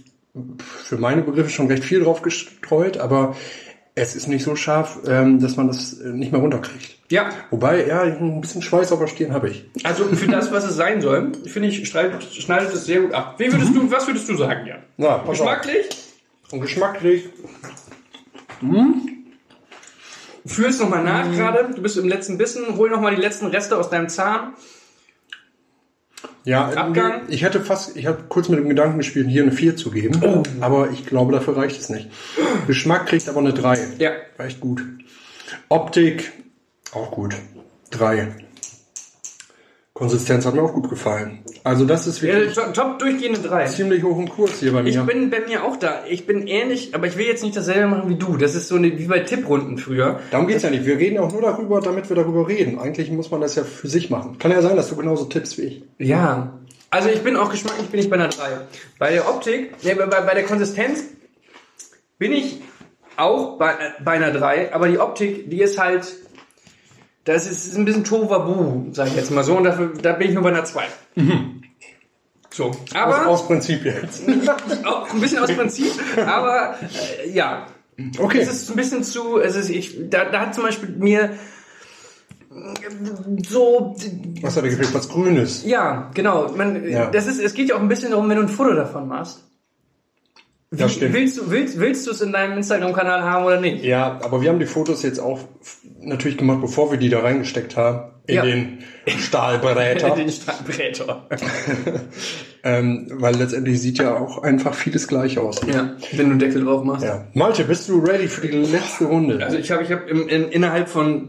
für 0.85 0.97
meine 0.99 1.23
Begriffe 1.23 1.51
schon 1.51 1.67
recht 1.69 1.85
viel 1.85 2.03
drauf 2.03 2.23
gestreut, 2.23 2.99
aber 2.99 3.37
es 3.95 4.15
ist 4.15 4.29
nicht 4.29 4.45
so 4.45 4.55
scharf, 4.57 4.99
ähm, 5.07 5.41
dass 5.41 5.57
man 5.57 5.67
das 5.69 5.95
äh, 6.01 6.09
nicht 6.09 6.33
mehr 6.33 6.41
runterkriegt. 6.41 6.97
Ja, 7.11 7.31
Wobei, 7.51 7.87
ja, 7.87 8.03
ein 8.03 8.41
bisschen 8.41 8.63
Schweiß 8.63 8.93
auf 8.93 9.01
der 9.01 9.09
Stirn 9.09 9.33
habe 9.33 9.51
ich. 9.51 9.65
also 9.83 10.05
für 10.05 10.29
das, 10.29 10.53
was 10.53 10.65
es 10.65 10.77
sein 10.77 11.01
soll, 11.01 11.33
finde 11.47 11.69
ich, 11.69 11.89
schneidet, 11.89 12.23
es 12.73 12.85
sehr 12.85 13.01
gut 13.01 13.13
ab. 13.13 13.35
Wie 13.39 13.53
würdest 13.53 13.75
du, 13.75 13.91
was 13.91 14.07
würdest 14.07 14.29
du 14.29 14.37
sagen, 14.37 14.67
Jan? 14.67 14.79
Na, 14.97 15.19
pass 15.19 15.41
auf. 15.41 15.47
Geschmacklich? 15.47 15.89
Und 16.53 16.61
geschmacklich. 16.61 17.29
Fühl 18.61 19.10
es 20.59 20.81
nochmal 20.81 21.05
nach 21.05 21.31
gerade. 21.33 21.71
Du 21.75 21.83
bist 21.83 21.97
im 21.97 22.09
letzten 22.09 22.39
Bissen. 22.39 22.77
Hol 22.77 22.91
nochmal 22.91 23.15
die 23.15 23.21
letzten 23.21 23.47
Reste 23.47 23.77
aus 23.79 23.91
deinem 23.91 24.09
Zahn. 24.09 24.55
Ja, 26.45 26.69
Abgang? 26.71 27.23
ich 27.29 27.43
hätte 27.43 27.61
fast, 27.61 27.97
ich 27.97 28.07
habe 28.07 28.25
kurz 28.29 28.49
mit 28.49 28.59
dem 28.59 28.69
Gedanken 28.69 28.99
gespielt, 28.99 29.29
hier 29.29 29.43
eine 29.43 29.53
4 29.53 29.77
zu 29.77 29.91
geben, 29.91 30.21
Oh. 30.25 30.43
aber 30.61 30.91
ich 30.91 31.07
glaube, 31.07 31.33
dafür 31.33 31.57
reicht 31.57 31.79
es 31.81 31.89
nicht. 31.91 32.11
Geschmack 32.67 33.07
kriegt 33.07 33.29
aber 33.29 33.41
eine 33.41 33.53
3. 33.53 33.79
Ja. 33.99 34.13
Reicht 34.39 34.61
gut. 34.61 34.83
Optik, 35.69 36.33
auch 36.93 37.11
gut. 37.11 37.35
3. 37.91 38.29
Konsistenz 40.01 40.47
hat 40.47 40.55
mir 40.55 40.63
auch 40.63 40.73
gut 40.73 40.89
gefallen. 40.89 41.41
Also 41.63 41.85
das 41.85 42.07
ist 42.07 42.23
Ja, 42.23 42.33
wirklich 42.35 42.55
top, 42.55 42.73
top 42.73 42.99
durchgehende 42.99 43.39
drei. 43.41 43.67
ziemlich 43.67 44.03
hoch 44.03 44.19
im 44.19 44.31
Kurs 44.31 44.59
hier 44.59 44.73
bei 44.73 44.83
Ich 44.83 44.97
mir. 44.97 45.03
bin 45.05 45.29
bei 45.29 45.41
mir 45.47 45.63
auch 45.63 45.77
da. 45.77 46.05
Ich 46.09 46.27
bin 46.27 46.47
ähnlich, 46.47 46.95
aber 46.95 47.07
ich 47.07 47.19
will 47.19 47.27
jetzt 47.27 47.45
nicht 47.45 47.55
dasselbe 47.55 47.87
machen 47.87 48.09
wie 48.09 48.15
du. 48.17 48.39
Das 48.39 48.55
ist 48.55 48.69
so 48.69 48.77
eine, 48.77 48.99
wie 48.99 49.05
bei 49.05 49.19
Tipprunden 49.19 49.77
früher. 49.77 50.21
Darum 50.31 50.47
geht's 50.47 50.63
ja 50.63 50.71
nicht. 50.71 50.87
Wir 50.87 50.97
reden 50.97 51.19
auch 51.19 51.31
nur 51.31 51.43
darüber, 51.43 51.83
damit 51.83 52.09
wir 52.09 52.17
darüber 52.17 52.49
reden. 52.49 52.79
Eigentlich 52.79 53.11
muss 53.11 53.31
man 53.31 53.43
das 53.43 53.57
ja 53.57 53.63
für 53.63 53.89
sich 53.89 54.09
machen. 54.09 54.39
Kann 54.39 54.51
ja 54.53 54.63
sein, 54.63 54.75
dass 54.75 54.89
du 54.89 54.97
genauso 54.97 55.27
tippst 55.27 55.59
wie 55.59 55.63
ich. 55.63 55.83
Ja. 55.99 56.59
Also 56.89 57.11
ich 57.11 57.21
bin 57.21 57.37
auch 57.37 57.51
geschmacklich 57.51 57.89
bin 57.89 58.01
ich 58.01 58.09
bei 58.09 58.17
einer 58.17 58.29
3. 58.29 58.43
Bei 58.99 59.11
der 59.13 59.29
Optik, 59.29 59.73
nee, 59.83 59.93
bei, 59.95 60.07
bei 60.07 60.35
der 60.35 60.45
Konsistenz 60.45 61.05
bin 62.19 62.33
ich 62.33 62.63
auch 63.19 63.59
bei, 63.59 63.75
bei 64.03 64.13
einer 64.13 64.31
3, 64.33 64.73
aber 64.73 64.89
die 64.89 64.99
Optik, 64.99 65.51
die 65.51 65.61
ist 65.61 65.79
halt, 65.79 66.07
das 67.25 67.47
ist, 67.47 67.67
ist 67.67 67.77
ein 67.77 67.85
bisschen 67.85 68.05
Tohuwabu, 68.05 68.93
sag 68.93 69.09
ich 69.09 69.17
jetzt 69.17 69.31
mal 69.31 69.45
so, 69.45 69.57
und 69.57 69.65
dafür, 69.65 69.93
da 70.01 70.13
bin 70.13 70.29
ich 70.29 70.35
nur 70.35 70.43
bei 70.43 70.51
einer 70.51 70.65
2. 70.65 70.83
So. 72.53 72.73
Aber, 72.95 73.27
aus, 73.27 73.41
aus 73.41 73.47
Prinzip 73.47 73.85
jetzt. 73.85 74.23
auch 74.85 75.13
ein 75.13 75.21
bisschen 75.21 75.39
aus 75.39 75.53
Prinzip, 75.53 75.93
aber 76.17 76.77
äh, 77.25 77.31
ja. 77.31 77.67
Okay. 78.19 78.41
Es 78.41 78.51
ist 78.51 78.71
ein 78.71 78.77
bisschen 78.77 79.05
zu, 79.05 79.39
es 79.39 79.57
ist, 79.57 79.69
ich, 79.69 80.09
da, 80.09 80.25
da 80.25 80.41
hat 80.41 80.55
zum 80.55 80.65
Beispiel 80.65 80.89
mir 80.89 81.35
so 83.47 83.95
Was 84.41 84.57
hat 84.57 84.65
dir 84.65 84.71
gefehlt? 84.71 84.93
Was 84.93 85.09
Grünes. 85.09 85.65
ja, 85.65 86.11
genau. 86.15 86.51
Man, 86.53 86.89
Ja. 86.89 87.07
Das 87.11 87.27
ist, 87.27 87.41
es 87.41 87.55
geht 87.55 87.69
ja 87.69 87.77
auch 87.77 87.81
ein 87.81 87.89
bisschen 87.89 88.11
darum, 88.11 88.29
wenn 88.29 88.37
du 88.37 88.43
ein 88.43 88.49
Foto 88.49 88.75
davon 88.75 89.07
machst. 89.07 89.45
Wie. 90.73 90.79
Willst 91.13 91.37
du, 91.37 91.51
willst, 91.51 91.79
willst 91.81 92.07
du 92.07 92.13
es 92.13 92.21
in 92.21 92.33
deinem 92.33 92.57
Instagram-Kanal 92.59 93.23
haben 93.23 93.45
oder 93.45 93.61
nicht? 93.61 93.83
Ja, 93.85 94.21
aber 94.23 94.41
wir 94.41 94.51
haben 94.51 94.61
die 94.61 94.67
Fotos 94.67 95.03
jetzt 95.03 95.19
auch 95.19 95.41
natürlich 95.99 96.39
gemacht, 96.39 96.61
bevor 96.61 96.93
wir 96.93 96.99
die 96.99 97.09
da 97.09 97.21
reingesteckt 97.21 97.77
haben. 97.77 98.13
In 98.27 98.37
Ja. 98.37 98.43
den 98.45 98.79
Stahlbräter. 99.19 100.11
Den 100.15 100.31
Strandbräter. 100.31 101.27
ähm, 102.63 103.07
weil 103.15 103.37
letztendlich 103.37 103.81
sieht 103.81 103.99
ja 103.99 104.17
auch 104.17 104.43
einfach 104.43 104.75
vieles 104.75 105.09
gleich 105.09 105.39
aus. 105.39 105.61
ja, 105.67 105.97
wenn 106.13 106.27
du 106.27 106.31
einen 106.33 106.39
Deckel 106.39 106.65
drauf 106.65 106.85
machst. 106.85 107.05
Ja. 107.05 107.27
Malte, 107.35 107.65
bist 107.65 107.89
du 107.89 107.99
ready 108.01 108.29
für 108.29 108.47
die 108.47 108.57
letzte 108.57 109.05
Runde? 109.07 109.43
Also 109.45 109.57
ich 109.57 109.71
habe 109.71 109.83
ich 109.83 109.93
hab 109.93 110.09
im, 110.09 110.29
in, 110.29 110.49
innerhalb 110.49 110.89
von 110.89 111.29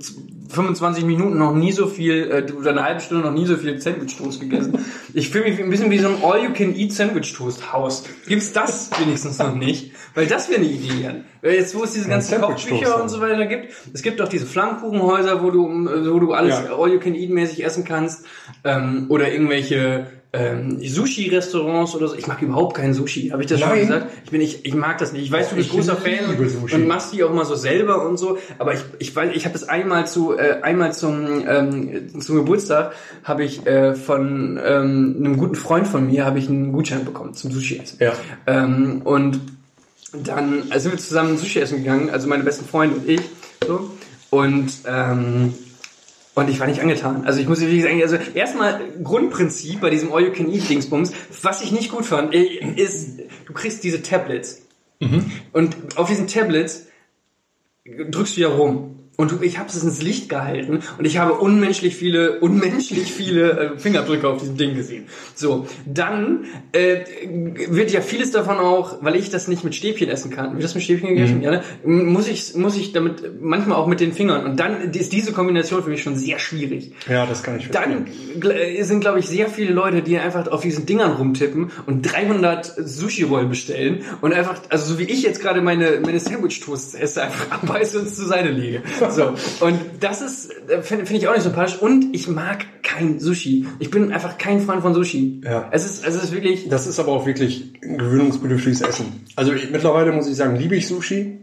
25 0.50 1.06
Minuten 1.06 1.38
noch 1.38 1.54
nie 1.54 1.72
so 1.72 1.88
viel, 1.88 2.30
äh, 2.30 2.52
oder 2.52 2.72
eine 2.72 2.84
halbe 2.84 3.00
Stunde 3.00 3.26
noch 3.26 3.34
nie 3.34 3.46
so 3.46 3.56
viel 3.56 3.80
Sandwich-Toast 3.80 4.42
gegessen. 4.42 4.78
Ich 5.14 5.30
fühle 5.30 5.44
mich 5.44 5.60
ein 5.62 5.70
bisschen 5.70 5.92
wie 5.92 5.98
so 6.00 6.08
ein 6.08 6.24
All-You-Can-Eat-Sandwich-Toast-Haus. 6.24 8.06
Gibt's 8.28 8.54
das 8.54 8.90
wenigstens 8.98 9.40
noch 9.40 9.56
nicht? 9.56 9.92
Weil 10.16 10.28
das 10.28 10.50
wäre 10.50 10.62
eine 10.62 10.70
Idee. 10.70 11.24
Weil 11.42 11.56
jetzt, 11.56 11.76
wo 11.76 11.84
es 11.84 11.92
diese 11.92 12.08
ganzen 12.08 12.40
Kochbücher 12.40 13.02
und 13.02 13.10
so 13.10 13.20
weiter 13.20 13.46
gibt, 13.46 13.74
es 13.94 14.04
gibt 14.04 14.22
doch 14.22 14.30
diese 14.30 14.46
Flammkuchenhäuser, 14.46 15.44
wo 15.44 15.52
du, 15.52 15.68
wo 16.14 16.20
du 16.20 16.32
alles 16.32 16.62
Ja. 16.64 16.78
All-You-Can-Eat-mäßig 16.78 17.66
essen 17.66 17.84
kannst, 17.84 18.26
ähm, 18.64 19.08
oder 19.10 19.32
irgendwelche 19.34 20.08
ähm, 20.34 20.80
Sushi-Restaurants 20.82 21.94
oder 21.94 22.08
so. 22.08 22.16
Ich 22.16 22.26
mag 22.28 22.42
überhaupt 22.42 22.78
keinen 22.78 22.94
Sushi. 22.94 23.30
Habe 23.30 23.44
ich 23.44 23.50
das 23.50 23.60
schon 23.60 23.70
Nein. 23.70 23.82
gesagt? 23.82 24.08
Ich 24.24 24.32
bin 24.32 24.40
ich, 24.40 24.66
ich 24.66 24.74
mag 24.74 24.98
das 24.98 25.12
nicht. 25.12 25.24
Ich 25.24 25.32
weiß, 25.32 25.50
du 25.50 25.56
bist 25.56 25.70
Ich 25.70 25.76
großer 25.76 25.98
Fan 25.98 26.26
und, 26.30 26.50
Sushi. 26.50 26.76
und 26.76 26.88
machst 26.88 27.14
die 27.14 27.24
auch 27.24 27.34
mal 27.34 27.44
so 27.46 27.56
selber 27.56 28.08
und 28.08 28.18
so. 28.18 28.38
Aber 28.58 28.74
ich 28.74 28.80
ich 29.00 29.14
weiß, 29.14 29.32
ich 29.36 29.44
habe 29.44 29.54
das 29.54 29.68
einmal 29.68 30.08
zu 30.08 30.38
äh, 30.38 30.62
einmal 30.62 30.94
zum 30.94 31.44
ähm, 31.46 32.22
zum 32.22 32.38
Geburtstag 32.38 32.94
habe 33.26 33.44
ich 33.44 33.66
äh, 33.68 33.94
von 33.94 34.58
ähm, 34.64 35.16
einem 35.20 35.38
guten 35.38 35.56
Freund 35.56 35.86
von 35.86 36.08
mir 36.08 36.26
habe 36.26 36.40
ich 36.40 36.48
einen 36.48 36.72
Gutschein 36.72 37.04
bekommen 37.04 37.34
zum 37.34 37.52
Sushi 37.52 37.80
essen. 37.80 37.98
Ja. 38.00 38.14
Ähm, 38.48 39.02
und 39.04 39.42
dann 40.14 40.64
also 40.70 40.84
sind 40.84 40.94
wir 40.94 41.00
zusammen 41.00 41.38
Sushi 41.38 41.60
essen 41.60 41.80
gegangen, 41.80 42.10
also 42.10 42.30
meine 42.30 42.44
besten 42.44 42.66
Freunde 42.66 42.96
und 42.98 43.10
ich. 43.10 43.22
So. 43.68 43.92
Und 44.30 44.72
ähm, 44.86 45.54
und 46.34 46.50
ich 46.50 46.60
war 46.60 46.68
nicht 46.68 46.82
angetan. 46.82 47.26
Also 47.26 47.40
ich 47.40 47.48
muss 47.48 47.60
wirklich 47.60 47.84
sagen, 47.84 48.02
also 48.02 48.18
erstmal 48.34 48.80
Grundprinzip 49.04 49.82
bei 49.82 49.90
diesem 49.90 50.14
All 50.14 50.24
You 50.24 50.32
Can 50.32 50.52
Eat 50.52 50.70
Dingsbums, 50.70 51.12
was 51.42 51.62
ich 51.62 51.72
nicht 51.72 51.92
gut 51.92 52.06
fand, 52.06 52.34
äh, 52.34 52.44
ist, 52.44 53.20
du 53.46 53.54
kriegst 53.54 53.84
diese 53.84 54.02
Tablets. 54.02 54.66
Und 55.52 55.76
auf 55.98 56.08
diesen 56.08 56.28
Tablets 56.28 56.88
drückst 57.86 58.38
du 58.38 58.42
ja 58.42 58.48
rum. 58.48 59.01
Und 59.22 59.44
ich 59.44 59.60
habe 59.60 59.70
es 59.70 59.82
ins 59.84 60.02
Licht 60.02 60.30
gehalten 60.30 60.80
und 60.98 61.06
ich 61.06 61.18
habe 61.18 61.34
unmenschlich 61.34 61.96
viele, 61.96 62.40
unmenschlich 62.42 63.12
viele 63.14 63.52
äh, 63.76 63.78
Fingerabdrücke 63.78 64.28
auf 64.28 64.40
diesem 64.42 64.58
Ding 64.58 64.76
gesehen. 64.76 65.06
So, 65.36 65.68
dann 65.86 66.46
äh, 66.72 67.02
wird 67.70 67.92
ja 67.92 68.02
vieles 68.02 68.32
davon 68.32 68.58
auch, 68.58 68.98
weil 69.02 69.16
ich 69.16 69.30
das 69.30 69.48
nicht 69.48 69.64
mit 69.64 69.76
Stäbchen 69.76 70.10
essen 70.10 70.32
kann. 70.32 70.54
Wird 70.54 70.64
das 70.64 70.76
mit 70.76 70.84
Stäbchen 70.84 71.10
gegessen? 71.10 71.42
Ja, 71.42 71.52
ne? 71.52 71.64
Muss 71.84 72.28
ich, 72.28 72.56
muss 72.56 72.76
ich 72.76 72.94
damit 72.94 73.42
manchmal 73.42 73.78
auch 73.78 73.88
mit 73.88 74.00
den 74.00 74.14
Fingern. 74.14 74.46
Und 74.46 74.60
dann 74.60 74.92
ist 74.92 75.14
diese 75.14 75.32
Kombination 75.32 75.84
für 75.84 75.90
mich 75.90 76.02
schon 76.02 76.16
sehr 76.16 76.40
schwierig. 76.40 76.94
Ja, 77.08 77.26
das 77.26 77.44
kann 77.44 77.58
ich 77.58 77.70
Dann 77.70 78.08
gl- 78.40 78.84
sind, 78.84 79.02
glaube 79.02 79.20
ich, 79.20 79.28
sehr 79.28 79.48
viele 79.48 79.72
Leute, 79.74 80.02
die 80.02 80.18
einfach 80.18 80.48
auf 80.48 80.62
diesen 80.62 80.86
Dingern 80.86 81.14
rumtippen 81.14 81.72
und 81.86 82.02
300 82.02 82.74
Sushi-Rollen 82.78 83.50
bestellen 83.50 84.04
und 84.22 84.34
einfach, 84.34 84.56
also 84.70 84.94
so 84.94 85.00
wie 85.00 85.04
ich 85.04 85.22
jetzt 85.24 85.42
gerade 85.42 85.62
meine, 85.62 86.00
meine 86.04 86.20
Sandwich-Toasts 86.20 86.96
esse, 86.96 87.22
einfach 87.24 87.52
abbeiße 87.62 88.00
und 88.00 88.10
zur 88.14 88.26
Seite 88.28 88.50
lege. 88.50 88.82
So. 89.12 89.66
Und 89.66 89.80
das 90.00 90.22
ist, 90.22 90.52
äh, 90.70 90.82
finde 90.82 91.06
find 91.06 91.22
ich 91.22 91.28
auch 91.28 91.34
nicht 91.34 91.44
sympathisch. 91.44 91.82
Und 91.82 92.14
ich 92.14 92.28
mag 92.28 92.66
kein 92.84 93.20
Sushi. 93.20 93.68
Ich 93.80 93.90
bin 93.92 94.12
einfach 94.12 94.38
kein 94.38 94.60
Fan 94.60 94.82
von 94.82 94.94
Sushi. 94.94 95.42
Ja. 95.44 95.68
Es 95.72 95.86
ist, 95.86 96.06
es 96.06 96.16
ist 96.16 96.32
wirklich, 96.32 96.70
Das 96.70 96.88
ist 96.88 97.00
aber 97.00 97.12
auch 97.12 97.26
wirklich 97.26 97.74
ein 97.84 97.98
gewöhnungsbedürftiges 97.98 98.82
Essen. 98.82 99.26
Also 99.36 99.54
ich, 99.54 99.70
mittlerweile 99.72 100.12
muss 100.12 100.28
ich 100.28 100.36
sagen, 100.36 100.56
liebe 100.56 100.76
ich 100.76 100.88
Sushi. 100.88 101.40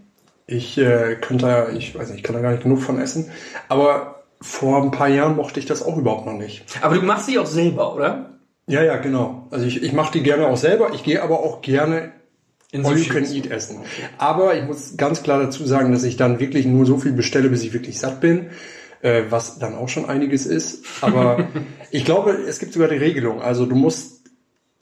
Ich 0.46 0.78
äh, 0.78 1.16
könnte, 1.20 1.68
ich 1.76 1.94
weiß 1.94 2.08
nicht, 2.08 2.18
ich 2.18 2.22
kann 2.22 2.34
da 2.34 2.40
gar 2.40 2.52
nicht 2.52 2.62
genug 2.62 2.80
von 2.80 2.98
essen. 2.98 3.30
Aber 3.68 4.24
vor 4.40 4.82
ein 4.82 4.90
paar 4.90 5.08
Jahren 5.08 5.36
mochte 5.36 5.60
ich 5.60 5.66
das 5.66 5.82
auch 5.82 5.96
überhaupt 5.96 6.26
noch 6.26 6.38
nicht. 6.38 6.64
aber 6.80 6.94
du 6.94 7.02
machst 7.02 7.26
sie 7.26 7.38
auch 7.38 7.46
selber, 7.46 7.94
oder? 7.94 8.38
Ja, 8.66 8.82
ja, 8.82 8.96
genau. 8.96 9.46
Also 9.50 9.66
ich, 9.66 9.82
ich 9.82 9.92
mache 9.92 10.12
die 10.12 10.22
gerne 10.22 10.46
auch 10.46 10.56
selber. 10.56 10.90
Ich 10.94 11.02
gehe 11.02 11.22
aber 11.22 11.40
auch 11.40 11.62
gerne 11.62 12.12
All 12.74 12.98
you 12.98 13.10
can 13.10 13.24
eat 13.24 13.50
essen. 13.50 13.78
Aber 14.18 14.54
ich 14.54 14.64
muss 14.64 14.96
ganz 14.96 15.22
klar 15.22 15.40
dazu 15.42 15.64
sagen, 15.66 15.90
dass 15.92 16.04
ich 16.04 16.16
dann 16.16 16.38
wirklich 16.38 16.66
nur 16.66 16.84
so 16.84 16.98
viel 16.98 17.12
bestelle, 17.12 17.48
bis 17.48 17.62
ich 17.62 17.72
wirklich 17.72 17.98
satt 17.98 18.20
bin. 18.20 18.50
Äh, 19.00 19.24
was 19.30 19.60
dann 19.60 19.76
auch 19.76 19.88
schon 19.88 20.06
einiges 20.06 20.44
ist. 20.44 20.84
Aber 21.02 21.48
ich 21.92 22.04
glaube, 22.04 22.32
es 22.32 22.58
gibt 22.58 22.72
sogar 22.72 22.88
die 22.88 22.96
Regelung. 22.96 23.40
Also 23.40 23.64
du 23.64 23.76
musst 23.76 24.22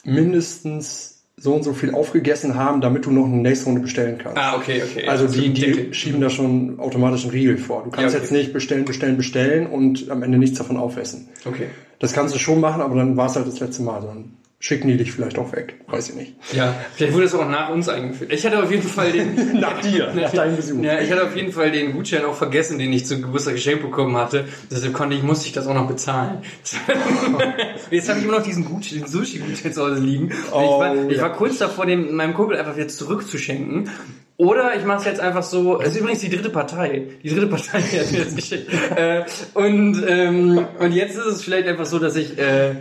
mindestens 0.03 1.17
so 1.39 1.53
und 1.53 1.63
so 1.63 1.73
viel 1.73 1.93
aufgegessen 1.93 2.55
haben, 2.55 2.81
damit 2.81 3.05
du 3.05 3.11
noch 3.11 3.25
eine 3.25 3.37
nächste 3.37 3.65
Runde 3.67 3.81
bestellen 3.81 4.17
kannst. 4.17 4.39
Ah, 4.39 4.55
okay, 4.55 4.81
okay. 4.83 5.07
Also 5.07 5.27
die, 5.27 5.53
Deckel. 5.53 5.85
die 5.89 5.93
schieben 5.93 6.19
da 6.19 6.31
schon 6.31 6.79
automatisch 6.79 7.23
einen 7.23 7.31
Riegel 7.31 7.59
vor. 7.59 7.83
Du 7.83 7.91
kannst 7.91 8.01
Ja, 8.01 8.07
okay. 8.07 8.17
jetzt 8.17 8.31
nicht 8.31 8.53
bestellen, 8.53 8.85
bestellen, 8.85 9.17
bestellen 9.17 9.67
und 9.67 10.09
am 10.09 10.23
Ende 10.23 10.39
nichts 10.39 10.57
davon 10.57 10.77
aufessen. 10.77 11.29
Okay. 11.45 11.67
Das 11.99 12.13
kannst 12.13 12.33
du 12.33 12.39
schon 12.39 12.59
machen, 12.59 12.81
aber 12.81 12.95
dann 12.95 13.17
war 13.17 13.27
es 13.27 13.35
halt 13.35 13.45
das 13.47 13.59
letzte 13.59 13.83
Mal. 13.83 14.01
Dann 14.01 14.33
schicken 14.59 14.87
die 14.87 14.97
dich 14.97 15.11
vielleicht 15.11 15.37
auch 15.37 15.51
weg. 15.51 15.75
Weiß 15.87 16.09
ich 16.09 16.15
nicht. 16.15 16.35
Ja, 16.53 16.73
vielleicht 16.95 17.13
wurde 17.13 17.25
es 17.25 17.35
auch 17.35 17.47
nach 17.47 17.69
uns 17.69 17.89
eingeführt. 17.89 18.33
Ich 18.33 18.43
hatte 18.45 18.61
auf 18.61 18.71
jeden 18.71 18.87
Fall 18.87 19.11
den. 19.11 19.59
Nach 19.59 19.79
dir, 19.81 20.13
nach 20.15 20.31
deinem 20.31 20.55
Besuch. 20.55 20.83
Ja, 20.83 20.99
ich 20.99 21.11
hatte 21.11 21.23
auf 21.23 21.35
jeden 21.35 21.51
Fall 21.51 21.71
den 21.71 21.93
Gutschein 21.93 22.25
auch 22.25 22.35
vergessen, 22.35 22.79
den 22.79 22.91
ich 22.91 23.05
zum 23.05 23.21
Geburtstag 23.21 23.55
geschenkt 23.55 23.83
bekommen 23.83 24.15
hatte. 24.17 24.45
Deshalb 24.71 24.93
konnte 24.93 25.15
ich, 25.15 25.23
musste 25.23 25.47
ich 25.47 25.53
das 25.53 25.67
auch 25.67 25.73
noch 25.73 25.87
bezahlen. 25.87 26.41
Jetzt 27.91 28.09
habe 28.09 28.19
ich 28.19 28.25
immer 28.25 28.37
noch 28.37 28.43
diesen 28.43 28.65
Gutschein, 28.65 28.99
den 28.99 29.07
Sushi-Gutschein 29.07 29.73
zu 29.73 29.83
Hause 29.83 30.01
liegen. 30.01 30.25
Und 30.25 30.31
ich, 30.31 30.51
war, 30.51 30.95
Oh, 30.95 31.09
ich 31.09 31.21
war 31.21 31.33
kurz 31.33 31.57
davor, 31.57 31.85
dem, 31.85 32.15
meinem 32.15 32.33
Kumpel 32.33 32.57
einfach 32.57 32.77
jetzt 32.77 32.97
zurückzuschenken. 32.97 33.89
Oder 34.37 34.75
ich 34.75 34.85
mache 34.85 34.99
es 34.99 35.05
jetzt 35.05 35.19
einfach 35.19 35.43
so, 35.43 35.81
es 35.81 35.89
ist 35.89 35.97
übrigens 35.97 36.21
die 36.21 36.29
dritte 36.29 36.49
Partei. 36.49 37.07
Die 37.23 37.29
dritte 37.29 37.47
Partei 37.47 37.81
hat 37.81 38.11
mir 38.11 38.19
jetzt 38.19 38.35
geschickt. 38.35 38.71
Äh, 38.95 39.23
und, 39.55 40.03
ähm, 40.07 40.67
und 40.79 40.91
jetzt 40.91 41.17
ist 41.17 41.25
es 41.25 41.43
vielleicht 41.43 41.67
einfach 41.67 41.85
so, 41.87 41.97
dass 41.97 42.15
ich, 42.15 42.37
äh, 42.37 42.75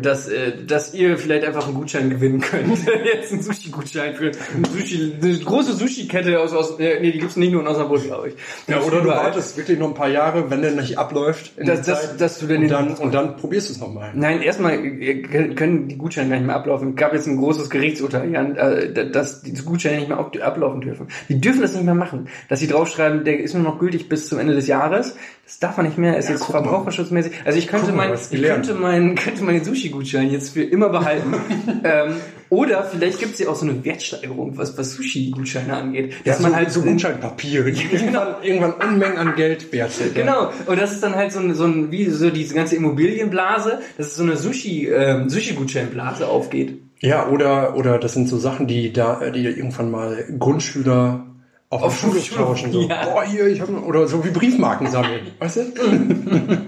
dass, 0.00 0.28
äh, 0.28 0.64
dass 0.66 0.92
ihr 0.94 1.16
vielleicht 1.18 1.44
einfach 1.44 1.66
einen 1.66 1.74
Gutschein 1.76 2.10
gewinnen 2.10 2.40
könnt. 2.40 2.78
jetzt 3.04 3.32
einen 3.32 3.42
Sushi-Gutschein 3.42 4.14
für 4.14 4.26
ein 4.32 4.64
Sushi, 4.64 5.14
eine 5.22 5.38
große 5.38 5.74
Sushi-Kette 5.74 6.40
aus, 6.40 6.52
aus 6.52 6.78
äh, 6.80 7.00
nee, 7.00 7.12
die 7.12 7.18
gibt's 7.18 7.36
nicht 7.36 7.52
nur 7.52 7.62
in 7.62 7.68
Osnabrück, 7.68 8.02
glaube 8.04 8.28
ich. 8.28 8.34
Ja, 8.66 8.80
oder 8.80 9.00
du 9.00 9.08
wartest 9.08 9.56
wirklich 9.56 9.78
noch 9.78 9.88
ein 9.88 9.94
paar 9.94 10.08
Jahre, 10.08 10.50
wenn 10.50 10.62
der 10.62 10.72
nicht 10.72 10.98
abläuft. 10.98 11.52
Dass- 11.56 11.82
der 11.82 11.94
dass- 12.18 12.38
du 12.38 12.46
dann 12.46 12.62
und 12.64 12.70
dann, 12.70 12.94
und 12.94 13.14
dann 13.14 13.36
probierst 13.36 13.68
du 13.68 13.72
es 13.74 13.80
nochmal. 13.80 14.10
Nein, 14.14 14.42
erstmal 14.42 14.74
äh, 14.84 15.22
können 15.54 15.88
die 15.88 15.96
Gutscheine 15.96 16.30
gar 16.30 16.36
nicht 16.36 16.46
mehr 16.46 16.56
ablaufen. 16.56 16.90
Es 16.90 16.96
gab 16.96 17.12
jetzt 17.12 17.26
ein 17.26 17.36
großes 17.36 17.70
Gerichtsurteil, 17.70 18.30
ja, 18.32 18.42
äh, 18.42 19.10
dass 19.10 19.42
die 19.42 19.52
Gutscheine 19.52 19.98
nicht 19.98 20.08
mehr 20.08 20.18
ab- 20.18 20.36
ablaufen 20.42 20.80
dürfen. 20.80 21.08
Die 21.28 21.40
dürfen 21.40 21.62
das 21.62 21.74
nicht 21.74 21.84
mehr 21.84 21.94
machen. 21.94 22.28
Dass 22.48 22.60
sie 22.60 22.66
draufschreiben, 22.66 23.24
der 23.24 23.38
ist 23.40 23.54
nur 23.54 23.62
noch 23.62 23.78
gültig 23.78 24.08
bis 24.08 24.28
zum 24.28 24.38
Ende 24.38 24.54
des 24.54 24.66
Jahres. 24.66 25.16
Das 25.44 25.58
darf 25.58 25.76
man 25.76 25.86
nicht 25.86 25.98
mehr. 25.98 26.16
Ist 26.16 26.30
jetzt 26.30 26.40
guck 26.40 26.54
mal. 26.54 26.62
verbraucherschutzmäßig. 26.62 27.32
Also 27.44 27.58
ich 27.58 27.66
könnte 27.66 27.92
mal, 27.92 28.08
mein, 28.08 28.18
ich 28.18 28.30
gelernt. 28.30 28.66
könnte 28.66 28.80
meinen, 28.80 29.14
könnte 29.14 29.44
meinen 29.44 29.62
Sushi-Gutschein 29.62 30.30
jetzt 30.30 30.54
für 30.54 30.62
immer 30.62 30.88
behalten. 30.88 31.34
ähm, 31.84 32.16
oder 32.48 32.84
vielleicht 32.84 33.18
gibt 33.18 33.34
es 33.34 33.40
ja 33.40 33.48
auch 33.48 33.54
so 33.54 33.66
eine 33.66 33.84
Wertsteigerung, 33.84 34.56
was, 34.56 34.78
was 34.78 34.94
Sushi-Gutscheine 34.94 35.76
angeht. 35.76 36.14
Dass 36.24 36.40
man 36.40 36.56
halt 36.56 36.70
so 36.70 36.82
Gutscheinpapiere, 36.82 37.72
die 37.72 37.82
irgendwann, 37.92 38.36
irgendwann 38.42 38.72
Unmengen 38.72 39.18
an 39.18 39.34
Geld 39.34 39.72
wert 39.72 39.92
sind. 39.92 40.14
Genau, 40.14 40.50
und 40.66 40.80
das 40.80 40.92
ist 40.92 41.02
dann 41.02 41.14
halt 41.14 41.32
so 41.32 41.40
ein, 41.40 41.54
so 41.54 41.64
ein 41.64 41.90
wie 41.90 42.06
so 42.06 42.30
diese 42.30 42.54
ganze 42.54 42.76
Immobilienblase, 42.76 43.80
dass 43.98 44.08
es 44.08 44.16
so 44.16 44.22
eine 44.22 44.36
Sushi, 44.36 44.88
ähm, 44.88 45.28
Sushi-Gutscheinblase 45.28 46.26
aufgeht. 46.28 46.78
Ja, 47.00 47.28
oder, 47.28 47.76
oder 47.76 47.98
das 47.98 48.14
sind 48.14 48.28
so 48.28 48.38
Sachen, 48.38 48.66
die 48.66 48.92
da, 48.92 49.28
die 49.30 49.44
irgendwann 49.44 49.90
mal 49.90 50.24
Grundschüler 50.38 51.26
auf, 51.74 51.82
Auf 51.84 51.98
Schulhof, 52.00 52.28
tauschen. 52.30 52.72
So, 52.72 52.88
ja. 52.88 53.04
boah, 53.06 53.24
hier, 53.24 53.46
ich 53.46 53.60
hab, 53.60 53.68
oder 53.70 54.06
so 54.06 54.24
wie 54.24 54.30
Briefmarken 54.30 54.86
sammeln. 54.88 55.28
Weißt 55.38 55.56
du? 55.56 55.62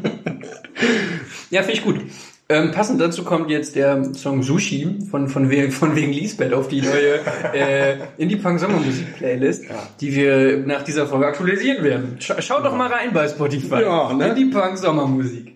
Ja, 1.50 1.62
finde 1.62 1.74
ich 1.78 1.84
gut. 1.84 2.00
Ähm, 2.48 2.70
passend 2.70 3.00
dazu 3.00 3.24
kommt 3.24 3.50
jetzt 3.50 3.74
der 3.74 4.14
Song 4.14 4.42
Sushi 4.42 4.98
von, 5.10 5.28
von, 5.28 5.50
wegen, 5.50 5.72
von 5.72 5.96
wegen 5.96 6.12
Lisbeth 6.12 6.52
auf 6.52 6.68
die 6.68 6.80
neue 6.80 7.20
äh, 7.52 7.96
Indie 8.18 8.36
Punk 8.36 8.60
Sommermusik 8.60 9.16
Playlist, 9.16 9.64
die 10.00 10.14
wir 10.14 10.58
nach 10.58 10.82
dieser 10.82 11.06
Folge 11.06 11.26
aktualisieren 11.26 11.82
werden. 11.82 12.16
Scha 12.20 12.40
schaut 12.42 12.64
doch 12.64 12.76
mal 12.76 12.88
rein 12.88 13.12
bei 13.12 13.26
Spotify. 13.28 13.82
Ja, 13.82 14.12
ne? 14.12 14.28
Indie 14.28 14.44
Punk 14.46 14.78
Sommermusik. 14.78 15.54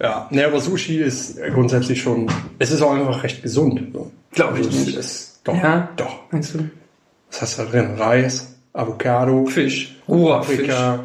Ja, 0.00 0.28
ne, 0.30 0.46
aber 0.46 0.60
Sushi 0.60 0.98
ist 0.98 1.38
grundsätzlich 1.54 2.00
schon, 2.02 2.30
es 2.58 2.70
ist 2.72 2.82
auch 2.82 2.92
einfach 2.94 3.22
recht 3.22 3.42
gesund. 3.42 3.80
So. 3.92 4.10
Glaub 4.32 4.58
ich 4.58 4.66
Also 4.66 4.78
nicht. 4.84 4.96
Ist, 4.98 5.40
doch, 5.44 5.54
Ja? 5.54 5.88
doch. 5.96 6.20
Meinst 6.30 6.54
du? 6.54 6.68
Was 7.30 7.42
hast 7.42 7.58
du 7.58 7.62
da 7.64 7.70
drin? 7.70 7.94
Reis, 7.96 8.57
Avocado, 8.72 9.46
Fisch. 9.46 9.96
Roher 10.08 10.42
Fisch. 10.42 10.56
Paprika, 10.58 11.00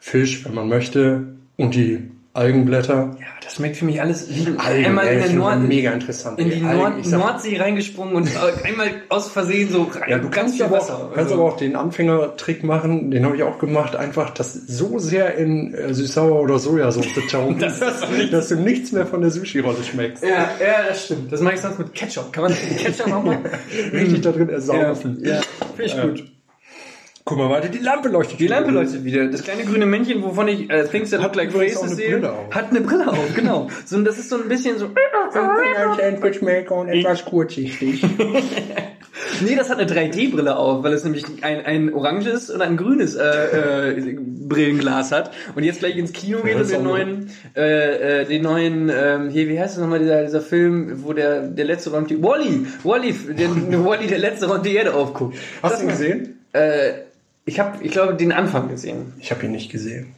Fisch, 0.00 0.44
wenn 0.44 0.54
man 0.54 0.68
möchte, 0.68 1.22
und 1.56 1.74
die 1.74 2.08
Algenblätter. 2.34 3.14
Ja, 3.20 3.26
das 3.44 3.56
schmeckt 3.56 3.76
für 3.76 3.84
mich 3.84 4.00
alles 4.00 4.26
wie 4.30 4.46
Algen, 4.56 4.86
einmal 4.86 5.06
in 5.06 5.18
der 5.20 5.30
Nord 5.32 5.60
mega 5.68 5.92
interessant. 5.92 6.38
in 6.38 6.48
die 6.48 6.64
Algen, 6.64 6.78
Nord 7.02 7.06
Nordsee 7.06 7.58
reingesprungen 7.60 8.14
und 8.16 8.26
äh, 8.26 8.66
einmal 8.66 8.88
aus 9.10 9.28
Versehen 9.28 9.70
so 9.70 9.82
rein. 9.82 10.08
Ja, 10.08 10.18
du 10.18 10.30
kannst, 10.30 10.60
aber 10.62 10.78
Wasser. 10.78 10.94
auch, 10.96 11.00
kannst 11.12 11.18
Also- 11.18 11.34
aber 11.34 11.44
auch 11.44 11.56
den 11.58 11.76
Anfängertrick 11.76 12.64
machen, 12.64 13.10
den 13.10 13.26
habe 13.26 13.36
ich 13.36 13.42
auch 13.42 13.58
gemacht, 13.58 13.96
einfach 13.96 14.30
das 14.30 14.54
so 14.54 14.98
sehr 14.98 15.34
in 15.36 15.74
äh, 15.74 15.92
Süß-Sauer 15.92 16.40
oder 16.40 16.58
Sojasauce 16.58 17.04
tauchen, 17.30 17.58
Das 17.60 17.78
dass, 17.80 18.00
dass 18.30 18.48
du 18.48 18.56
nichts 18.56 18.92
mehr 18.92 19.06
von 19.06 19.20
der 19.20 19.30
Sushi-Rolle 19.30 19.84
schmeckst. 19.84 20.24
Ja, 20.24 20.30
ja, 20.58 20.88
das 20.88 21.04
stimmt. 21.04 21.30
Das 21.30 21.42
mache 21.42 21.54
ich 21.56 21.60
sonst 21.60 21.78
mit 21.78 21.92
Ketchup. 21.92 22.32
Kann 22.32 22.44
man 22.44 22.54
Ketchup 22.78 23.12
auch 23.12 23.22
machen? 23.24 23.44
Richtig 23.92 24.22
da 24.22 24.32
drin 24.32 24.48
ersaufen. 24.48 25.18
Ja, 25.22 25.42
finde 25.76 25.84
ich 25.84 25.94
Ja. 25.94 26.06
gut. 26.06 26.24
Guck 27.24 27.38
mal 27.38 27.50
weiter, 27.50 27.68
die 27.68 27.78
Lampe 27.78 28.08
leuchtet. 28.08 28.40
Die 28.40 28.48
Lampe 28.48 28.72
leuchtet 28.72 29.04
wieder. 29.04 29.28
Das 29.28 29.44
kleine 29.44 29.64
grüne 29.64 29.86
Männchen, 29.86 30.22
wovon 30.22 30.48
ich 30.48 30.68
äh, 30.70 30.84
Things 30.88 31.10
That 31.10 31.22
Look 31.22 31.36
Like 31.36 31.50
übrigens 31.50 31.76
auch 31.76 31.82
Faces 31.82 31.98
eine 31.98 32.06
sehe, 32.08 32.18
Brille 32.18 32.32
auf. 32.32 32.54
hat 32.54 32.70
eine 32.70 32.80
Brille 32.80 33.08
auf, 33.08 33.34
genau. 33.34 33.68
So, 33.84 33.96
und 33.96 34.04
das 34.04 34.18
ist 34.18 34.28
so 34.28 34.36
ein 34.36 34.48
bisschen 34.48 34.78
so... 34.78 34.90
Sandwich-Maker 35.96 36.74
und 36.74 36.88
etwas 36.88 37.24
kurzsichtig. 37.24 38.04
Nee, 39.40 39.56
das 39.56 39.70
hat 39.70 39.78
eine 39.78 39.90
3D-Brille 39.90 40.56
auf, 40.56 40.82
weil 40.84 40.92
es 40.92 41.04
nämlich 41.04 41.24
ein, 41.42 41.64
ein 41.64 41.92
oranges 41.92 42.48
und 42.50 42.62
ein 42.62 42.76
grünes 42.76 43.14
äh, 43.14 43.90
äh, 43.90 44.16
Brillenglas 44.18 45.12
hat. 45.12 45.32
Und 45.54 45.64
jetzt 45.64 45.80
gleich 45.80 45.96
ins 45.96 46.12
Kino 46.12 46.40
geht 46.42 46.54
und 46.54 46.60
das 46.62 46.68
den 46.68 46.82
neuen, 46.82 47.30
äh, 47.56 48.20
äh, 48.22 48.24
den 48.24 48.42
neuen, 48.42 48.90
ähm, 48.94 49.28
hier, 49.30 49.48
wie 49.48 49.58
heißt 49.60 49.74
es 49.74 49.80
nochmal, 49.80 49.98
dieser, 49.98 50.22
dieser 50.22 50.40
Film, 50.40 51.04
wo 51.04 51.12
der, 51.12 51.42
der 51.42 51.64
letzte 51.64 51.90
Räumt 51.90 52.10
die, 52.10 52.22
Wally, 52.22 52.66
Wally, 52.84 53.12
der, 53.12 53.50
Wally, 53.84 54.06
der 54.06 54.18
letzte 54.18 54.48
Räumt 54.48 54.64
die 54.64 54.74
Erde 54.74 54.94
aufguckt. 54.94 55.36
Hast 55.62 55.72
Das 55.72 55.80
du 55.80 55.86
ihn 55.86 55.90
gesehen? 55.90 56.38
Äh, 56.52 56.92
ich 57.44 57.60
habe, 57.60 57.82
ich 57.82 57.92
glaube, 57.92 58.14
den 58.14 58.32
Anfang 58.32 58.68
gesehen. 58.68 59.12
Ich 59.20 59.30
habe 59.30 59.44
ihn 59.44 59.52
nicht 59.52 59.70
gesehen. 59.70 60.14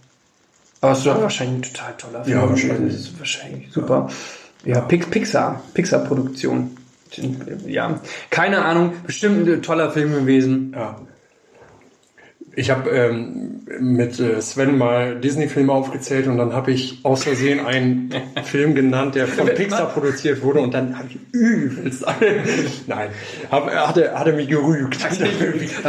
Aber 0.81 0.93
es 0.93 1.05
war 1.07 1.21
wahrscheinlich 1.23 1.57
ein 1.57 1.73
total 1.73 1.97
toller 1.97 2.25
Film. 2.25 2.37
Ja, 2.37 2.49
wahrscheinlich. 2.49 2.93
Das 2.93 3.03
ist 3.03 3.19
wahrscheinlich 3.19 3.73
super. 3.73 4.11
ja, 4.65 4.81
Pix, 4.83 5.07
Pixar, 5.07 5.63
Pixar-Produktion. 5.73 6.77
Ja, 7.67 8.01
keine 8.31 8.65
Ahnung, 8.65 8.93
bestimmt 9.07 9.49
ein 9.49 9.63
toller 9.63 9.91
Film 9.93 10.13
gewesen. 10.13 10.73
Ja. 10.75 10.99
Ich 12.57 12.71
habe 12.71 12.91
ähm, 12.91 13.61
mit 13.81 14.19
äh, 14.21 14.41
Sven 14.41 14.79
mal 14.79 15.19
Disney-Filme 15.21 15.73
aufgezählt 15.73 16.27
und 16.27 16.39
dann 16.39 16.53
habe 16.53 16.71
ich 16.71 17.01
aus 17.03 17.25
Versehen 17.25 17.61
einen 17.65 18.11
Film 18.45 18.75
genannt, 18.75 19.15
der 19.15 19.27
von 19.27 19.47
Pixar 19.47 19.89
produziert 19.89 20.43
wurde 20.43 20.61
und 20.61 20.75
dann 20.75 20.99
habe 20.99 21.09
ich 21.09 21.19
übelst 21.33 22.05
Nein, 22.87 23.09
hab, 23.51 23.71
hat, 23.71 23.97
er, 23.97 24.19
hat 24.19 24.27
er 24.27 24.33
mich 24.35 24.49
gerügt. 24.49 24.99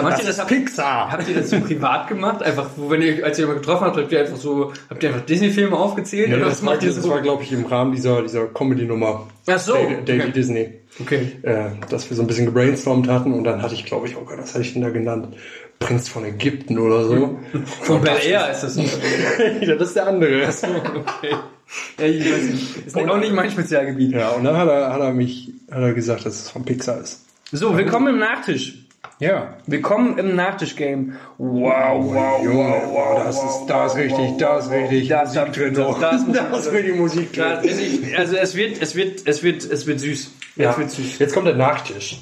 Macht 0.01 0.19
ihr 0.19 0.25
das, 0.25 0.45
Pixar. 0.45 1.11
Habt 1.11 1.27
ihr 1.27 1.35
das 1.35 1.49
so 1.49 1.59
privat 1.59 2.07
gemacht? 2.07 2.41
Einfach, 2.43 2.69
wenn 2.77 3.01
ihr, 3.01 3.23
als 3.23 3.37
ihr 3.39 3.47
mal 3.47 3.55
getroffen 3.55 3.85
habt, 3.85 3.97
habt 3.97 4.11
ihr 4.11 4.21
einfach 4.21 4.37
so, 4.37 4.73
habt 4.89 5.03
ihr 5.03 5.09
einfach 5.09 5.25
Disney-Filme 5.25 5.75
aufgezählt? 5.75 6.29
Ja, 6.29 6.37
das, 6.37 6.65
war, 6.65 6.77
das 6.77 7.07
war, 7.07 7.21
glaube 7.21 7.43
ich, 7.43 7.51
im 7.51 7.65
Rahmen 7.65 7.93
dieser, 7.93 8.21
dieser 8.21 8.47
Comedy-Nummer. 8.47 9.27
Ach 9.47 9.59
so. 9.59 9.73
Daily, 9.73 10.03
Daily 10.03 10.21
okay. 10.21 10.31
Disney. 10.31 10.69
Okay. 10.99 11.31
Äh, 11.41 11.71
dass 11.89 12.09
wir 12.09 12.15
so 12.15 12.23
ein 12.23 12.27
bisschen 12.27 12.45
gebrainstormt 12.45 13.09
hatten 13.09 13.33
und 13.33 13.43
dann 13.43 13.61
hatte 13.61 13.75
ich, 13.75 13.85
glaube 13.85 14.07
ich, 14.07 14.15
oh 14.15 14.21
Gott, 14.21 14.37
was 14.37 14.53
hatte 14.53 14.63
ich 14.63 14.73
denn 14.73 14.81
da 14.81 14.89
genannt? 14.89 15.35
Prinz 15.79 16.09
von 16.09 16.25
Ägypten 16.25 16.79
oder 16.79 17.05
so. 17.05 17.39
Von 17.81 18.01
Bel 18.01 18.17
Air 18.23 18.49
ist 18.51 18.61
das. 18.61 18.75
das 19.77 19.87
ist 19.87 19.95
der 19.95 20.07
andere. 20.07 20.47
okay. 20.47 21.35
Ja, 21.99 22.05
ich 22.05 22.31
weiß 22.31 22.41
nicht. 22.43 22.87
Ist 22.87 22.97
auch 22.97 23.17
nicht 23.17 23.33
mein 23.33 23.49
Spezialgebiet. 23.51 24.11
Ja, 24.13 24.29
und 24.31 24.43
dann 24.43 24.57
hat 24.57 24.67
er, 24.67 24.93
hat 24.93 25.01
er 25.01 25.13
mich, 25.13 25.51
hat 25.71 25.81
er 25.81 25.93
gesagt, 25.93 26.25
dass 26.25 26.35
es 26.35 26.49
von 26.49 26.63
Pixar 26.65 26.99
ist. 27.01 27.21
So, 27.51 27.75
willkommen 27.77 28.07
im 28.15 28.19
Nachtisch. 28.19 28.85
Ja. 29.19 29.53
Willkommen 29.65 30.17
im 30.17 30.35
Nachtisch-Game. 30.35 31.13
Wow, 31.37 32.13
wow, 32.13 32.43
Junge, 32.43 32.57
wow, 32.69 32.83
wow. 32.91 33.23
das 33.23 33.37
ist, 33.37 33.65
da 33.67 33.85
ist 33.85 33.95
richtig, 33.95 34.37
da 34.39 34.59
ist 34.59 34.69
richtig 34.71 35.07
Da 35.07 35.21
ist 35.23 35.35
Musik 35.35 35.53
drin. 35.53 35.73
da- 35.73 36.11
ist 36.11 36.25
da 36.33 36.57
ist 36.57 36.71
richtig 36.71 36.95
Musik 36.97 37.33
drin. 37.33 37.45
Also 38.17 38.35
es 38.35 38.55
wird, 38.55 38.81
es 38.81 38.95
wird, 38.95 39.21
es 39.25 39.41
wird, 39.43 39.63
es 39.63 39.87
wird 39.87 39.99
süß. 40.01 40.31
Ja. 40.57 40.71
Es 40.71 40.77
wird 40.77 40.91
süß. 40.91 41.19
Jetzt 41.19 41.33
kommt 41.33 41.47
der 41.47 41.55
Nachtisch. 41.55 42.19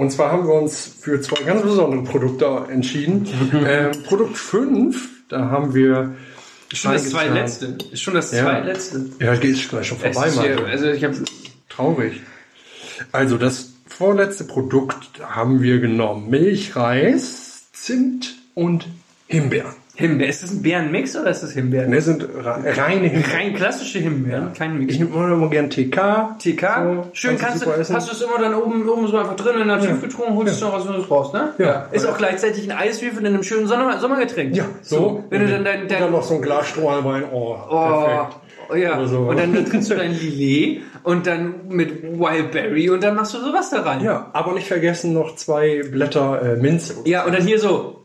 Und 0.00 0.10
zwar 0.10 0.32
haben 0.32 0.46
wir 0.46 0.54
uns 0.54 0.94
für 0.98 1.20
zwei 1.20 1.42
ganz 1.42 1.60
besondere 1.60 2.02
Produkte 2.04 2.66
entschieden. 2.70 3.28
ähm, 3.52 3.90
Produkt 4.04 4.38
5, 4.38 5.26
da 5.28 5.50
haben 5.50 5.74
wir 5.74 6.14
Schon 6.72 6.92
das 6.92 7.10
zweitletzte. 7.10 7.76
Ist 7.92 8.00
schon 8.00 8.14
das 8.14 8.32
Ja. 8.32 8.44
zweitletzte. 8.44 9.10
Ja, 9.18 9.36
geht 9.36 9.68
gleich 9.68 9.88
schon 9.88 9.98
vorbei, 9.98 10.28
ist 10.28 10.40
hier, 10.40 10.54
Mann. 10.54 10.64
also 10.64 10.86
ich 10.86 11.04
habe 11.04 11.16
Traurig. 11.68 12.14
Also 13.12 13.36
das 13.36 13.74
vorletzte 13.86 14.44
Produkt 14.44 15.20
haben 15.22 15.60
wir 15.60 15.80
genommen. 15.80 16.30
Milchreis, 16.30 17.66
Zimt 17.74 18.36
und 18.54 18.88
Himbeeren. 19.26 19.74
Himbeeren. 20.00 20.30
Ist 20.30 20.42
das 20.42 20.50
ein 20.50 20.62
Bärenmix 20.62 21.16
oder 21.16 21.30
ist 21.30 21.42
das 21.42 21.52
Himbeeren? 21.52 21.92
Das 21.92 22.04
sind 22.06 22.22
re- 22.24 22.62
reine 22.76 23.06
Himbeeren. 23.08 23.32
Rein 23.32 23.54
klassische 23.54 23.98
Himbeeren, 24.00 24.52
kein 24.54 24.78
Mix. 24.78 24.92
Ich 24.94 24.98
nehme 24.98 25.14
immer, 25.14 25.32
immer 25.32 25.48
gern 25.48 25.70
TK. 25.70 26.36
TK, 26.38 26.60
So, 27.04 27.06
schön 27.12 27.38
kannst 27.38 27.62
du 27.62 27.66
du, 27.70 27.72
essen. 27.76 27.94
hast 27.94 28.08
du 28.08 28.12
es 28.14 28.20
immer 28.22 28.38
dann 28.40 28.54
oben, 28.54 28.88
oben 28.88 29.06
so 29.06 29.16
einfach 29.18 29.36
drin 29.36 29.60
in 29.60 29.68
der 29.68 29.78
Tiefgetrunken, 29.80 30.34
holst 30.34 30.54
es 30.54 30.60
noch 30.60 30.72
aus 30.74 30.86
und 30.86 31.10
raus, 31.10 31.32
ne? 31.32 31.50
Ja. 31.58 31.86
Ist 31.92 32.06
auch 32.06 32.18
gleichzeitig 32.18 32.70
ein 32.70 32.76
Eiswürfel 32.76 33.20
in 33.20 33.26
einem 33.34 33.42
schönen 33.44 33.66
Sommer 33.68 34.00
Sommergetränk. 34.00 34.56
Ja, 34.56 34.64
so. 34.82 35.24
Wenn 35.30 35.40
du 35.40 35.44
Und 35.46 35.52
dann 35.52 35.64
dein, 35.64 35.88
dann 35.88 36.00
dein 36.00 36.10
noch 36.10 36.22
so 36.22 36.34
ein 36.34 36.42
Glas 36.42 36.66
Strohhalm 36.68 37.04
Oh, 37.32 37.56
oh, 37.70 37.76
perfekt. 37.76 38.36
oh 38.70 38.74
ja, 38.74 39.06
so. 39.06 39.18
und 39.20 39.38
dann 39.38 39.64
trinkst 39.66 39.90
du 39.90 39.94
dein 39.94 40.12
Lillet 40.12 40.82
und 41.02 41.26
dann 41.26 41.54
mit 41.68 42.02
Wildberry 42.02 42.90
und 42.90 43.02
dann 43.02 43.14
machst 43.16 43.34
du 43.34 43.38
sowas 43.38 43.70
da 43.70 43.82
rein. 43.82 44.02
Ja, 44.04 44.30
aber 44.32 44.52
nicht 44.52 44.66
vergessen 44.68 45.12
noch 45.12 45.36
zwei 45.36 45.82
Blätter 45.90 46.42
äh, 46.42 46.56
Minze. 46.56 46.94
Ja, 47.04 47.24
und 47.24 47.34
dann 47.34 47.42
hier 47.46 47.58
so, 47.58 47.99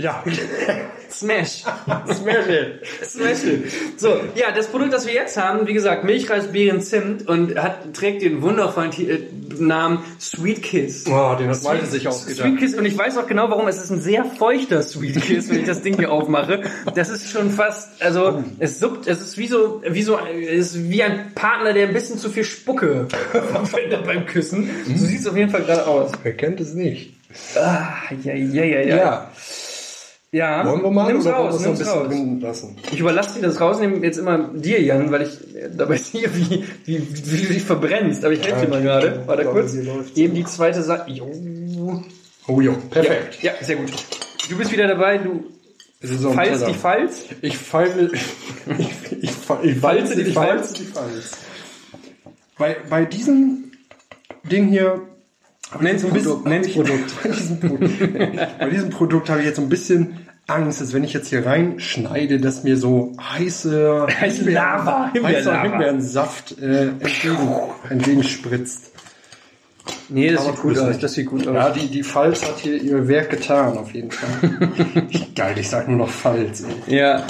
Ja. 0.00 0.24
Smash. 1.10 1.64
Smash 2.06 2.48
it. 2.48 2.86
Smash 3.04 3.44
it. 3.44 3.64
So, 3.96 4.20
ja, 4.36 4.52
das 4.54 4.68
Produkt, 4.68 4.92
das 4.92 5.06
wir 5.06 5.12
jetzt 5.12 5.36
haben, 5.36 5.66
wie 5.66 5.72
gesagt, 5.74 6.04
Milchreis, 6.04 6.46
Beeren, 6.52 6.80
Zimt 6.80 7.26
und 7.28 7.56
hat, 7.60 7.92
trägt 7.94 8.22
den 8.22 8.40
wundervollen 8.42 8.92
Ti- 8.92 9.10
äh, 9.10 9.18
Namen 9.58 9.98
Sweet 10.20 10.62
Kiss. 10.62 11.04
Oh, 11.08 11.34
den 11.36 11.48
hat 11.50 11.62
Malte 11.64 11.86
sich 11.86 12.06
ausgedacht. 12.06 12.46
Sweet 12.46 12.58
Kiss, 12.60 12.74
und 12.76 12.84
ich 12.86 12.96
weiß 12.96 13.18
auch 13.18 13.26
genau 13.26 13.50
warum, 13.50 13.66
es 13.66 13.76
ist 13.82 13.90
ein 13.90 14.00
sehr 14.00 14.24
feuchter 14.24 14.82
Sweet 14.82 15.20
Kiss, 15.20 15.50
wenn 15.50 15.58
ich 15.60 15.66
das 15.66 15.82
Ding 15.82 15.96
hier 15.98 16.12
aufmache. 16.12 16.62
Das 16.94 17.10
ist 17.10 17.28
schon 17.28 17.50
fast, 17.50 18.00
also, 18.00 18.42
es 18.60 18.78
suppt, 18.78 19.08
es 19.08 19.20
ist 19.20 19.36
wie 19.36 19.48
so, 19.48 19.82
wie 19.86 20.02
so, 20.02 20.16
es 20.18 20.74
ist 20.76 20.88
wie 20.90 21.02
ein 21.02 21.32
Partner, 21.34 21.72
der 21.72 21.88
ein 21.88 21.92
bisschen 21.92 22.18
zu 22.18 22.30
viel 22.30 22.44
Spucke 22.44 23.08
beim 24.06 24.26
Küssen. 24.26 24.70
So 24.96 25.04
sieht 25.06 25.20
es 25.20 25.26
auf 25.26 25.36
jeden 25.36 25.50
Fall 25.50 25.62
gerade 25.64 25.86
aus. 25.86 26.12
Wer 26.22 26.34
kennt 26.34 26.60
es 26.60 26.72
nicht? 26.72 27.14
Ah, 27.56 27.88
ja, 28.22 28.32
ja, 28.34 28.64
ja, 28.64 28.80
ja. 28.80 28.96
Ja, 28.96 29.30
Wollen 30.32 30.82
wir 30.82 30.90
mal 30.90 31.12
nimm's 31.12 31.26
oder 31.26 31.34
raus, 31.36 31.60
nimm's 31.60 31.84
raus. 31.86 32.06
lassen? 32.40 32.76
Ich 32.92 33.00
überlasse 33.00 33.40
dir 33.40 33.46
das 33.46 33.60
rausnehmen 33.60 34.02
jetzt 34.04 34.16
immer 34.18 34.38
dir, 34.54 34.80
Jan, 34.80 35.10
weil 35.10 35.22
ich 35.22 35.54
äh, 35.56 35.68
dabei 35.76 35.96
sehe, 35.96 36.28
wie, 36.34 36.64
wie, 36.84 36.98
wie 37.32 37.42
du 37.46 37.52
dich 37.52 37.62
verbrennst. 37.64 38.24
Aber 38.24 38.32
ich 38.34 38.46
helfe 38.46 38.66
dir 38.66 38.70
mal 38.70 38.80
gerade. 38.82 39.22
Warte 39.26 39.42
Ja, 39.42 39.50
kurz. 39.50 39.74
Eben 40.14 40.34
die 40.34 40.44
zweite 40.44 40.82
Seite. 40.82 41.10
Jo. 41.10 41.30
Oh 42.46 42.60
jo, 42.60 42.74
perfekt. 42.90 43.42
Ja, 43.42 43.52
sehr 43.60 43.76
gut. 43.76 43.90
Du 44.48 44.56
bist 44.56 44.72
wieder 44.72 44.86
dabei, 44.88 45.18
du 45.18 45.44
so 46.02 46.32
Teller. 46.32 46.66
die 46.66 46.74
Falz. 46.74 47.24
Ich 47.42 47.58
feile, 47.58 48.10
ich, 48.78 49.22
ich, 49.22 49.30
fa- 49.32 49.60
ich 49.62 49.76
falze 49.78 50.16
die 50.16 50.30
Falz. 50.32 50.74
Bei, 52.58 52.76
bei 52.88 53.04
diesem 53.04 53.72
Ding 54.50 54.68
hier, 54.68 55.02
Nenn's 55.78 56.04
ein 56.04 56.12
bisschen, 56.12 56.42
Produkt, 56.42 56.48
nenn's 56.48 56.72
Produkt. 56.72 57.14
bei, 57.22 57.28
diesem 57.30 57.60
Produkt 57.60 58.58
bei 58.58 58.70
diesem 58.70 58.90
Produkt 58.90 59.30
habe 59.30 59.40
ich 59.40 59.46
jetzt 59.46 59.56
so 59.56 59.62
ein 59.62 59.68
bisschen 59.68 60.26
Angst, 60.46 60.80
dass 60.80 60.92
wenn 60.92 61.04
ich 61.04 61.12
jetzt 61.12 61.28
hier 61.28 61.46
reinschneide, 61.46 62.40
dass 62.40 62.64
mir 62.64 62.76
so 62.76 63.12
heiße 63.20 64.06
Heiße 64.20 64.50
Lava, 64.50 65.12
heißer. 65.22 65.62
Himbeerensaft 65.62 66.58
äh, 66.58 66.88
entgegen, 66.88 67.48
entgegenspritzt. 67.88 68.90
Nee, 70.08 70.32
das 70.32 70.40
Aber 70.40 70.52
sieht 70.52 70.62
gut 70.62 70.78
aus. 70.78 70.98
Das 70.98 71.12
sieht 71.12 71.26
gut 71.26 71.46
Ja, 71.46 71.68
aus. 71.68 71.74
die, 71.74 71.86
die 71.86 72.02
Falz 72.02 72.44
hat 72.46 72.58
hier 72.58 72.80
ihr 72.82 73.06
Werk 73.06 73.30
getan, 73.30 73.78
auf 73.78 73.92
jeden 73.94 74.10
Fall. 74.10 74.50
Geil, 75.36 75.54
ich 75.56 75.68
sag 75.68 75.86
nur 75.88 75.98
noch 75.98 76.08
Falz, 76.08 76.64
ey. 76.88 76.96
Ja. 76.96 77.24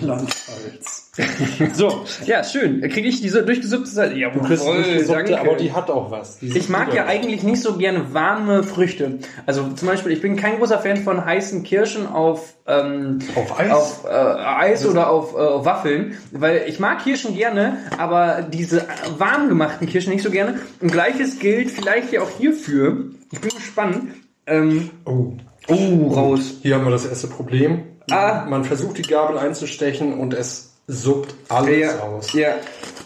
Landfalz. 0.00 1.10
So, 1.74 2.04
ja, 2.24 2.42
schön. 2.42 2.80
Kriege 2.88 3.06
ich 3.06 3.20
diese 3.20 3.42
durchgesuppte 3.44 3.90
Seite? 3.90 4.18
Ja, 4.18 4.30
Du 4.30 4.40
kriegst 4.40 4.66
danke. 5.08 5.38
aber 5.38 5.56
die 5.56 5.70
hat 5.72 5.90
auch 5.90 6.10
was. 6.10 6.38
Die 6.38 6.56
Ich 6.56 6.70
mag 6.70 6.94
ja 6.94 7.04
eigentlich 7.04 7.42
nicht 7.42 7.60
so 7.60 7.76
gerne 7.76 8.14
warme 8.14 8.62
Früchte. 8.62 9.18
Also 9.44 9.68
zum 9.74 9.88
Beispiel, 9.88 10.12
ich 10.12 10.22
bin 10.22 10.36
kein 10.36 10.56
großer 10.56 10.78
Fan 10.78 10.96
von 10.96 11.22
heißen 11.22 11.64
Kirschen 11.64 12.06
auf, 12.06 12.54
ähm, 12.66 13.18
Auf 13.34 13.58
Eis? 13.60 13.70
auf 13.70 14.04
äh, 14.06 14.08
Eis 14.10 14.86
oder 14.86 15.10
auf, 15.10 15.34
äh, 15.34 15.64
Waffeln, 15.66 16.16
weil 16.30 16.62
ich 16.66 16.80
mag 16.80 17.04
Kirschen 17.04 17.34
gerne, 17.36 17.76
aber 17.98 18.40
diese 18.50 18.80
äh, 18.80 18.84
warm 19.18 19.50
gemachten 19.50 19.86
Kirschen 19.86 20.14
nicht 20.14 20.22
so 20.22 20.30
gerne. 20.30 20.60
Und 20.80 20.90
gleiches 20.92 21.38
gilt 21.38 21.70
vielleicht 21.70 22.10
ja 22.12 22.22
auch 22.22 22.30
hierfür. 22.38 23.10
Ich 23.32 23.40
bin 23.40 23.50
gespannt. 23.50 24.14
Ähm, 24.46 24.88
Oh. 25.04 25.34
oh, 25.68 26.06
raus. 26.14 26.54
Hier 26.62 26.76
haben 26.76 26.84
wir 26.86 26.90
das 26.90 27.04
erste 27.04 27.26
Problem. 27.26 27.82
Ah. 28.10 28.44
Man 28.48 28.64
versucht 28.64 28.98
die 28.98 29.02
Gabel 29.02 29.38
einzustechen 29.38 30.18
und 30.18 30.34
es 30.34 30.74
suppt 30.88 31.34
alles 31.48 31.78
Ja, 31.94 31.98
aus. 32.00 32.32
ja. 32.32 32.54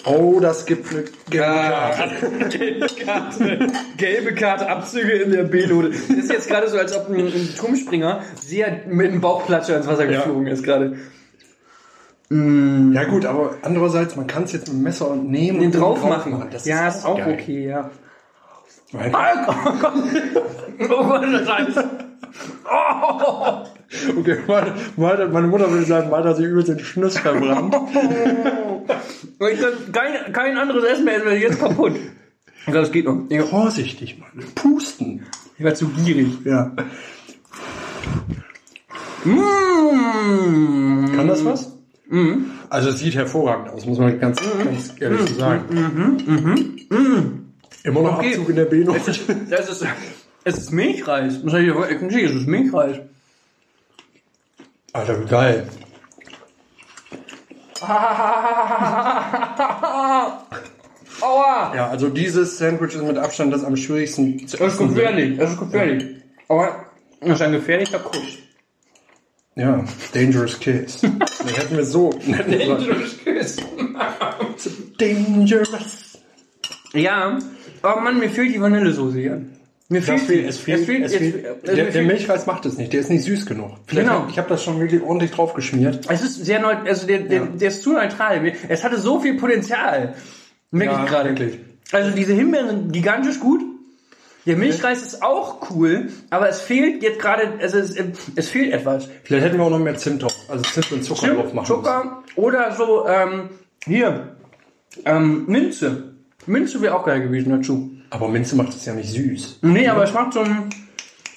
Oh, 0.06 0.38
das 0.40 0.64
gibt 0.66 0.90
eine 0.90 1.04
gelbe 1.28 1.46
Ah, 1.46 1.90
Karte. 1.90 2.48
gelbe 2.58 2.86
Karte. 3.04 3.66
Gelbe 3.96 4.34
Karte, 4.34 4.68
Abzüge 4.68 5.12
in 5.12 5.32
der 5.32 5.42
B-Note. 5.44 5.90
Das 5.90 5.98
ist 6.08 6.30
jetzt 6.32 6.48
gerade 6.48 6.68
so, 6.68 6.78
als 6.78 6.96
ob 6.96 7.08
ein, 7.10 7.26
ein 7.26 7.54
Turmspringer 7.58 8.22
sehr 8.40 8.82
mit 8.86 9.12
dem 9.12 9.20
Bauchplatscher 9.20 9.76
ins 9.76 9.86
Wasser 9.86 10.08
Ja. 10.10 10.18
geflogen 10.20 10.46
ist 10.46 10.62
gerade. 10.62 10.96
Ja 12.28 13.04
gut, 13.04 13.24
aber 13.24 13.54
andererseits, 13.62 14.16
man 14.16 14.26
kann 14.26 14.44
es 14.44 14.52
jetzt 14.52 14.66
mit 14.68 14.76
dem 14.78 14.82
Messer 14.82 15.10
und 15.10 15.30
nehmen 15.30 15.60
Den 15.60 15.66
und 15.72 15.80
drauf 15.80 16.00
drauf 16.00 16.08
machen. 16.26 16.48
Das 16.50 16.64
ja, 16.66 16.88
ist 16.88 17.04
auch 17.04 17.18
geil. 17.18 17.38
okay, 17.40 17.68
ja. 17.68 17.90
Weil- 18.92 19.12
Oh 20.88 21.04
Gott, 21.04 21.22
das 21.32 21.48
heißt. 21.52 21.78
Okay, 24.16 24.38
meine, 24.46 24.74
meine, 24.96 25.26
meine 25.28 25.46
Mutter 25.46 25.70
würde 25.70 25.84
sagen, 25.84 26.10
Martha 26.10 26.30
hat 26.30 26.36
sich 26.36 26.46
übelst 26.46 26.68
den 26.68 26.78
Schnuss 26.80 27.18
verbrannt. 27.18 27.74
Ich 29.38 29.60
kann 29.60 29.92
kein, 29.92 30.32
kein 30.32 30.56
anderes 30.56 30.84
Essen 30.84 31.04
mehr 31.04 31.16
essen, 31.16 31.26
weil 31.26 31.36
jetzt 31.38 31.58
kaputt. 31.58 31.94
Ich 31.94 32.64
glaube, 32.64 32.80
das 32.80 32.92
geht 32.92 33.04
noch. 33.04 33.24
Ich 33.28 33.40
Vorsichtig, 33.42 34.18
Mann. 34.18 34.30
Pusten. 34.54 35.26
war 35.58 35.74
zu 35.74 35.88
gierig. 35.88 36.28
Ja. 36.44 36.72
Mmh. 39.24 41.16
Kann 41.16 41.28
das 41.28 41.44
was? 41.44 41.76
Also 42.70 42.90
es 42.90 42.98
sieht 43.00 43.14
hervorragend 43.14 43.68
aus, 43.70 43.84
muss 43.86 43.98
man 43.98 44.18
ganz, 44.20 44.40
ganz 44.64 44.94
ehrlich 45.00 45.20
so 45.28 45.34
sagen. 45.34 45.64
Immer 47.84 48.02
noch 48.02 48.18
Okay. 48.18 48.30
Abzug 48.30 48.48
in 48.50 48.56
der 48.56 48.64
B-Note. 48.64 49.00
Das 49.50 49.68
ist, 49.68 49.86
es 50.44 50.58
ist 50.58 50.72
Milchreis. 50.72 51.42
Das 51.42 51.54
ich 51.54 51.68
es 51.68 52.34
ist 52.34 52.46
Milchreis. 52.46 52.96
Alter, 54.96 55.20
wie 55.20 55.26
geil. 55.28 55.68
Aua! 61.20 61.74
Ja, 61.74 61.88
also 61.90 62.08
dieses 62.08 62.56
Sandwich 62.56 62.94
ist 62.94 63.02
mit 63.02 63.18
Abstand 63.18 63.52
das 63.52 63.62
am 63.62 63.76
schwierigsten 63.76 64.48
zu 64.48 64.56
Das 64.56 64.68
ist 64.68 64.80
essen. 64.80 64.94
gefährlich, 64.94 65.38
das 65.38 65.52
ist 65.52 65.58
gefährlich. 65.58 66.16
Aber 66.48 66.86
das 67.20 67.30
ist 67.30 67.42
ein 67.42 67.52
gefährlicher 67.52 67.98
Kuss. 67.98 68.38
Ja, 69.54 69.84
Dangerous 70.14 70.58
Kiss. 70.58 71.00
Dann 71.02 71.20
hätten 71.54 71.76
wir 71.76 71.84
so. 71.84 72.10
Dangerous 72.26 73.18
Kiss. 73.22 73.56
Dangerous. 74.98 76.18
Ja. 76.94 77.38
Oh 77.82 78.00
Mann, 78.00 78.18
mir 78.18 78.30
fehlt 78.30 78.54
die 78.54 78.60
Vanillesoße 78.60 79.18
hier. 79.18 79.42
Mir 79.88 80.02
fehlt, 80.02 80.20
fehlt, 80.22 80.48
es 80.48 80.58
fehlt, 80.58 80.80
es 81.04 81.12
jetzt- 81.12 81.16
fehlt, 81.16 81.46
also 81.46 81.60
der, 81.64 81.74
mir 81.76 81.82
der 81.84 81.92
fehlt- 81.92 82.06
Milchreis 82.08 82.46
macht 82.46 82.66
es 82.66 82.76
nicht, 82.76 82.92
der 82.92 83.00
ist 83.00 83.08
nicht 83.10 83.22
süß 83.24 83.46
genug. 83.46 83.70
Vielleicht 83.86 84.08
Genau. 84.08 84.22
hab- 84.22 84.30
Ich 84.30 84.38
habe 84.38 84.48
das 84.48 84.64
schon 84.64 84.80
wirklich 84.80 85.00
ordentlich 85.02 85.30
drauf 85.30 85.54
geschmiert. 85.54 86.06
Es 86.10 86.22
ist 86.22 86.44
sehr 86.44 86.60
neu, 86.60 86.74
also 86.74 87.06
der, 87.06 87.20
der, 87.20 87.38
Ja. 87.42 87.46
der 87.46 87.68
ist 87.68 87.82
zu 87.84 87.92
neutral. 87.92 88.52
Es 88.68 88.82
hatte 88.82 88.98
so 88.98 89.20
viel 89.20 89.34
Potenzial. 89.34 90.14
Merke 90.72 90.92
Ja, 90.94 91.04
ich 91.04 91.10
gerade. 91.10 91.28
wirklich. 91.30 91.60
Also 91.92 92.10
diese 92.10 92.32
Himbeeren 92.34 92.68
sind 92.68 92.92
gigantisch 92.92 93.38
gut. 93.38 93.60
Der 94.44 94.56
Milchreis 94.56 95.02
ist 95.02 95.22
auch 95.22 95.70
cool, 95.70 96.08
aber 96.30 96.48
es 96.48 96.60
fehlt 96.60 97.02
jetzt 97.02 97.18
gerade, 97.20 97.54
also 97.60 97.78
es, 97.78 97.96
es 98.36 98.48
fehlt 98.48 98.72
etwas. 98.72 99.08
Vielleicht 99.24 99.44
hätten 99.46 99.58
wir 99.58 99.64
auch 99.64 99.70
noch 99.70 99.78
mehr 99.80 99.96
Zimt 99.96 100.22
drauf, 100.22 100.34
also 100.48 100.62
Zimt 100.62 100.92
und 100.92 101.02
Zucker 101.04 101.34
drauf 101.34 101.52
machen 101.52 101.66
Zucker 101.66 102.22
oder 102.36 102.72
so, 102.72 103.06
ähm, 103.08 103.50
hier, 103.84 104.36
ähm, 105.04 105.44
Minze. 105.48 106.14
Minze 106.46 106.80
wäre 106.80 106.94
auch 106.96 107.04
geil 107.04 107.22
gewesen 107.22 107.50
dazu. 107.50 107.90
Aber 108.16 108.28
Minze 108.28 108.56
macht 108.56 108.70
es 108.70 108.86
ja 108.86 108.94
nicht 108.94 109.10
süß. 109.10 109.58
Nee, 109.60 109.88
aber 109.88 110.04
es 110.04 110.14
macht 110.14 110.32
so 110.32 110.40
ein 110.40 110.70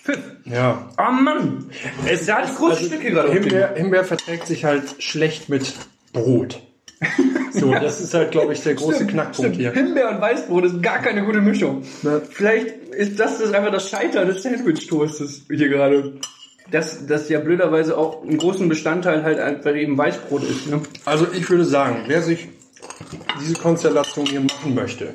Pfiff. 0.06 0.18
Ja. 0.46 0.90
Oh 0.98 1.12
Mann. 1.12 1.70
Es 2.08 2.26
sah 2.26 2.42
die 2.42 2.56
großen 2.56 2.88
Stücke 2.88 3.12
gerade 3.12 3.34
Himbeer, 3.34 3.76
Himbeer 3.76 4.06
verträgt 4.06 4.48
sich 4.48 4.64
halt 4.64 4.96
schlecht 5.04 5.50
mit 5.50 5.74
Brot. 6.14 6.62
So, 7.52 7.74
das 7.82 8.00
ist 8.00 8.14
halt, 8.14 8.32
glaube 8.32 8.54
ich, 8.54 8.64
der 8.64 8.76
große 8.76 9.08
Knackpunkt 9.08 9.56
Stimmt, 9.56 9.56
hier. 9.58 9.74
Himbeer 9.74 10.10
und 10.10 10.22
Weißbrot 10.22 10.64
ist 10.66 10.82
gar 10.82 11.00
keine 11.00 11.26
gute 11.26 11.42
Mischung. 11.42 11.84
Ne? 12.02 12.22
Vielleicht 12.30 12.70
ist 12.94 13.20
das, 13.20 13.40
das 13.40 13.52
einfach 13.54 13.74
das 13.74 13.90
Scheitern 13.90 14.28
des 14.28 14.42
Sandwich-Toastes 14.44 15.48
hier 15.50 15.68
gerade. 15.68 16.14
Dass 16.72 17.08
das 17.08 17.28
ja 17.30 17.40
blöderweise 17.40 17.98
auch 17.98 18.24
einen 18.24 18.38
großen 18.38 18.70
Bestandteil 18.70 19.24
halt 19.24 19.40
einfach 19.40 19.74
eben 19.76 19.98
Weißbrot 19.98 20.44
ist. 20.44 20.68
Ne? 20.68 20.82
Also 21.04 21.28
ich 21.34 21.50
würde 21.50 21.66
sagen, 21.66 22.04
wer 22.06 22.22
sich 22.22 22.48
diese 23.42 23.56
Konstellation 23.56 24.28
hier 24.28 24.42
machen 24.42 24.76
möchte, 24.76 25.12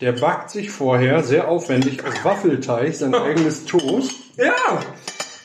der 0.00 0.12
backt 0.12 0.50
sich 0.50 0.70
vorher 0.70 1.22
sehr 1.22 1.48
aufwendig 1.48 2.04
aus 2.04 2.24
Waffelteig 2.24 2.94
sein 2.94 3.14
eigenes 3.14 3.64
Toast. 3.64 4.12
Ja! 4.36 4.52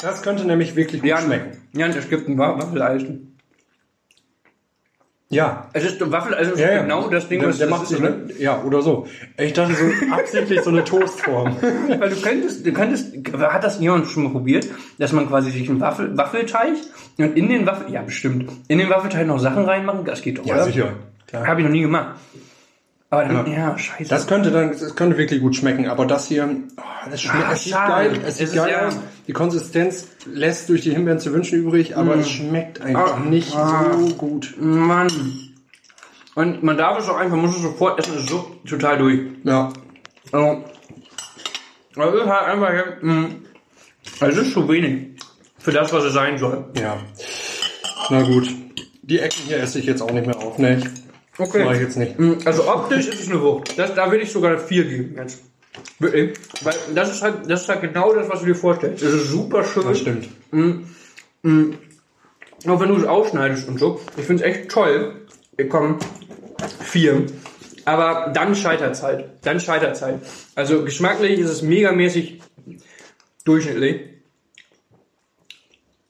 Das 0.01 0.21
könnte 0.21 0.45
nämlich 0.45 0.75
wirklich 0.75 1.01
gut 1.01 1.09
Jan, 1.09 1.23
schmecken. 1.23 1.57
Jan, 1.73 1.91
es 1.91 2.09
gibt 2.09 2.27
ein 2.27 2.37
Wa- 2.37 2.57
Waffeleisen. 2.57 3.29
Ja. 5.29 5.69
Es 5.73 5.83
ist 5.83 6.11
Waffeleisen 6.11 6.53
ist 6.53 6.59
Ja, 6.59 6.71
ja. 6.73 6.81
genau 6.83 7.07
das 7.07 7.27
Ding, 7.27 7.39
der, 7.39 7.49
was 7.49 7.57
der 7.57 7.67
das 7.67 7.71
macht 7.71 7.83
ist, 7.83 7.89
sich 7.89 7.99
oder? 7.99 8.09
eine, 8.13 8.33
ja 8.37 8.61
oder 8.63 8.81
so. 8.83 9.07
Ich 9.37 9.53
dachte 9.53 9.73
so 9.73 9.85
absichtlich 10.13 10.61
so 10.61 10.69
eine 10.69 10.83
Toastform. 10.83 11.57
Weil 11.87 12.09
du 12.11 12.21
könntest, 12.21 12.65
du 12.65 12.71
könntest, 12.73 13.15
hat 13.41 13.63
das 13.63 13.79
jemand 13.79 14.07
schon 14.07 14.23
mal 14.23 14.31
probiert, 14.31 14.67
dass 14.99 15.11
man 15.11 15.27
quasi 15.27 15.49
sich 15.49 15.67
einen 15.69 15.79
Waffel, 15.79 16.15
Waffelteig 16.15 16.73
und 17.17 17.35
in 17.35 17.49
den 17.49 17.65
Waffel, 17.65 17.91
ja 17.91 18.03
bestimmt, 18.03 18.51
in 18.67 18.77
den 18.77 18.89
Waffelteig 18.89 19.25
noch 19.25 19.39
Sachen 19.39 19.63
reinmachen, 19.65 20.05
das 20.05 20.21
geht 20.21 20.37
doch, 20.37 20.45
Ja, 20.45 20.55
oder? 20.55 20.65
sicher. 20.65 20.93
Klar. 21.25 21.47
Habe 21.47 21.61
ich 21.61 21.65
noch 21.65 21.73
nie 21.73 21.81
gemacht. 21.81 22.15
Aber 23.13 23.25
dann, 23.25 23.45
ja, 23.51 23.53
Ja. 23.69 23.77
scheiße. 23.77 24.09
Das 24.09 24.25
könnte 24.27 24.49
dann, 24.49 24.71
das 24.71 24.95
könnte 24.95 25.17
wirklich 25.17 25.39
gut 25.39 25.55
schmecken, 25.55 25.87
aber 25.87 26.05
das 26.07 26.27
hier, 26.27 26.49
oh, 26.77 26.81
das 27.11 27.21
schmeckt, 27.21 27.45
Ah, 27.45 27.51
es 27.53 27.63
sieht 27.63 27.73
geil, 27.73 28.11
es 28.25 28.37
sieht 28.37 28.47
Es 28.47 28.53
ist 28.53 28.55
geil 28.55 28.71
ja- 28.71 28.87
aus. 28.87 28.97
Die 29.27 29.33
Konsistenz 29.33 30.07
lässt 30.25 30.69
durch 30.69 30.81
die 30.81 30.91
Himbeeren 30.91 31.19
zu 31.19 31.31
wünschen 31.31 31.59
übrig, 31.59 31.95
aber 31.95 32.15
es 32.15 32.29
schmeckt 32.29 32.81
einfach 32.81 33.17
Ah, 33.17 33.19
nicht 33.19 33.55
ah. 33.55 33.91
so 33.99 34.15
gut. 34.15 34.55
Mann. 34.59 35.11
Und 36.35 36.63
man 36.63 36.75
darf 36.77 36.97
es 36.97 37.07
auch 37.07 37.17
einfach, 37.17 37.37
muss 37.37 37.55
es 37.55 37.61
sofort 37.61 37.99
essen, 37.99 38.13
es 38.15 38.21
ist 38.21 38.29
so 38.29 38.55
total 38.67 38.97
durch. 38.97 39.19
Ja, 39.43 39.71
Also, 40.31 40.63
das 41.95 42.13
ist 42.15 42.25
halt 42.25 42.47
einfach, 42.47 42.71
mh, 43.01 43.27
es 44.21 44.37
ist 44.37 44.53
zu 44.53 44.67
wenig. 44.67 45.09
Für 45.59 45.71
das, 45.71 45.93
was 45.93 46.03
es 46.05 46.13
sein 46.13 46.37
soll. 46.39 46.65
ja. 46.75 46.97
Na 48.09 48.21
gut. 48.23 48.49
Die 49.03 49.19
Ecken 49.19 49.41
hier 49.47 49.57
esse 49.57 49.79
ich 49.79 49.85
jetzt 49.85 50.01
auch 50.01 50.11
nicht 50.11 50.25
mehr 50.25 50.37
auf, 50.37 50.57
ne? 50.57 50.81
Okay. 51.37 51.63
Mach 51.65 51.73
ich 51.73 51.79
jetzt 51.81 51.97
nicht. 51.97 52.19
Mm, 52.19 52.33
Also 52.45 52.67
optisch 52.67 53.07
ist 53.07 53.21
es 53.21 53.29
eine 53.29 53.41
Wucht. 53.41 53.77
Das, 53.77 53.95
da 53.95 54.11
will 54.11 54.21
ich 54.21 54.31
sogar 54.31 54.57
vier 54.59 54.83
geben 54.85 55.15
jetzt. 55.17 55.41
Wirklich. 55.99 56.37
Weil 56.61 56.75
das 56.93 57.11
ist 57.11 57.21
halt, 57.23 57.49
das 57.49 57.63
ist 57.63 57.69
halt 57.69 57.81
genau 57.81 58.13
das, 58.13 58.29
was 58.29 58.41
du 58.41 58.45
dir 58.45 58.55
vorstellst. 58.55 59.01
Es 59.03 59.13
ist 59.13 59.29
super 59.29 59.63
schön. 59.63 59.83
Das 59.87 59.99
stimmt. 59.99 60.29
Auch 62.67 62.79
wenn 62.79 62.89
du 62.89 62.95
es 62.95 63.05
aufschneidest 63.05 63.67
und 63.67 63.79
so. 63.79 63.99
Ich 64.17 64.25
finde 64.25 64.43
es 64.43 64.49
echt 64.55 64.69
toll. 64.69 65.25
Wir 65.55 65.67
kommen 65.69 65.97
vier. 66.81 67.25
Aber 67.85 68.31
dann 68.33 68.55
scheitert 68.55 69.01
halt. 69.01 69.25
Dann 69.41 69.59
scheitert 69.59 69.99
halt. 70.01 70.21
Also 70.55 70.83
geschmacklich 70.85 71.39
ist 71.39 71.49
es 71.49 71.61
megamäßig 71.63 72.41
durchschnittlich. 73.43 74.01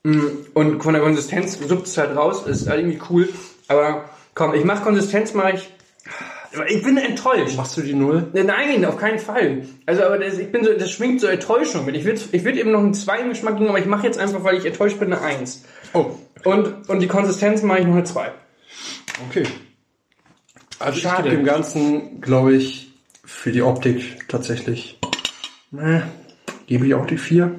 Mm, 0.04 0.20
Und 0.52 0.82
von 0.82 0.92
der 0.92 1.02
Konsistenz 1.02 1.58
suppt 1.58 1.86
es 1.86 1.96
halt 1.96 2.14
raus. 2.14 2.46
Ist 2.46 2.68
halt 2.68 2.80
irgendwie 2.80 3.00
cool. 3.10 3.28
Aber 3.68 4.10
komm, 4.34 4.54
ich 4.54 4.64
mach 4.64 4.82
Konsistenz, 4.82 5.34
mache 5.34 5.52
ich. 5.52 5.70
Ich 6.68 6.82
bin 6.84 6.96
enttäuscht. 6.98 7.56
Machst 7.56 7.76
du 7.76 7.82
die 7.82 7.94
Null? 7.94 8.28
Nein, 8.32 8.84
auf 8.84 8.96
keinen 8.96 9.18
Fall. 9.18 9.66
Also, 9.86 10.04
aber 10.04 10.18
das, 10.18 10.38
ich 10.38 10.52
bin 10.52 10.64
so, 10.64 10.72
das 10.72 10.90
schwingt 10.90 11.20
so 11.20 11.26
Enttäuschung 11.26 11.84
mit. 11.84 11.96
Ich 11.96 12.04
würde 12.04 12.20
ich 12.30 12.44
würd 12.44 12.56
eben 12.56 12.70
noch 12.70 12.78
einen 12.78 12.94
2 12.94 13.20
im 13.20 13.28
Geschmack 13.30 13.56
geben, 13.56 13.68
aber 13.68 13.80
ich 13.80 13.86
mache 13.86 14.06
jetzt 14.06 14.18
einfach, 14.18 14.44
weil 14.44 14.56
ich 14.56 14.64
enttäuscht 14.64 15.00
bin, 15.00 15.12
eine 15.12 15.20
1. 15.20 15.64
Oh, 15.94 16.12
Und, 16.44 16.88
und 16.88 17.00
die 17.00 17.08
Konsistenz 17.08 17.62
mache 17.62 17.80
ich 17.80 17.86
noch 17.86 17.94
eine 17.94 18.04
2. 18.04 18.30
okay. 19.28 19.44
Also 20.78 20.98
ich 20.98 21.02
Schade. 21.04 21.24
gebe 21.24 21.36
dem 21.36 21.44
Ganzen, 21.44 22.20
glaube 22.20 22.54
ich, 22.54 22.92
für 23.24 23.50
die 23.50 23.62
Optik 23.62 24.28
tatsächlich, 24.28 24.98
äh, 25.76 26.00
gebe 26.66 26.86
ich 26.86 26.94
auch 26.94 27.06
die 27.06 27.16
vier. 27.16 27.54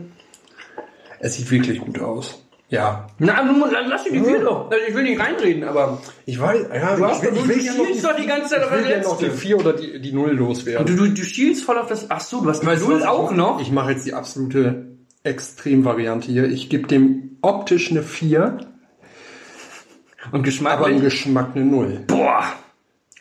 Es 1.19 1.35
sieht 1.35 1.49
wirklich 1.51 1.79
gut 1.79 1.99
aus. 1.99 2.44
Ja. 2.69 3.07
Na, 3.19 3.41
lass 3.87 4.03
die 4.05 4.19
4 4.19 4.39
doch. 4.39 4.71
Also, 4.71 4.83
ich 4.87 4.95
will 4.95 5.03
nicht 5.03 5.19
reinreden, 5.19 5.63
aber 5.63 6.01
Ich 6.25 6.39
weiß, 6.39 6.67
ja, 6.73 6.95
du, 6.95 7.05
hast, 7.05 7.23
ich 7.23 7.31
will, 7.31 7.37
ich 7.37 7.47
will 7.47 7.63
ja 7.63 7.73
noch 7.73 8.01
doch 8.01 8.15
die 8.15 8.25
ganze 8.25 8.49
Zeit 8.49 8.63
auf 8.63 8.71
ich 8.71 8.77
das 8.77 8.85
will 8.87 8.91
ja 8.91 9.01
noch 9.03 9.17
die 9.19 9.29
vier 9.29 9.59
oder 9.59 9.73
die, 9.73 10.01
die 10.01 10.11
Null 10.11 10.31
loswerden. 10.31 10.85
Du, 10.87 10.95
du, 10.95 11.13
du 11.13 11.23
schielst 11.23 11.63
voll 11.63 11.77
auf 11.77 11.87
das, 11.87 12.09
ach 12.09 12.21
so, 12.21 12.41
du 12.41 12.49
hast 12.49 12.63
die 12.63 12.67
Weißt 12.67 12.81
du, 12.81 12.85
Null 12.87 12.95
was 12.95 13.01
ich 13.03 13.07
auch 13.07 13.23
mache? 13.25 13.35
noch. 13.35 13.61
Ich 13.61 13.71
mache 13.71 13.91
jetzt 13.91 14.05
die 14.07 14.13
absolute 14.13 14.97
Extremvariante 15.23 16.31
hier. 16.31 16.45
Ich 16.45 16.69
gebe 16.69 16.87
dem 16.87 17.37
optisch 17.41 17.91
eine 17.91 18.01
4, 18.01 18.43
Und 18.43 18.65
aber 20.25 20.37
im 20.37 20.43
geschmacklich. 20.43 21.01
Geschmack 21.01 21.51
eine 21.55 21.65
0. 21.65 22.03
boah. 22.07 22.43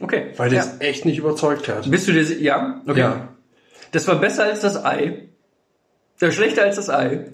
Okay. 0.00 0.32
Weil 0.36 0.50
der 0.50 0.60
ja. 0.60 0.64
es 0.64 0.80
echt 0.80 1.04
nicht 1.04 1.18
überzeugt 1.18 1.68
hat. 1.68 1.88
Bist 1.90 2.08
du 2.08 2.12
dir, 2.12 2.22
ja? 2.40 2.82
Okay. 2.86 3.00
Ja. 3.00 3.28
Das 3.92 4.08
war 4.08 4.16
besser 4.16 4.44
als 4.44 4.60
das 4.60 4.84
Ei. 4.84 5.28
Das 6.18 6.28
war 6.28 6.32
schlechter 6.32 6.62
als 6.62 6.76
das 6.76 6.90
Ei. 6.90 7.26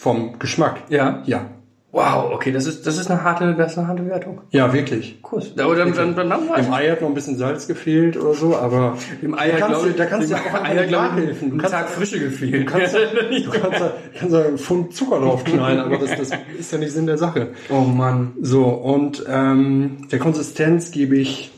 Vom 0.00 0.38
Geschmack. 0.38 0.80
Ja. 0.88 1.22
Ja. 1.26 1.44
Wow, 1.92 2.30
okay, 2.32 2.52
das 2.52 2.66
ist, 2.66 2.86
das 2.86 2.96
ist 2.96 3.10
eine 3.10 3.22
harte, 3.22 3.52
das 3.54 3.72
ist 3.72 3.78
eine 3.78 3.88
harte 3.88 4.06
Wertung. 4.06 4.40
Ja, 4.50 4.72
wirklich. 4.72 5.18
Cool. 5.30 5.42
Aber 5.58 5.74
dann, 5.74 5.92
dann, 5.92 6.14
dann, 6.16 6.30
dann 6.30 6.42
Im 6.64 6.72
Ei 6.72 6.88
hat 6.88 7.02
noch 7.02 7.08
ein 7.08 7.14
bisschen 7.14 7.36
Salz 7.36 7.66
gefehlt 7.66 8.16
oder 8.16 8.32
so, 8.32 8.56
aber 8.56 8.96
Im 9.20 9.32
da 9.32 9.38
kannst, 9.44 9.66
glaube 9.66 9.82
du, 9.84 9.90
ich, 9.90 9.96
da 9.96 10.06
kannst 10.06 10.30
du 10.30 10.34
ja 10.34 10.40
auch 10.40 10.64
Eier, 10.64 10.90
nachhelfen. 10.90 11.50
Du 11.50 11.56
kannst, 11.58 11.74
Tag 11.74 11.88
Frische 11.90 12.18
gefehlt. 12.20 12.66
du 12.66 12.72
kannst, 12.72 12.94
du 12.94 13.50
kannst, 13.50 13.80
da- 13.80 13.92
kannst 14.18 14.34
einen 14.34 14.56
Pfund 14.58 14.94
Zucker 14.94 15.18
drauf 15.20 15.44
knallen, 15.44 15.80
aber 15.80 15.98
das, 15.98 16.16
das 16.16 16.30
ist 16.58 16.72
ja 16.72 16.78
nicht 16.78 16.92
Sinn 16.92 17.06
der 17.06 17.18
Sache. 17.18 17.48
oh 17.68 17.80
Mann. 17.80 18.32
So, 18.40 18.64
und 18.68 19.24
ähm, 19.28 20.06
der 20.10 20.18
Konsistenz 20.20 20.92
gebe 20.92 21.16
ich, 21.16 21.50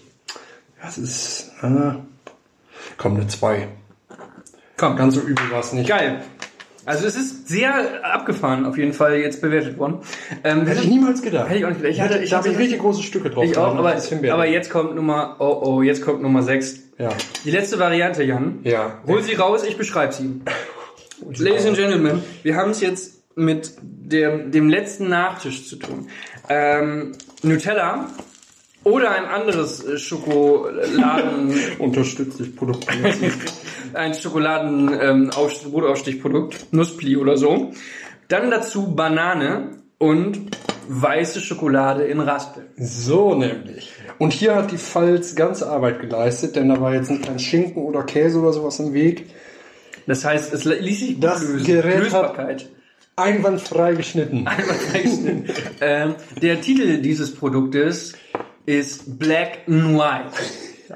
das 0.83 0.99
ist, 0.99 1.53
äh, 1.63 1.93
komm, 2.97 3.15
eine 3.17 3.27
2. 3.29 3.69
Komm, 4.79 4.97
Ganz 4.97 5.15
so 5.15 5.21
übel 5.21 5.49
war 5.53 5.61
es 5.61 5.73
nicht. 5.75 5.89
geil. 5.89 6.23
Also 6.85 7.07
es 7.07 7.17
ist 7.17 7.49
sehr 7.49 8.05
abgefahren 8.05 8.67
auf 8.67 8.77
jeden 8.77 8.93
Fall 8.93 9.17
jetzt 9.17 9.41
bewertet 9.41 9.79
worden. 9.79 9.99
Ähm, 10.43 10.67
Hätte 10.67 10.81
ich 10.81 10.89
niemals 10.89 11.23
gedacht. 11.23 11.49
Hätte 11.49 11.59
ich 11.59 11.65
auch 11.65 11.69
nicht 11.69 11.81
gedacht. 11.81 11.95
Ich 11.95 12.01
hatte, 12.01 12.19
ich 12.19 12.31
da 12.31 12.39
habe 12.39 12.49
ich 12.49 12.59
richtig 12.59 12.81
große 12.81 13.03
Stücke 13.03 13.31
drauf. 13.31 13.45
ich 13.45 13.57
auch, 13.57 13.77
aber, 13.77 13.95
aber 13.95 14.47
jetzt 14.47 14.71
kommt 14.71 14.95
Nummer, 14.95 15.37
oh 15.39 15.61
oh, 15.63 15.83
jetzt 15.83 16.03
kommt 16.03 16.23
Nummer 16.23 16.43
6. 16.43 16.81
Ja. 16.99 17.11
Die 17.45 17.51
letzte 17.51 17.79
Variante, 17.79 18.23
Jan. 18.23 18.61
Ja. 18.65 18.99
Hol 19.07 19.23
sie 19.23 19.35
raus, 19.35 19.65
ich 19.67 19.77
beschreibe 19.77 20.13
sie. 20.13 20.41
Ladies 21.43 21.67
and 21.67 21.77
Gentlemen, 21.77 22.23
wir 22.43 22.57
haben 22.57 22.71
es 22.73 22.81
jetzt 22.81 23.23
mit 23.37 23.75
dem, 23.81 24.51
dem 24.51 24.69
letzten 24.69 25.09
Nachtisch 25.09 25.69
zu 25.69 25.77
tun. 25.77 26.09
Ähm, 26.49 27.13
Nutella 27.43 28.09
oder 28.85 29.13
ein 29.13 29.25
anderes 29.25 29.85
äh, 29.85 29.99
Schokoladen, 29.99 31.55
Unterstützt 31.79 32.41
dich 32.41 32.55
Produkt. 32.57 32.87
ein 33.95 34.15
Schokoladen 34.15 34.91
ähm, 35.01 35.31
Brotaufstichprodukt, 35.31 36.73
Nusspli 36.73 37.17
oder 37.17 37.37
so. 37.37 37.73
Dann 38.29 38.51
dazu 38.51 38.95
Banane 38.95 39.71
und 39.99 40.57
weiße 40.89 41.41
Schokolade 41.41 42.05
in 42.05 42.21
Raspel. 42.21 42.67
so 42.77 43.35
nämlich. 43.35 43.93
Und 44.19 44.33
hier 44.33 44.55
hat 44.57 44.73
die 44.73 44.79
Pfalz 44.79 45.35
ganze 45.35 45.69
Arbeit 45.69 46.01
geleistet, 46.01 46.57
denn 46.57 46.69
da 46.69 46.81
war 46.81 46.95
jetzt 46.95 47.11
kein 47.23 47.39
Schinken 47.39 47.83
oder 47.85 48.03
Käse 48.03 48.41
oder 48.41 48.53
sowas 48.53 48.79
im 48.81 48.93
Weg. 48.93 49.27
Das 50.07 50.25
heißt, 50.25 50.53
es 50.53 50.65
ließ 50.65 51.01
sich 51.01 51.15
gut 51.15 51.25
Das 51.25 51.43
lösen. 51.43 51.65
Gerät 51.65 51.95
hat- 51.95 52.03
Lösbarkeit. 52.03 52.69
Einwandfrei 53.15 53.95
geschnitten. 53.95 54.47
Einmal 54.47 54.77
reinschneiden. 54.93 55.45
ähm, 55.81 56.15
der 56.41 56.61
Titel 56.61 56.99
dieses 57.03 57.35
Produktes 57.35 58.15
ist 58.67 59.19
Black 59.19 59.61
and 59.67 59.97
White. 59.97 60.33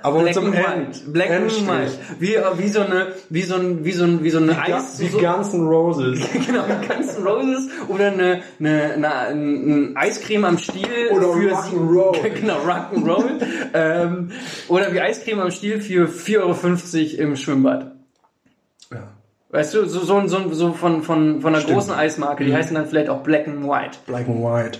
Aber 0.03 0.21
Black 0.21 0.35
zum 0.35 0.47
and 0.47 0.55
End. 0.55 0.67
White. 0.89 1.13
Black 1.13 1.31
and. 1.31 1.51
White. 1.51 1.99
Wie, 2.19 2.37
wie 2.59 2.69
so 2.69 2.81
eine, 2.81 3.15
wie 3.31 3.43
so 3.43 3.55
ein, 3.55 3.85
wie 3.85 3.93
so 3.93 4.05
ein, 4.05 4.23
wie 4.23 4.31
so 4.31 4.39
eine 4.39 4.61
Eis, 4.61 4.99
Die 4.99 5.09
so, 5.09 5.19
ganzen 5.19 5.67
Roses. 5.67 6.21
genau, 6.47 6.65
die 6.67 6.87
ganzen 6.87 7.27
Roses 7.27 7.69
oder 7.89 8.13
eine, 8.13 8.43
eine, 8.61 8.93
eine, 8.95 9.15
ein 9.29 9.97
Eiscreme 9.97 10.45
am 10.45 10.59
Stiel 10.59 11.09
Oder 11.13 11.27
Rock'n'Roll. 11.27 12.29
genau, 12.41 12.59
Rock'n'Roll. 12.59 13.41
ähm, 13.75 14.31
oder 14.69 14.93
wie 14.93 15.01
Eiscreme 15.01 15.41
am 15.41 15.51
Stiel 15.51 15.81
für 15.81 16.09
4,50 16.09 17.19
Euro 17.19 17.23
im 17.23 17.37
Schwimmbad. 17.37 17.93
Ja. 18.93 19.09
Weißt 19.51 19.75
du, 19.75 19.87
so, 19.87 20.01
so, 20.01 20.27
so, 20.27 20.53
so 20.53 20.73
von, 20.73 21.03
von, 21.03 21.41
von 21.41 21.55
einer 21.55 21.63
Stimmt. 21.63 21.79
großen 21.79 21.95
Eismarke, 21.95 22.45
die 22.45 22.55
heißen 22.55 22.75
dann 22.75 22.87
vielleicht 22.87 23.09
auch 23.09 23.23
Black 23.23 23.49
and 23.49 23.65
White. 23.65 23.99
Black 24.07 24.29
and 24.29 24.43
White. 24.43 24.79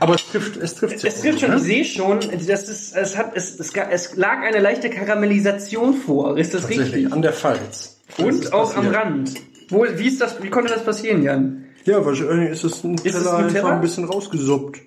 Aber 0.00 0.14
es 0.14 0.26
trifft, 0.26 0.56
es 0.56 0.74
trifft 0.74 0.98
sich 1.00 1.12
Es 1.12 1.20
trifft 1.20 1.40
schon, 1.40 1.50
ne? 1.50 1.56
ich 1.56 1.62
sehe 1.62 1.84
schon, 1.84 2.20
das 2.20 2.68
ist, 2.68 2.96
es 2.96 3.16
hat, 3.16 3.36
es, 3.36 3.58
es, 3.58 3.72
es 3.72 4.16
lag 4.16 4.42
eine 4.42 4.60
leichte 4.60 4.90
Karamellisation 4.90 5.94
vor, 5.94 6.36
ist 6.36 6.54
das 6.54 6.62
Tatsächlich, 6.62 6.94
richtig? 6.94 7.12
an 7.12 7.22
der 7.22 7.32
Falz. 7.32 8.00
Und 8.18 8.44
ist 8.44 8.52
auch 8.52 8.76
am. 8.76 8.88
Rand. 8.88 9.34
Wo, 9.70 9.84
wie 9.84 10.06
ist 10.06 10.20
das, 10.20 10.42
wie 10.42 10.50
konnte 10.50 10.72
das 10.72 10.84
passieren, 10.84 11.22
Jan? 11.22 11.64
Ja, 11.84 12.04
wahrscheinlich 12.04 12.50
ist 12.50 12.64
es 12.64 12.84
ein 12.84 12.94
es 12.94 13.02
Teller 13.02 13.40
Nutella? 13.40 13.44
einfach 13.46 13.70
ein 13.72 13.80
bisschen 13.80 14.04
rausgesuppt. 14.04 14.80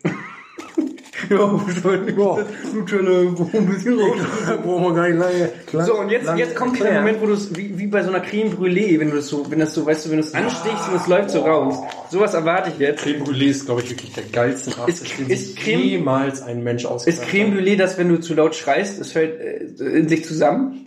Ja, 1.30 1.40
wahrscheinlich. 1.40 2.18
Ja. 2.18 2.38
Nutella, 2.74 3.20
ein 3.54 3.66
bisschen 3.68 4.00
raus. 4.00 4.16
Brauchen 4.64 4.84
wir 4.84 4.94
gar 4.94 5.10
nicht 5.10 5.20
lange. 5.20 5.50
lang- 5.74 5.86
So, 5.86 6.00
und 6.00 6.10
jetzt, 6.10 6.26
lang 6.26 6.38
jetzt 6.38 6.56
kommt 6.56 6.80
der. 6.80 6.94
Moment, 6.94 7.22
wo 7.22 7.26
du 7.28 7.34
es, 7.34 7.56
wie, 7.56 7.78
wie 7.78 7.88
bei 7.88 8.04
so 8.04 8.10
einer 8.10 8.20
Creme 8.22 8.50
Brûlée, 8.54 9.00
wenn 9.00 9.10
du 9.10 9.16
das 9.18 9.28
so, 9.28 9.46
wenn 9.50 9.60
das 9.60 9.74
so, 9.74 9.86
weißt 9.86 10.06
du, 10.06 10.10
wenn 10.12 10.18
du 10.18 10.24
es 10.24 10.34
anstichst 10.34 10.90
und 10.90 10.96
es 10.96 11.08
läuft 11.08 11.32
so 11.32 11.42
raus. 11.42 11.76
Sowas 12.12 12.34
erwarte 12.34 12.72
ich 12.72 12.80
jetzt. 12.80 13.04
Creme 13.04 13.24
Brûlée 13.24 13.50
ist, 13.50 13.66
glaube 13.66 13.82
ich, 13.82 13.90
wirklich 13.90 14.14
der 14.14 14.24
geilste 14.32 14.70
Nachtisch, 14.72 15.02
Ist- 15.02 15.20
den 15.20 15.30
ist 15.30 15.58
Creme- 15.58 15.84
jemals 15.84 16.42
ein 16.42 16.64
Mensch 16.64 16.84
Ist 16.84 16.90
ausgedacht 16.90 17.28
Creme 17.30 17.54
Brûlée, 17.58 17.76
dass 17.78 17.98
wenn 17.98 18.10
du 18.10 18.20
zu 18.20 18.34
laut 18.34 18.56
schreist, 18.56 19.00
es 19.02 19.12
fällt 19.12 19.40
äh, 19.40 19.84
in 19.84 20.08
sich 20.08 20.24
zusammen? 20.26 20.86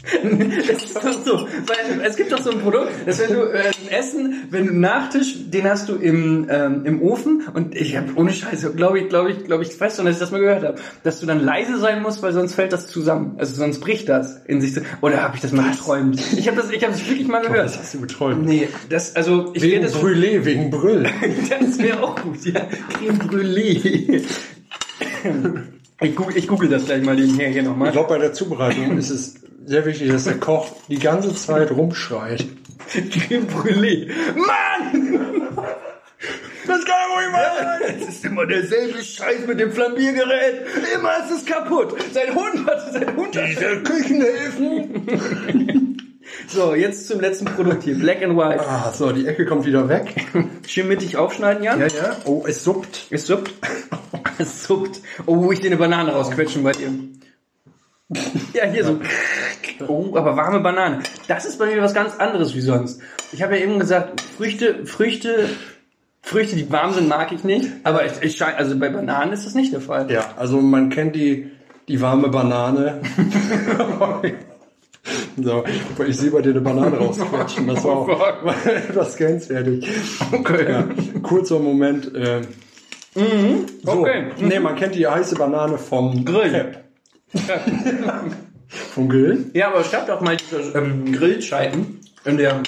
Es 0.68 0.84
ist 0.84 0.96
doch 0.96 1.24
so, 1.24 1.48
weil 1.66 2.00
es 2.04 2.16
gibt 2.16 2.32
doch 2.32 2.40
so 2.40 2.50
ein 2.50 2.60
Produkt, 2.60 2.90
dass 3.06 3.20
wenn 3.20 3.32
du 3.34 3.42
äh, 3.42 3.72
Essen, 3.90 4.44
wenn 4.50 4.66
du 4.66 4.70
einen 4.72 4.80
Nachtisch, 4.80 5.36
den 5.50 5.64
hast 5.68 5.88
du 5.88 5.96
im, 5.96 6.46
ähm, 6.50 6.84
im 6.84 7.02
Ofen 7.02 7.44
und 7.52 7.74
ich 7.74 7.96
habe 7.96 8.12
ohne 8.16 8.32
Scheiße, 8.32 8.74
glaube 8.74 9.00
ich, 9.00 9.08
glaube 9.08 9.30
ich, 9.32 9.44
glaube 9.44 9.62
ich, 9.62 9.78
weiß 9.80 9.96
schon, 9.96 10.04
dass 10.06 10.16
ich 10.16 10.20
das 10.20 10.30
mal 10.30 10.40
gehört 10.40 10.64
habe, 10.64 10.76
dass 11.02 11.20
du 11.20 11.26
dann 11.26 11.42
leise 11.44 11.78
sein 11.78 12.02
musst, 12.02 12.22
weil 12.22 12.32
sonst 12.32 12.54
fällt 12.54 12.72
das 12.72 12.86
zusammen. 12.86 13.36
Also 13.38 13.54
sonst 13.54 13.80
bricht 13.80 14.08
das 14.08 14.42
in 14.46 14.60
sich. 14.60 14.74
Oder 15.00 15.22
habe 15.22 15.36
ich 15.36 15.42
das 15.42 15.52
mal 15.52 15.70
geträumt? 15.70 16.20
Ich 16.36 16.46
habe 16.48 16.56
das, 16.56 16.70
ich 16.70 16.82
habe 16.82 16.92
das 16.92 17.08
wirklich 17.08 17.28
mal 17.28 17.40
gehört. 17.42 17.66
Das 17.66 17.78
hast 17.78 17.94
du 17.94 18.00
beträumt. 18.00 18.44
Nee, 18.46 18.68
das 18.88 19.16
also 19.16 19.52
ich 19.54 19.62
Wegen 19.62 19.82
das 19.82 19.94
Brûlée, 19.94 20.44
wegen 20.44 20.70
Brüll. 20.70 21.06
das 21.60 21.78
wäre 21.78 22.02
auch 22.02 22.20
gut, 22.20 22.44
ja. 22.44 22.60
Creme 22.98 23.18
Brûlée. 23.18 24.22
Ich 26.00 26.16
google, 26.16 26.36
ich 26.36 26.48
google 26.48 26.68
das 26.68 26.86
gleich 26.86 27.02
mal 27.02 27.14
nebenher 27.14 27.48
hier 27.48 27.62
Ich 27.62 27.66
nochmal. 27.66 27.92
glaube, 27.92 28.08
bei 28.08 28.18
der 28.18 28.32
Zubereitung 28.32 28.98
ist 28.98 29.10
es 29.10 29.36
sehr 29.66 29.84
wichtig, 29.86 30.10
dass 30.10 30.24
der 30.24 30.38
Koch 30.38 30.66
die 30.88 30.98
ganze 30.98 31.32
Zeit 31.34 31.70
rumschreit. 31.70 32.44
Creme 32.88 33.46
Brûlée. 33.46 34.10
Mann! 34.34 35.20
Das 36.66 36.82
kann 36.84 36.94
ja 36.94 37.08
wohl 37.14 37.22
Ja, 37.32 37.78
Es 37.98 38.08
ist 38.08 38.24
immer 38.24 38.46
derselbe 38.46 39.02
Scheiß 39.02 39.46
mit 39.46 39.60
dem 39.60 39.70
Flambiergerät. 39.72 40.62
Immer 40.94 41.18
ist 41.24 41.30
es 41.30 41.44
kaputt. 41.44 41.94
Sein 42.12 42.34
Hund 42.34 42.66
hat 42.66 42.92
sein 42.92 43.14
Hund 43.16 43.36
hat 43.36 43.48
Diese 43.48 43.82
Küchenhilfen. 43.82 45.98
So, 46.48 46.74
jetzt 46.74 47.06
zum 47.08 47.20
letzten 47.20 47.44
Produkt 47.46 47.84
hier. 47.84 47.98
Black 47.98 48.22
and 48.22 48.36
White. 48.36 48.60
Ah, 48.66 48.92
so, 48.92 49.12
die 49.12 49.26
Ecke 49.26 49.46
kommt 49.46 49.64
wieder 49.66 49.88
weg. 49.88 50.14
Schön 50.66 50.88
mittig 50.88 51.16
aufschneiden, 51.16 51.62
Jan. 51.62 51.78
Ja, 51.80 51.86
ja. 51.86 52.16
Oh, 52.24 52.44
es 52.46 52.64
suppt. 52.64 53.06
Es 53.10 53.26
suppt. 53.26 53.52
Es 54.36 54.64
suppt. 54.64 55.00
Oh, 55.26 55.52
ich 55.52 55.60
dir 55.60 55.68
eine 55.68 55.76
Banane 55.76 56.10
rausquetschen 56.12 56.64
bei 56.64 56.72
dir. 56.72 56.88
Ja, 58.52 58.64
hier 58.66 58.84
so. 58.84 59.00
Oh, 59.88 60.14
aber 60.14 60.36
warme 60.36 60.60
Banane. 60.60 61.00
Das 61.26 61.44
ist 61.46 61.58
bei 61.58 61.66
mir 61.66 61.82
was 61.82 61.94
ganz 61.94 62.16
anderes 62.16 62.54
wie 62.54 62.60
sonst. 62.60 63.00
Ich 63.32 63.42
habe 63.42 63.56
ja 63.56 63.64
eben 63.64 63.78
gesagt, 63.78 64.20
Früchte, 64.20 64.84
Früchte, 64.84 65.48
Früchte, 66.22 66.56
die 66.56 66.70
warm 66.70 66.92
sind, 66.92 67.08
mag 67.08 67.32
ich 67.32 67.44
nicht. 67.44 67.70
Aber 67.82 68.04
ich, 68.04 68.12
ich 68.20 68.36
schein, 68.36 68.54
also 68.56 68.78
bei 68.78 68.90
Bananen 68.90 69.32
ist 69.32 69.46
das 69.46 69.54
nicht 69.54 69.72
der 69.72 69.80
Fall. 69.80 70.10
Ja, 70.10 70.34
also 70.36 70.60
man 70.60 70.90
kennt 70.90 71.16
die, 71.16 71.50
die 71.88 72.00
warme 72.00 72.28
Banane. 72.28 73.00
so, 75.36 75.64
ich 76.06 76.16
sehe 76.16 76.30
bei 76.30 76.42
dir 76.42 76.50
eine 76.50 76.60
Banane 76.60 76.98
rausquetschen. 76.98 77.66
Das 77.74 77.84
war 77.84 77.96
Oh 77.96 78.12
auch 78.12 78.66
etwas 78.66 79.16
grenzwertig. 79.16 79.88
Okay. 80.30 80.70
Ja, 80.70 80.88
kurzer 81.22 81.58
Moment. 81.58 82.14
Äh, 82.14 82.42
so, 83.14 83.92
okay. 83.92 84.26
Nee, 84.40 84.60
man 84.60 84.76
kennt 84.76 84.94
die 84.94 85.06
heiße 85.06 85.36
Banane 85.36 85.78
vom 85.78 86.24
Grill. 86.24 86.50
Crepe. 86.50 86.83
vom 88.94 89.08
Grill. 89.08 89.50
Ja, 89.54 89.68
aber 89.68 89.80
es 89.80 89.90
gab 89.90 90.06
doch 90.06 90.20
mal 90.20 90.36
diese 90.36 90.76
ähm, 90.78 91.12
Grillscheiben 91.12 92.00
in 92.24 92.36
der 92.38 92.62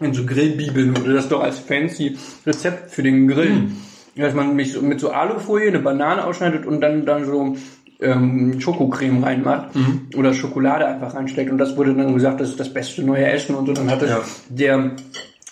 in 0.00 0.14
so 0.14 0.24
Grillbibeln 0.24 0.96
wurde 0.96 1.14
das 1.14 1.28
doch 1.28 1.42
als 1.42 1.58
fancy 1.58 2.16
Rezept 2.46 2.92
für 2.92 3.02
den 3.02 3.26
Grill. 3.26 3.68
Dass 4.14 4.34
man 4.34 4.54
mich 4.54 4.72
so, 4.72 4.82
mit 4.82 5.00
so 5.00 5.10
Alufolie 5.10 5.68
eine 5.68 5.78
Banane 5.78 6.24
ausschneidet 6.24 6.66
und 6.66 6.80
dann 6.80 7.06
dann 7.06 7.24
so 7.24 7.56
ähm, 8.00 8.60
Schokocreme 8.60 9.22
reinmacht 9.22 9.70
oder 10.16 10.34
Schokolade 10.34 10.86
einfach 10.86 11.14
reinsteckt 11.14 11.50
und 11.50 11.58
das 11.58 11.76
wurde 11.76 11.94
dann 11.94 12.14
gesagt, 12.14 12.40
das 12.40 12.50
ist 12.50 12.60
das 12.60 12.72
beste 12.72 13.02
neue 13.02 13.26
Essen 13.26 13.54
und 13.54 13.66
so. 13.66 13.72
Dann 13.72 13.90
hat 13.90 14.02
das 14.02 14.10
Ja. 14.10 14.20
der 14.48 14.90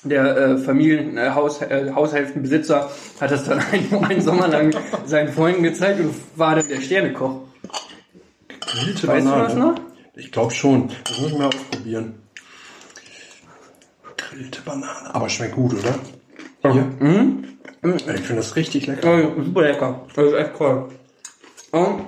der 0.05 0.37
äh, 0.37 0.59
Familien 0.59 1.17
äh, 1.17 1.31
Haus, 1.31 1.61
äh, 1.63 1.91
Haushälftenbesitzer 1.93 2.91
hat 3.21 3.31
das 3.31 3.45
dann 3.45 3.61
einen, 3.73 4.05
einen 4.05 4.21
Sommer 4.21 4.49
lang 4.49 4.73
seinen 5.05 5.33
Freunden 5.33 5.63
gezeigt 5.63 6.01
und 6.01 6.15
war 6.37 6.55
dann 6.55 6.69
der 6.69 6.81
Sternekoch. 6.81 7.41
Grillte 8.77 9.09
Weißt 9.09 9.27
du 9.27 9.31
das 9.31 9.55
noch? 9.55 9.75
Ich 10.15 10.33
glaube 10.33 10.53
schon. 10.53 10.89
Das 11.05 11.21
muss 11.21 11.31
ich 11.31 11.39
mal 11.39 11.47
ausprobieren. 11.47 12.15
Grillte 14.17 14.61
Banane. 14.63 15.15
Aber 15.15 15.29
schmeckt 15.29 15.55
gut, 15.55 15.75
oder? 15.75 16.73
Hier. 16.73 16.93
Ich 17.83 18.21
finde 18.23 18.37
das 18.37 18.57
richtig 18.57 18.87
lecker. 18.87 19.19
Ja, 19.19 19.45
super 19.45 19.63
lecker. 19.63 20.07
Das 20.15 20.27
ist 20.27 20.35
echt 20.35 20.57
toll. 20.57 20.89
Und 21.73 22.01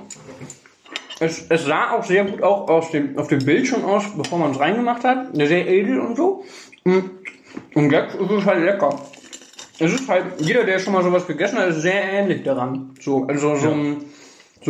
es, 1.21 1.47
es 1.49 1.65
sah 1.65 1.93
auch 1.93 2.05
sehr 2.05 2.25
gut 2.25 2.43
auch 2.43 2.69
aus 2.69 2.91
dem, 2.91 3.19
auf 3.19 3.29
dem 3.29 3.45
Bild 3.45 3.67
schon 3.67 3.85
aus, 3.85 4.05
bevor 4.17 4.39
man 4.39 4.53
es 4.53 4.61
reingemacht 4.61 5.05
hat. 5.05 5.35
Sehr 5.35 5.67
edel 5.67 6.01
und 6.01 6.17
so. 6.17 6.45
Mm. 6.85 6.99
Und 7.75 7.91
jetzt 7.91 8.15
ist 8.15 8.31
es 8.31 8.45
halt 8.45 8.65
lecker. 8.65 9.01
Es 9.79 9.93
ist 9.93 10.09
halt, 10.09 10.41
jeder, 10.41 10.65
der 10.65 10.79
schon 10.79 10.93
mal 10.93 11.03
sowas 11.03 11.27
gegessen 11.27 11.59
hat, 11.59 11.69
ist 11.69 11.83
sehr 11.83 12.03
ähnlich 12.03 12.43
daran. 12.43 12.95
So, 13.01 13.27
also 13.27 13.57
so 13.57 13.71
ein, 13.71 14.05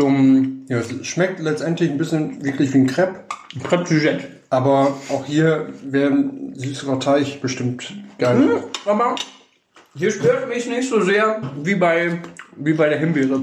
ein 0.06 0.66
Ja, 0.68 0.78
es 0.78 1.06
schmeckt 1.06 1.40
letztendlich 1.40 1.90
ein 1.90 1.98
bisschen 1.98 2.44
wirklich 2.44 2.72
wie 2.74 2.78
ein 2.78 2.86
Crepe. 2.86 3.24
Crepe. 3.64 4.24
Aber 4.50 4.96
auch 5.10 5.24
hier 5.26 5.68
wäre 5.82 6.10
ein 6.10 6.54
süßerer 6.54 7.00
Teig 7.00 7.40
bestimmt 7.40 7.92
geil. 8.18 8.36
Hm, 8.36 8.62
Aber 8.86 9.14
hier 9.94 10.10
stört 10.10 10.48
mich 10.48 10.66
nicht 10.66 10.88
so 10.88 11.00
sehr 11.00 11.40
wie 11.62 11.74
bei, 11.74 12.20
wie 12.56 12.72
bei 12.72 12.88
der 12.88 12.98
Himbeere. 12.98 13.42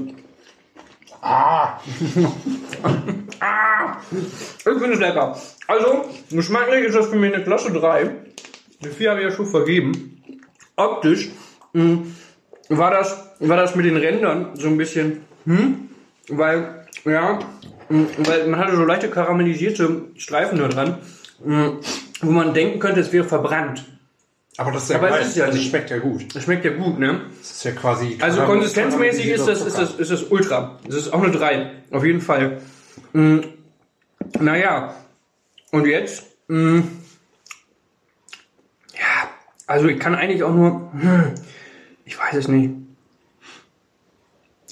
Ah! 1.20 1.80
ah! 3.40 3.96
Ich 4.10 4.62
finde 4.62 4.92
es 4.92 5.00
lecker. 5.00 5.36
Also, 5.66 6.04
geschmacklich 6.30 6.84
ist 6.86 6.94
das 6.94 7.08
für 7.08 7.16
mich 7.16 7.34
eine 7.34 7.42
Klasse 7.42 7.72
3. 7.72 8.10
Die 8.82 8.88
4 8.88 9.10
habe 9.10 9.20
ich 9.20 9.26
ja 9.26 9.32
schon 9.32 9.46
vergeben. 9.46 10.22
Optisch 10.76 11.30
mh, 11.72 11.98
war 12.68 12.90
das, 12.90 13.16
war 13.40 13.56
das 13.56 13.74
mit 13.74 13.86
den 13.86 13.96
Rändern 13.96 14.50
so 14.54 14.68
ein 14.68 14.76
bisschen, 14.76 15.22
hm? 15.46 15.88
Weil, 16.28 16.86
ja, 17.04 17.38
weil 17.88 18.46
man 18.48 18.60
hatte 18.60 18.76
so 18.76 18.84
leichte 18.84 19.08
karamellisierte 19.10 20.06
Streifen 20.16 20.58
da 20.58 20.68
dran, 20.68 20.98
wo 22.20 22.30
man 22.30 22.54
denken 22.54 22.78
könnte, 22.78 23.00
es 23.00 23.12
wäre 23.12 23.24
verbrannt. 23.24 23.84
Aber 24.58 24.72
das 24.72 24.84
ist 24.84 24.90
ja 24.90 24.96
Aber 24.96 25.08
es 25.08 25.14
geil. 25.16 25.26
ist 25.26 25.36
ja 25.36 25.44
also 25.44 25.58
nicht. 25.58 25.68
schmeckt 25.68 25.90
ja 25.90 25.98
gut. 25.98 26.34
Das 26.34 26.44
schmeckt 26.44 26.64
ja 26.64 26.72
gut, 26.72 26.98
ne? 26.98 27.20
Das 27.38 27.50
ist 27.50 27.64
ja 27.64 27.72
quasi. 27.72 28.18
Also 28.20 28.40
konsistenzmäßig 28.42 29.26
ist 29.26 29.46
das, 29.46 29.60
ist 29.60 29.78
das, 29.78 29.94
ist 29.96 30.10
das 30.10 30.22
Ultra. 30.24 30.78
Das 30.86 30.94
ist 30.96 31.12
auch 31.12 31.22
eine 31.22 31.30
3. 31.30 31.70
Auf 31.90 32.04
jeden 32.04 32.22
Fall. 32.22 32.62
Mm, 33.12 33.40
naja. 34.40 34.94
Und 35.72 35.86
jetzt? 35.86 36.24
Mm, 36.48 36.80
ja. 38.94 39.28
Also 39.66 39.88
ich 39.88 39.98
kann 40.00 40.14
eigentlich 40.14 40.42
auch 40.42 40.54
nur. 40.54 40.90
Hm, 40.92 41.34
ich 42.06 42.18
weiß 42.18 42.36
es 42.36 42.48
nicht. 42.48 42.70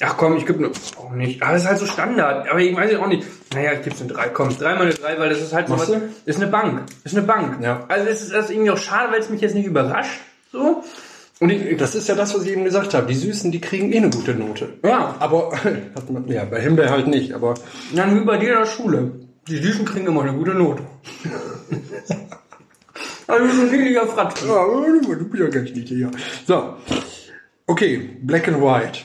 Ach 0.00 0.16
komm, 0.16 0.36
ich 0.36 0.46
gebe 0.46 0.60
nur. 0.60 0.72
Auch 0.98 1.12
nicht. 1.12 1.42
Aber 1.42 1.52
das 1.52 1.62
ist 1.62 1.68
halt 1.68 1.78
so 1.78 1.86
Standard. 1.86 2.48
Aber 2.48 2.60
ich 2.60 2.74
weiß 2.74 2.92
es 2.92 2.98
auch 2.98 3.06
nicht. 3.06 3.24
Naja, 3.54 3.72
ich 3.74 3.82
gebe 3.82 3.94
es 3.94 4.02
eine 4.02 4.12
3. 4.12 4.28
Komm, 4.30 4.56
3 4.56 4.74
mal 4.74 4.82
eine 4.82 4.94
3, 4.94 5.18
weil 5.18 5.28
das 5.28 5.40
ist 5.40 5.52
halt 5.52 5.68
so 5.68 5.78
was. 5.78 5.86
du? 5.86 6.00
Ist 6.24 6.40
eine 6.40 6.50
Bank. 6.50 6.82
Ist 7.04 7.16
eine 7.16 7.26
Bank. 7.26 7.62
Ja. 7.62 7.84
Also 7.86 8.08
es 8.08 8.22
ist 8.22 8.32
das 8.32 8.50
irgendwie 8.50 8.70
auch 8.70 8.78
schade, 8.78 9.12
weil 9.12 9.20
es 9.20 9.30
mich 9.30 9.40
jetzt 9.40 9.54
nicht 9.54 9.66
überrascht. 9.66 10.20
So. 10.50 10.82
Und 11.40 11.50
ich, 11.50 11.76
Das 11.76 11.94
ist 11.94 12.08
ja 12.08 12.14
das, 12.16 12.34
was 12.34 12.44
ich 12.44 12.52
eben 12.52 12.64
gesagt 12.64 12.92
habe. 12.94 13.06
Die 13.06 13.14
Süßen, 13.14 13.52
die 13.52 13.60
kriegen 13.60 13.92
eh 13.92 13.98
eine 13.98 14.10
gute 14.10 14.34
Note. 14.34 14.68
ja, 14.82 15.14
Aber 15.20 15.52
hat 15.94 16.10
man, 16.10 16.26
ja, 16.28 16.44
bei 16.44 16.60
Himbeer 16.60 16.90
halt 16.90 17.06
nicht. 17.06 17.32
Aber 17.32 17.54
Dann 17.94 18.18
wie 18.20 18.24
bei 18.24 18.36
dir 18.36 18.52
in 18.54 18.58
der 18.58 18.66
Schule. 18.66 19.12
Die 19.46 19.58
Süßen 19.58 19.84
kriegen 19.84 20.06
immer 20.06 20.22
eine 20.22 20.32
gute 20.32 20.54
Note. 20.54 20.82
also 23.28 23.46
so 23.46 23.62
ein 23.62 23.70
niedlicher 23.70 24.06
Fratz. 24.06 24.42
ja, 24.42 24.64
du 24.64 25.28
bist 25.28 25.42
ja 25.42 25.48
ganz 25.48 25.70
niedlich. 25.70 26.00
Ja. 26.00 26.10
So, 26.46 26.74
okay, 27.66 28.10
Black 28.22 28.48
and 28.48 28.60
White 28.60 29.00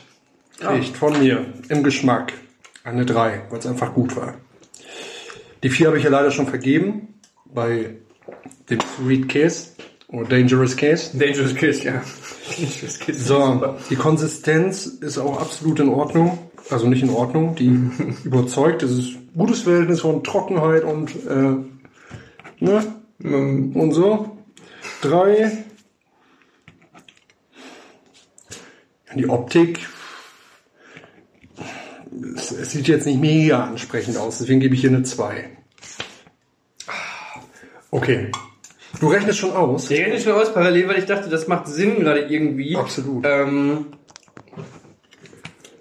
kriegt 0.59 0.97
von 0.97 1.17
mir 1.19 1.45
im 1.69 1.83
Geschmack 1.83 2.33
Eine 2.83 3.05
3, 3.05 3.43
weil 3.49 3.59
es 3.59 3.67
einfach 3.67 3.93
gut 3.93 4.15
war. 4.15 4.35
Die 5.63 5.69
4 5.69 5.87
habe 5.87 5.97
ich 5.97 6.03
ja 6.03 6.09
leider 6.09 6.31
schon 6.31 6.47
vergeben 6.47 7.15
bei 7.45 7.95
dem 8.69 8.79
Sweet 8.81 9.29
Case 9.29 9.71
oder 10.07 10.27
Dangerous 10.27 10.75
Case. 10.75 11.17
Dangerous 11.17 11.55
Kiss, 11.55 11.83
ja. 11.83 12.01
Dangerous 12.57 12.99
Kiss. 12.99 13.25
So, 13.25 13.75
die 13.89 13.95
Konsistenz 13.95 14.85
ist 14.85 15.17
auch 15.17 15.39
absolut 15.39 15.79
in 15.79 15.89
Ordnung. 15.89 16.37
Also 16.69 16.87
nicht 16.87 17.03
in 17.03 17.09
Ordnung, 17.09 17.55
die 17.55 17.67
überzeugt. 18.23 18.83
Es 18.83 18.91
ist 18.91 19.15
ein 19.15 19.29
gutes 19.37 19.61
Verhältnis 19.61 20.01
von 20.01 20.23
Trockenheit 20.23 20.83
und 20.83 21.11
äh, 21.27 22.63
ne? 22.63 22.95
und 23.21 23.91
so. 23.91 24.37
Drei. 25.01 25.51
Die 29.15 29.27
Optik. 29.27 29.79
Es, 32.35 32.51
es 32.51 32.71
sieht 32.71 32.87
jetzt 32.87 33.05
nicht 33.05 33.19
mega 33.19 33.65
ansprechend 33.65 34.17
aus, 34.17 34.39
deswegen 34.39 34.59
gebe 34.59 34.75
ich 34.75 34.81
hier 34.81 34.89
eine 34.89 35.03
2. 35.03 35.49
Okay. 37.91 38.31
Du 38.99 39.07
rechnest 39.07 39.39
schon 39.39 39.51
aus. 39.51 39.89
Ich 39.89 39.99
rechne 39.99 40.19
schon 40.19 40.33
aus 40.33 40.53
parallel, 40.53 40.87
weil 40.87 40.99
ich 40.99 41.05
dachte, 41.05 41.29
das 41.29 41.47
macht 41.47 41.67
Sinn 41.67 41.99
gerade 41.99 42.21
irgendwie. 42.21 42.75
Absolut. 42.75 43.25
Ähm, 43.25 43.85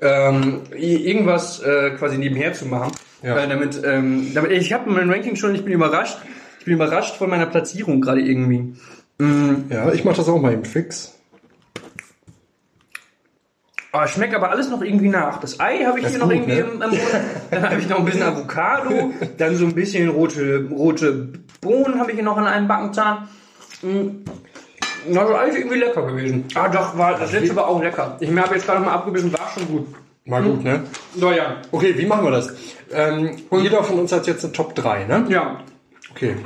ähm, 0.01 0.63
irgendwas 0.77 1.61
äh, 1.61 1.91
quasi 1.91 2.19
nebenher 2.19 2.53
zu 2.53 2.67
machen. 2.67 2.93
Ja. 3.23 3.35
Weil 3.35 3.49
damit, 3.49 3.83
ähm, 3.85 4.33
damit, 4.35 4.53
ich 4.53 4.73
habe 4.73 4.91
mein 4.91 5.11
Ranking 5.11 5.37
schon, 5.37 5.55
ich 5.55 5.65
bin 5.65 5.73
überrascht. 5.73 6.19
Ich 6.61 6.65
bin 6.67 6.75
überrascht 6.75 7.17
von 7.17 7.31
meiner 7.31 7.47
Platzierung 7.47 8.01
gerade 8.01 8.21
irgendwie. 8.21 8.75
Ja, 9.21 9.93
ich 9.93 10.05
mache 10.05 10.19
das 10.19 10.29
auch 10.29 10.41
mal 10.41 10.53
im 10.53 10.65
Fix. 10.65 11.18
Oh, 13.93 14.07
schmeckt 14.07 14.35
aber 14.35 14.51
alles 14.51 14.69
noch 14.69 14.83
irgendwie 14.83 15.09
nach. 15.09 15.41
Das 15.41 15.59
Ei 15.61 15.85
habe 15.85 15.99
ich 15.99 16.05
Das 16.05 16.13
hier 16.13 16.21
noch 16.21 16.29
gut, 16.29 16.37
irgendwie 16.37 16.55
ne? 16.55 16.61
im, 16.61 16.83
im 16.83 16.91
Mund. 16.91 17.01
Dann 17.51 17.63
habe 17.63 17.81
ich 17.81 17.89
noch 17.89 17.99
ein 17.99 18.05
bisschen 18.05 18.23
Avocado, 18.23 19.13
dann 19.39 19.57
so 19.57 19.65
ein 19.65 19.75
bisschen 19.75 20.09
rote, 20.11 20.69
rote 20.71 21.29
Bohnen 21.61 21.99
habe 21.99 22.11
ich 22.11 22.17
hier 22.17 22.25
noch 22.25 22.37
in 22.37 22.45
einem 22.45 22.69
Backenzahn. 22.69 23.29
Also 25.09 25.35
alles 25.35 25.57
irgendwie 25.57 25.79
lecker 25.79 26.03
gewesen. 26.07 26.45
Ah 26.55 26.69
doch, 26.69 26.99
war 26.99 27.19
das 27.19 27.33
letzte 27.33 27.57
war 27.57 27.67
auch 27.67 27.83
lecker. 27.83 28.17
Ich 28.21 28.29
habe 28.37 28.55
jetzt 28.55 28.67
gerade 28.67 28.81
mal 28.81 28.93
abgebissen, 28.93 29.33
war 29.33 29.51
schon 29.55 29.67
gut. 29.69 29.87
Mal 30.27 30.43
gut, 30.43 30.63
ne? 30.63 30.83
So 31.17 31.31
ja. 31.33 31.57
Okay, 31.73 31.95
wie 31.97 32.05
machen 32.05 32.25
wir 32.25 32.33
das? 32.33 32.53
Ähm, 32.93 33.37
jeder 33.51 33.83
von 33.83 34.01
uns 34.01 34.13
hat 34.13 34.27
jetzt 34.27 34.45
eine 34.45 34.53
Top 34.53 34.75
3, 34.75 35.05
ne? 35.05 35.25
Ja. 35.31 35.61
Okay. 36.11 36.37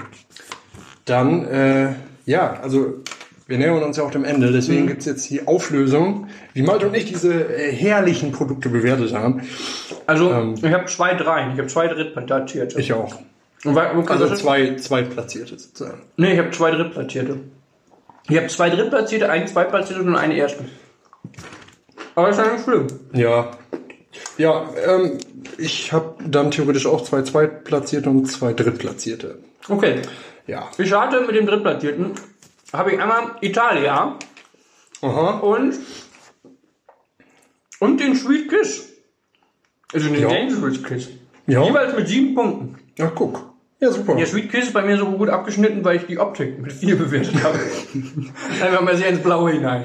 Dann, 1.05 1.45
äh, 1.49 1.95
ja, 2.25 2.61
also 2.63 3.03
wir 3.47 3.59
nähern 3.59 3.83
uns 3.83 3.97
ja 3.97 4.05
auch 4.05 4.11
dem 4.11 4.25
Ende, 4.25 4.53
deswegen 4.53 4.87
gibt's 4.87 5.05
jetzt 5.07 5.29
die 5.31 5.47
Auflösung, 5.47 6.29
wie 6.55 6.63
Malte 6.63 6.87
und 6.89 6.95
ich 6.97 7.07
diese 7.07 7.33
äh, 7.33 7.73
herrlichen 7.73 8.33
Produkte 8.33 8.69
bewertet 8.69 9.13
haben. 9.15 9.43
Also 10.07 10.55
ich 10.63 10.73
habe 10.73 10.87
zwei 10.87 11.15
Dreien, 11.15 11.53
ich 11.53 11.59
habe 11.59 11.69
zwei 11.69 11.89
Drittplatzierte. 11.89 12.81
Ich 12.81 12.93
auch. 12.93 13.17
Und 13.65 13.75
wa- 13.75 13.93
wo 13.95 14.03
kann 14.03 14.21
Also 14.21 14.35
zwei 14.35 14.75
Zweitplatzierte 14.77 15.59
sozusagen. 15.59 16.03
Nee, 16.17 16.33
ich 16.33 16.39
habe 16.39 16.51
zwei 16.51 16.71
Drittplatzierte. 16.73 17.39
Ich 18.29 18.37
habe 18.37 18.47
zwei 18.49 18.71
Drittplatzierte, 18.71 19.31
einen 19.31 19.47
Zweitplatzierte 19.47 20.03
und 20.03 20.17
einen 20.17 20.33
Ersten. 20.33 20.67
Aber 22.15 22.29
ist 22.31 22.39
ja 22.39 22.53
nicht 22.53 22.65
schlimm. 22.65 22.87
Ja. 23.13 23.51
Ja, 24.37 24.69
ähm, 24.87 25.19
ich 25.59 25.93
habe 25.93 26.15
dann 26.27 26.51
theoretisch 26.51 26.87
auch 26.87 27.03
zwei 27.05 27.23
Zweitplatzierte 27.23 28.11
und 28.11 28.27
zwei 28.27 28.53
Drittplatzierte. 28.53 29.39
Okay. 29.69 30.03
Ja. 30.47 30.69
Ich 30.79 30.89
starte 30.89 31.21
mit 31.23 31.35
dem 31.37 31.47
Drittplatzierten. 31.47 32.13
Habe 32.73 32.93
ich 32.93 33.01
einmal 33.01 33.37
Italia 33.41 34.17
Aha. 35.03 35.31
und, 35.41 35.75
und 37.81 38.01
den 38.01 38.17
Sweet 38.17 38.49
Kiss. 38.49 38.89
Also 39.93 40.09
den 40.09 40.21
Ja. 40.23 40.29
Dangerous 40.29 40.83
Kiss. 40.83 41.09
Ja. 41.47 41.63
Jeweils 41.65 41.95
mit 41.95 42.09
sieben 42.09 42.35
Punkten. 42.35 42.79
Ja, 42.97 43.11
guck. 43.15 43.53
Ja, 43.81 43.91
super. 43.91 44.15
Der 44.15 44.27
Sweet 44.27 44.51
Kiss 44.51 44.67
ist 44.67 44.73
bei 44.73 44.83
mir 44.83 44.97
so 44.97 45.07
gut 45.07 45.29
abgeschnitten, 45.29 45.85
weil 45.85 45.97
ich 45.97 46.07
die 46.07 46.19
Optik 46.19 46.59
mit 46.61 46.73
vier 46.73 46.97
bewertet 46.97 47.43
habe. 47.43 47.59
Einfach 48.63 48.81
mal 48.81 48.97
sehr 48.97 49.09
ins 49.09 49.23
Blaue 49.23 49.51
hinein. 49.53 49.85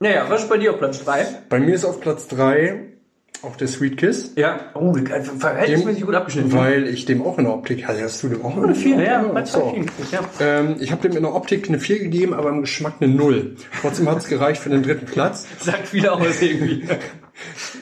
Naja, 0.00 0.26
was 0.28 0.42
ist 0.42 0.48
bei 0.48 0.58
dir 0.58 0.72
auf 0.72 0.78
Platz 0.78 1.04
3? 1.04 1.26
Bei 1.48 1.60
mir 1.60 1.74
ist 1.74 1.84
auf 1.84 2.00
Platz 2.00 2.26
drei 2.28 2.95
auch 3.42 3.56
der 3.56 3.68
Sweet 3.68 3.96
Kiss. 3.98 4.32
Ja. 4.36 4.60
Oh, 4.74 4.94
verhältnismäßig 5.38 6.04
gut 6.04 6.14
abgeschnitten. 6.14 6.52
Weil 6.52 6.86
ich 6.88 7.04
dem 7.04 7.22
auch 7.22 7.38
in 7.38 7.44
der 7.44 7.54
Optik, 7.54 7.88
also 7.88 8.02
hast 8.02 8.22
du 8.22 8.28
dem 8.28 8.44
auch 8.44 8.56
eine 8.56 8.74
Vier, 8.74 9.00
ja, 9.02 9.22
bei 9.22 9.44
so. 9.44 9.76
ja. 10.12 10.20
ähm, 10.40 10.76
Ich 10.80 10.90
habe 10.92 11.06
dem 11.08 11.16
in 11.16 11.22
der 11.22 11.34
Optik 11.34 11.68
eine 11.68 11.78
4 11.78 11.98
gegeben, 12.00 12.34
aber 12.34 12.48
im 12.50 12.62
Geschmack 12.62 12.94
eine 13.00 13.12
0. 13.12 13.56
Trotzdem 13.80 14.08
hat 14.10 14.18
es 14.18 14.28
gereicht 14.28 14.60
für 14.62 14.70
den 14.70 14.82
dritten 14.82 15.06
Platz. 15.06 15.46
Sagt 15.60 15.88
viel 15.88 16.08
aus 16.08 16.40
irgendwie. 16.42 16.86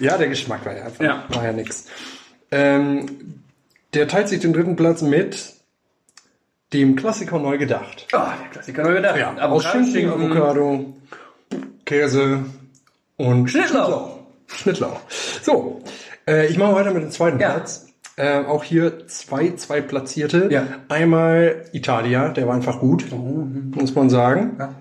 Ja, 0.01 0.19
der 0.19 0.27
Geschmack 0.29 0.67
war 0.67 0.77
ja 0.77 0.85
einfach, 0.87 1.05
Ja. 1.05 1.25
war 1.29 1.45
ja 1.45 1.53
nix. 1.53 1.87
Ähm, 2.51 3.07
der 3.95 4.09
teilt 4.09 4.29
sich 4.29 4.41
den 4.41 4.53
dritten 4.53 4.75
Platz 4.75 5.01
mit 5.01 5.55
dem 6.73 6.97
Klassiker 6.97 7.39
neu 7.39 7.57
gedacht. 7.57 8.09
Oh, 8.13 8.17
der 8.19 8.49
Klassiker 8.51 8.83
neu 8.83 8.95
gedacht. 8.95 9.41
aus 9.41 9.65
Schinken, 9.65 10.11
Avocado, 10.11 10.95
Käse 11.85 12.47
und 13.17 13.49
Schnittlauch. 13.49 14.14
Schnittlauch. 14.55 15.01
So, 15.43 15.81
äh, 16.29 16.47
ich 16.47 16.59
mache 16.59 16.75
weiter 16.75 16.93
mit 16.93 17.03
dem 17.03 17.11
zweiten 17.11 17.41
Ja. 17.41 17.51
Platz. 17.51 17.87
Äh, 18.17 18.45
auch 18.45 18.63
hier 18.63 19.09
zwei, 19.09 19.55
zwei 19.57 19.81
Platzierte. 19.81 20.49
Ja. 20.51 20.67
Einmal 20.89 21.65
Italia, 21.73 22.29
der 22.29 22.47
war 22.47 22.55
einfach 22.55 22.79
gut, 22.79 23.05
muss 23.11 23.95
man 23.95 24.09
sagen. 24.09 24.57
Ja. 24.59 24.75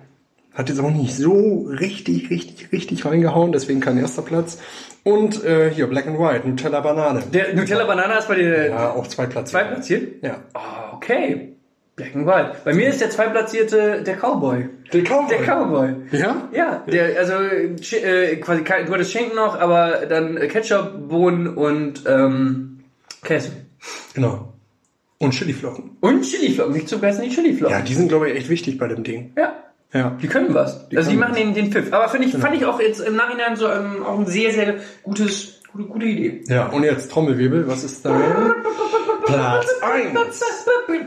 Hat 0.54 0.70
jetzt 0.70 0.80
auch 0.80 0.92
nicht 0.92 1.16
so 1.16 1.66
richtig, 1.68 2.30
richtig, 2.30 2.72
richtig 2.72 3.06
reingehauen, 3.06 3.52
deswegen 3.52 3.80
kein 3.80 3.98
erster 3.98 4.22
Platz. 4.22 4.60
Und 5.04 5.44
äh, 5.44 5.72
hier 5.72 5.88
Black 5.88 6.06
and 6.06 6.20
White, 6.20 6.48
Nutella 6.48 6.82
Banane. 6.82 7.24
Der 7.34 7.56
Nutella 7.56 7.86
Banana 7.86 8.20
ist 8.20 8.28
bei 8.28 8.36
dir 8.36 8.70
ja, 8.70 8.92
auch 8.92 9.08
zwei 9.08 9.26
Platzierte. 9.26 9.50
zwei 9.50 9.74
platziert? 9.74 10.24
Ja. 10.24 10.36
Oh, 10.54 10.96
okay. 10.96 11.53
Black. 11.96 12.64
Bei 12.64 12.74
mir 12.74 12.88
ist 12.90 13.02
der 13.02 13.12
zweitplatzierte 13.12 14.02
der 14.02 14.16
Cowboy. 14.16 14.68
Der 14.92 15.04
Cowboy. 15.04 15.28
Der 15.30 15.40
Cowboy. 15.46 15.90
Ja? 16.12 16.50
Ja, 16.52 16.84
der, 16.92 17.20
also 17.20 17.34
äh, 17.34 18.36
quasi 18.38 18.64
kein- 18.64 18.88
du 18.88 18.94
hattest 18.94 19.12
Schinken 19.12 19.36
noch, 19.36 19.60
aber 19.60 20.06
dann 20.10 20.36
Ketchup, 20.48 21.08
Bohnen 21.08 21.48
und 21.56 22.04
ähm, 22.08 22.80
Käse. 23.24 23.52
Genau. 24.16 24.54
Und 25.20 25.32
Chiliflocken. 25.32 25.98
Und 26.02 26.24
Chiliflocken, 26.24 26.74
nicht 26.74 26.90
zu 26.90 26.98
vergessen 26.98 27.24
die 27.26 27.30
Chiliflocken. 27.30 27.78
Ja, 27.78 27.84
die 27.84 27.94
sind, 27.94 28.10
glaube 28.10 28.30
ich, 28.30 28.38
echt 28.38 28.50
wichtig 28.50 28.78
bei 28.80 28.88
dem 28.88 29.04
Ding. 29.04 29.32
Ja. 29.38 29.54
Ja. 29.94 30.18
Die 30.20 30.28
können 30.28 30.52
was. 30.56 30.88
also 30.96 31.12
die 31.12 31.16
machen 31.18 31.36
den, 31.36 31.54
den 31.54 31.72
Pfiff. 31.72 31.94
Aber 31.94 32.10
finde 32.10 32.28
ich, 32.28 32.36
fand 32.36 32.56
ich 32.56 32.66
auch 32.66 32.80
jetzt 32.80 33.00
im 33.02 33.16
Nachhinein 33.16 33.56
so 33.56 33.70
ähm, 33.70 34.04
auch 34.04 34.18
ein 34.18 34.26
sehr, 34.26 34.52
sehr 34.52 34.76
gutes, 35.04 35.62
gute, 35.72 35.84
gute 35.88 36.06
Idee. 36.08 36.44
Ja, 36.48 36.66
und 36.70 36.84
jetzt 36.84 37.12
Trommelwirbel, 37.12 37.68
was 37.68 37.84
ist 37.84 38.04
da? 38.04 38.10
Platz 39.26 39.68
1. 39.82 40.14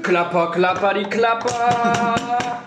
Klapper, 0.02 0.50
klapper, 0.52 0.94
die 0.94 1.04
Klapper. 1.04 2.14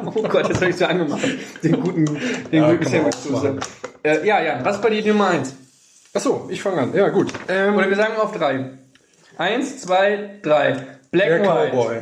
Oh 0.06 0.22
Gott, 0.24 0.48
jetzt 0.50 0.62
habe 0.62 0.70
ich 0.70 0.78
so 0.78 0.86
angemacht. 0.86 1.22
Den 1.64 1.80
guten, 1.82 2.06
den 2.06 2.64
Ja, 2.64 2.74
guten 2.74 3.32
machen. 3.32 3.60
Äh, 4.04 4.26
ja, 4.26 4.42
ja, 4.42 4.60
was 4.64 4.82
bei 4.82 4.90
dir 4.90 5.02
die 5.02 5.10
Nummer 5.10 5.30
eins? 5.30 5.56
Achso, 6.14 6.48
ich 6.50 6.62
fange 6.62 6.82
an. 6.82 6.94
Ja, 6.94 7.10
gut. 7.10 7.32
Ähm, 7.48 7.76
Oder 7.76 7.90
wir 7.90 7.96
sagen 7.96 8.16
auf 8.18 8.32
drei. 8.32 8.72
Eins, 9.38 9.82
zwei, 9.82 10.40
drei. 10.42 10.86
Black 11.12 11.28
der 11.28 11.52
and. 11.52 11.72
Cowboy. 11.72 11.98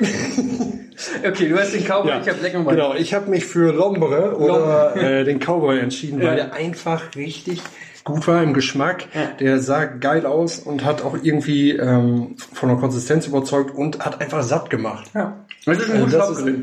Okay, 1.26 1.48
du 1.48 1.58
hast 1.58 1.72
den 1.74 1.84
Cowboy, 1.84 2.20
ich 2.20 2.28
habe 2.28 2.38
Black 2.38 2.54
and 2.54 2.64
White. 2.64 2.76
Genau, 2.76 2.94
ich 2.94 3.12
habe 3.12 3.28
mich 3.28 3.44
für 3.44 3.72
Lombre 3.72 4.36
oder 4.36 4.94
äh, 4.94 5.24
den 5.24 5.40
Cowboy 5.40 5.80
entschieden, 5.80 6.22
weil 6.22 6.36
der 6.36 6.52
einfach 6.52 7.16
richtig 7.16 7.60
gut 8.04 8.26
war 8.26 8.42
im 8.42 8.54
Geschmack. 8.54 9.04
Der 9.40 9.58
sah 9.60 9.84
geil 9.84 10.26
aus 10.26 10.58
und 10.58 10.84
hat 10.84 11.02
auch 11.02 11.16
irgendwie 11.22 11.70
ähm, 11.72 12.36
von 12.52 12.68
der 12.68 12.78
Konsistenz 12.78 13.26
überzeugt 13.26 13.74
und 13.74 14.04
hat 14.04 14.20
einfach 14.20 14.42
satt 14.42 14.70
gemacht. 14.70 15.10
Ja. 15.14 15.36
Das 15.64 15.78
ist 15.78 15.90
ein 15.90 15.92
Also 15.92 16.04
gutes 16.04 16.14
ist- 16.14 16.20
Hauptgericht. 16.28 16.58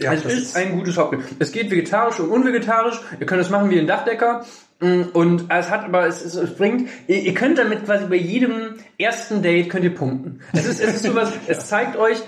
Ja, 0.00 0.12
Es 0.12 0.24
ist 0.26 0.56
ein 0.56 0.76
gutes 0.78 0.96
Hauptgericht. 0.96 1.28
Es 1.40 1.50
geht 1.50 1.70
vegetarisch 1.72 2.20
und 2.20 2.28
unvegetarisch. 2.28 3.00
Ihr 3.18 3.26
könnt 3.26 3.40
es 3.42 3.50
machen 3.50 3.68
wie 3.70 3.80
ein 3.80 3.88
Dachdecker. 3.88 4.44
Mm, 4.80 5.02
Und 5.12 5.46
es 5.48 5.70
hat 5.70 5.84
aber, 5.86 6.06
es, 6.06 6.24
es, 6.24 6.54
bringt, 6.54 6.88
ihr, 7.08 7.34
könnt 7.34 7.58
damit 7.58 7.84
quasi 7.84 8.04
bei 8.06 8.14
jedem 8.14 8.76
ersten 8.96 9.42
Date 9.42 9.70
könnt 9.70 9.82
ihr 9.82 9.92
punkten. 9.92 10.38
Es 10.52 10.66
ist, 10.66 10.80
es 10.80 10.94
ist 10.94 11.02
sowas, 11.02 11.32
es 11.48 11.66
zeigt 11.66 11.96
euch, 11.96 12.18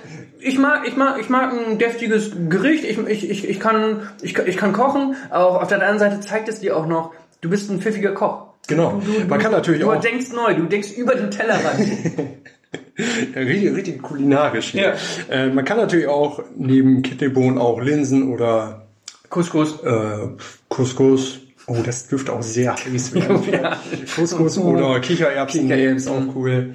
ich 0.40 0.58
mag, 0.58 0.80
ich 0.88 0.96
mag, 0.96 1.20
ich 1.20 1.28
mag 1.28 1.52
ein 1.52 1.78
deftiges 1.78 2.32
Gericht, 2.48 2.82
ich, 2.84 2.98
ich, 3.06 3.30
ich, 3.30 3.48
ich 3.48 3.60
kann, 3.60 4.02
ich, 4.20 4.34
kann- 4.34 4.48
ich 4.48 4.56
kann 4.56 4.72
kochen, 4.72 5.14
aber 5.28 5.62
auf 5.62 5.68
der 5.68 5.78
anderen 5.78 6.00
Seite 6.00 6.18
zeigt 6.18 6.48
es 6.48 6.58
dir 6.58 6.76
auch 6.76 6.88
noch, 6.88 7.12
du 7.40 7.50
bist 7.50 7.70
ein 7.70 7.80
pfiffiger 7.80 8.12
Koch. 8.12 8.46
Genau. 8.68 9.00
Man 9.28 9.38
kann 9.38 9.52
natürlich 9.52 9.80
Du 9.80 9.90
auch 9.90 10.00
denkst 10.00 10.32
neu, 10.32 10.54
du 10.54 10.64
denkst 10.64 10.92
über 10.96 11.14
den 11.14 11.30
Tellerrand. 11.30 11.80
richtig, 13.36 13.74
richtig 13.74 14.02
kulinarisch. 14.02 14.74
Ja. 14.74 14.94
Äh, 15.28 15.48
man 15.48 15.64
kann 15.64 15.78
natürlich 15.78 16.06
auch 16.06 16.42
neben 16.56 17.02
Kidneybohnen 17.02 17.58
auch 17.58 17.80
Linsen 17.80 18.32
oder 18.32 18.86
Couscous. 19.28 19.82
äh, 19.82 20.28
Couscous. 20.68 21.40
Oh, 21.66 21.76
das 21.84 22.08
dürfte 22.08 22.32
auch 22.32 22.42
sehr 22.42 22.74
heiß 22.74 23.14
werden. 23.14 23.42
Ja. 23.50 23.78
Couscous 24.14 24.58
oder 24.58 25.00
Kichererbsen, 25.00 25.62
Kichererbsen. 25.62 25.96
ist 25.96 26.08
auch 26.08 26.34
cool. 26.34 26.74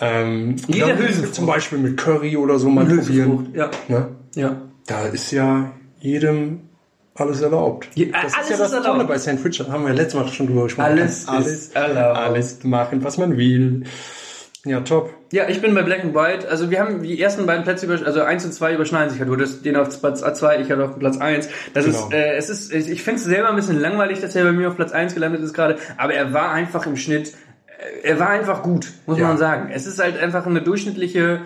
Ähm, 0.00 0.56
Jeder 0.68 0.96
Hülsenfrucht. 0.96 1.34
Zum 1.34 1.46
Beispiel 1.46 1.78
mit 1.78 1.96
Curry 1.96 2.36
oder 2.36 2.58
so 2.58 2.68
mal 2.70 2.84
probieren. 2.86 3.48
Ja. 3.54 3.70
Ne? 3.88 4.08
Ja. 4.34 4.62
Da 4.86 5.06
ist 5.06 5.32
ja 5.32 5.72
jedem 5.98 6.60
alles 7.20 7.40
erlaubt. 7.40 7.88
Ja, 7.94 8.06
das 8.22 8.34
alles 8.34 8.50
ist 8.50 8.50
ja 8.58 8.64
das 8.64 8.72
ist 8.72 8.84
Tolle 8.84 9.04
bei 9.04 9.18
St. 9.18 9.44
Richard. 9.44 9.68
Haben 9.70 9.86
wir 9.86 9.94
letztes 9.94 10.14
Mal 10.14 10.28
schon 10.28 10.46
drüber 10.46 10.64
gesprochen. 10.64 10.86
Alles 10.86 11.26
kann 11.26 11.42
ist 11.42 11.74
erlaubt. 11.76 12.18
Alles 12.18 12.64
machen, 12.64 13.02
was 13.04 13.18
man 13.18 13.36
will. 13.36 13.84
Ja, 14.64 14.80
top. 14.80 15.14
Ja, 15.32 15.48
ich 15.48 15.62
bin 15.62 15.74
bei 15.74 15.82
Black 15.82 16.02
and 16.04 16.14
White. 16.14 16.48
Also 16.48 16.70
wir 16.70 16.80
haben 16.80 17.02
die 17.02 17.20
ersten 17.20 17.46
beiden 17.46 17.62
Plätze, 17.64 17.86
über, 17.86 18.04
also 18.04 18.22
eins 18.22 18.44
und 18.44 18.52
zwei 18.52 18.74
überschneiden 18.74 19.10
sich 19.10 19.18
ja. 19.20 19.24
Du 19.24 19.34
hattest 19.34 19.64
den 19.64 19.76
auf 19.76 20.00
Platz 20.00 20.20
2, 20.20 20.60
ich 20.60 20.70
hatte 20.70 20.84
auf 20.84 20.98
Platz 20.98 21.16
1. 21.18 21.48
Das 21.74 21.84
Genau. 21.84 22.08
ist, 22.08 22.12
äh, 22.12 22.36
es 22.36 22.50
ist, 22.50 22.72
ich 22.72 23.02
finde 23.02 23.20
es 23.20 23.24
selber 23.24 23.48
ein 23.50 23.56
bisschen 23.56 23.80
langweilig, 23.80 24.20
dass 24.20 24.34
er 24.34 24.44
bei 24.44 24.52
mir 24.52 24.68
auf 24.68 24.76
Platz 24.76 24.92
1 24.92 25.14
gelandet 25.14 25.42
ist 25.42 25.54
gerade. 25.54 25.76
Aber 25.96 26.12
er 26.12 26.32
war 26.32 26.50
einfach 26.50 26.86
im 26.86 26.96
Schnitt, 26.96 27.34
äh, 28.02 28.08
er 28.08 28.18
war 28.18 28.30
einfach 28.30 28.62
gut, 28.62 28.88
muss 29.06 29.18
Ja. 29.18 29.28
man 29.28 29.38
sagen. 29.38 29.70
Es 29.72 29.86
ist 29.86 30.00
halt 30.00 30.18
einfach 30.18 30.44
eine 30.44 30.60
durchschnittliche 30.60 31.40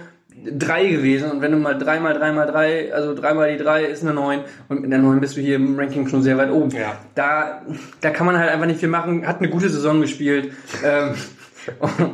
3 0.45 0.87
gewesen. 0.89 1.30
Und 1.30 1.41
wenn 1.41 1.53
du 1.53 1.59
mal 1.59 1.78
3 1.78 2.01
mal 2.01 2.14
3 2.14 2.33
mal 2.33 2.47
3, 2.47 2.93
also 2.93 3.14
3 3.14 3.35
mal 3.35 3.51
die 3.57 3.62
3 3.62 3.85
ist 3.85 4.03
eine 4.03 4.14
9. 4.14 4.41
Und 4.68 4.80
mit 4.83 4.91
der 4.91 4.99
9 4.99 5.20
bist 5.20 5.37
du 5.37 5.41
hier 5.41 5.57
im 5.57 5.78
Ranking 5.78 6.09
schon 6.09 6.22
sehr 6.22 6.37
weit 6.39 6.51
oben. 6.51 6.70
Ja. 6.70 6.99
Da, 7.14 7.62
da 8.01 8.11
kann 8.11 8.26
man 8.26 8.39
halt 8.39 8.51
einfach 8.51 8.66
nicht 8.66 8.80
viel 8.80 8.89
machen. 8.89 9.26
Hat 9.26 9.39
eine 9.39 9.51
gute 9.51 9.68
Saison 9.68 10.01
gespielt. 10.01 10.53
ähm, 10.85 11.14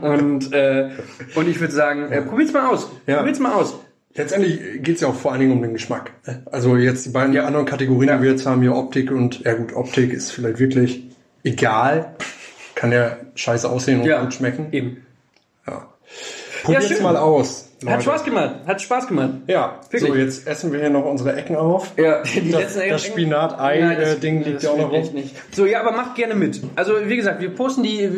und, 0.02 0.52
äh, 0.52 0.90
und 1.34 1.48
ich 1.48 1.58
würde 1.60 1.72
sagen, 1.72 2.12
äh, 2.12 2.20
probiert's 2.22 2.52
mal 2.52 2.66
aus. 2.66 2.90
Ja. 3.06 3.16
Probiert's 3.18 3.40
mal 3.40 3.52
aus. 3.52 3.78
Letztendlich 4.14 4.82
geht's 4.82 5.00
ja 5.00 5.08
auch 5.08 5.14
vor 5.14 5.30
allen 5.32 5.40
Dingen 5.40 5.52
um 5.52 5.62
den 5.62 5.72
Geschmack. 5.72 6.10
Also 6.46 6.76
jetzt 6.76 7.06
die 7.06 7.10
beiden 7.10 7.32
Ja. 7.32 7.44
anderen 7.46 7.66
Kategorien, 7.66 8.08
Ja. 8.08 8.16
die 8.16 8.24
wir 8.24 8.30
jetzt 8.32 8.46
haben, 8.46 8.62
hier 8.62 8.74
Optik 8.74 9.10
und, 9.12 9.40
ja 9.44 9.54
gut, 9.54 9.74
Optik 9.74 10.12
ist 10.12 10.32
vielleicht 10.32 10.58
wirklich 10.58 11.04
egal. 11.44 12.14
Kann 12.74 12.90
ja 12.92 13.16
scheiße 13.36 13.68
aussehen 13.68 14.00
und 14.00 14.06
Ja. 14.06 14.20
gut 14.22 14.34
schmecken. 14.34 14.66
Eben. 14.72 15.06
Ja. 15.66 15.86
Probiert's 16.64 17.00
mal 17.00 17.16
aus. 17.16 17.67
Hat 17.86 17.90
Leute. 17.90 18.02
Spaß 18.02 18.24
gemacht. 18.24 18.54
Hat 18.66 18.80
Spaß 18.82 19.06
gemacht. 19.06 19.30
Ja, 19.46 19.78
Wirklich. 19.90 20.10
so 20.10 20.16
jetzt 20.16 20.46
essen 20.48 20.72
wir 20.72 20.80
hier 20.80 20.90
noch 20.90 21.04
unsere 21.04 21.36
Ecken 21.36 21.54
auf. 21.56 21.92
Ja, 21.96 22.22
die 22.34 22.50
Das- 22.50 22.60
letzten 22.76 22.88
das 22.90 23.04
Spinat-Ei-Ding 23.04 24.42
liegt 24.44 24.62
ja 24.62 24.70
auch 24.70 24.78
noch 24.78 24.92
rum. 24.92 25.14
nicht. 25.14 25.34
So, 25.54 25.64
ja, 25.66 25.80
aber 25.80 25.92
macht 25.92 26.14
gerne 26.16 26.34
mit. 26.34 26.60
Also 26.76 26.92
wie 27.06 27.16
gesagt, 27.16 27.40
wir 27.40 27.50
posten 27.50 27.82
die 27.82 28.08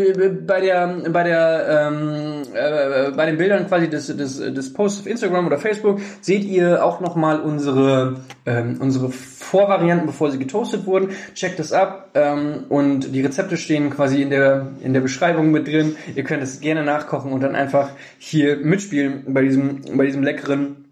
bei 0.47 0.61
der 0.61 0.87
bei 1.11 1.23
der 1.25 1.91
ähm, 1.93 2.43
äh, 2.55 3.11
bei 3.13 3.27
den 3.27 3.37
Bildern 3.37 3.67
quasi 3.69 3.89
des, 3.89 4.07
des, 4.17 4.39
des 4.39 4.73
Posts 4.73 5.01
auf 5.01 5.07
Instagram 5.07 5.47
oder 5.47 5.59
Facebook 5.59 6.01
seht 6.21 6.45
ihr 6.45 6.85
auch 6.85 7.01
nochmal 7.01 7.41
unsere 7.41 8.17
ähm, 8.47 8.79
unsere 8.81 9.11
Vorvarianten, 9.11 10.07
bevor 10.07 10.31
sie 10.31 10.39
getoastet 10.39 10.87
wurden. 10.87 11.11
Checkt 11.35 11.59
das 11.59 11.73
ab 11.73 12.11
ähm, 12.15 12.65
und 12.69 13.15
die 13.15 13.21
Rezepte 13.21 13.57
stehen 13.57 13.91
quasi 13.91 14.23
in 14.23 14.31
der 14.31 14.69
in 14.83 14.93
der 14.95 15.01
Beschreibung 15.01 15.51
mit 15.51 15.67
drin. 15.67 15.97
Ihr 16.15 16.25
könnt 16.25 16.43
es 16.43 16.61
gerne 16.61 16.83
nachkochen 16.85 17.33
und 17.33 17.43
dann 17.43 17.55
einfach 17.55 17.91
hier 18.19 18.57
mitspielen 18.57 19.25
bei 19.29 19.43
diesem 19.51 19.97
bei 19.97 20.07
diesem 20.07 20.23
leckeren 20.23 20.85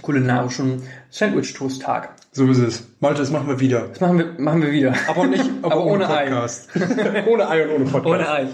kulinarischen 0.00 0.82
Sandwich-Toast-Tag. 1.10 2.10
So 2.34 2.46
ist 2.46 2.58
es. 2.58 2.88
Malte, 3.00 3.20
das 3.20 3.30
machen 3.30 3.46
wir 3.46 3.60
wieder. 3.60 3.88
Das 3.88 4.00
machen 4.00 4.16
wir, 4.18 4.26
machen 4.38 4.62
wir 4.62 4.72
wieder. 4.72 4.94
Aber 5.06 5.26
nicht, 5.26 5.44
aber, 5.62 5.74
Aber 5.74 5.84
ohne, 5.84 6.04
ohne 6.06 6.08
Ei. 6.08 6.24
Podcast. 6.30 6.70
ohne 7.26 7.48
Ei 7.48 7.64
und 7.64 7.70
ohne 7.74 7.84
Podcast. 7.84 8.06
Ohne 8.06 8.30
Ei. 8.30 8.46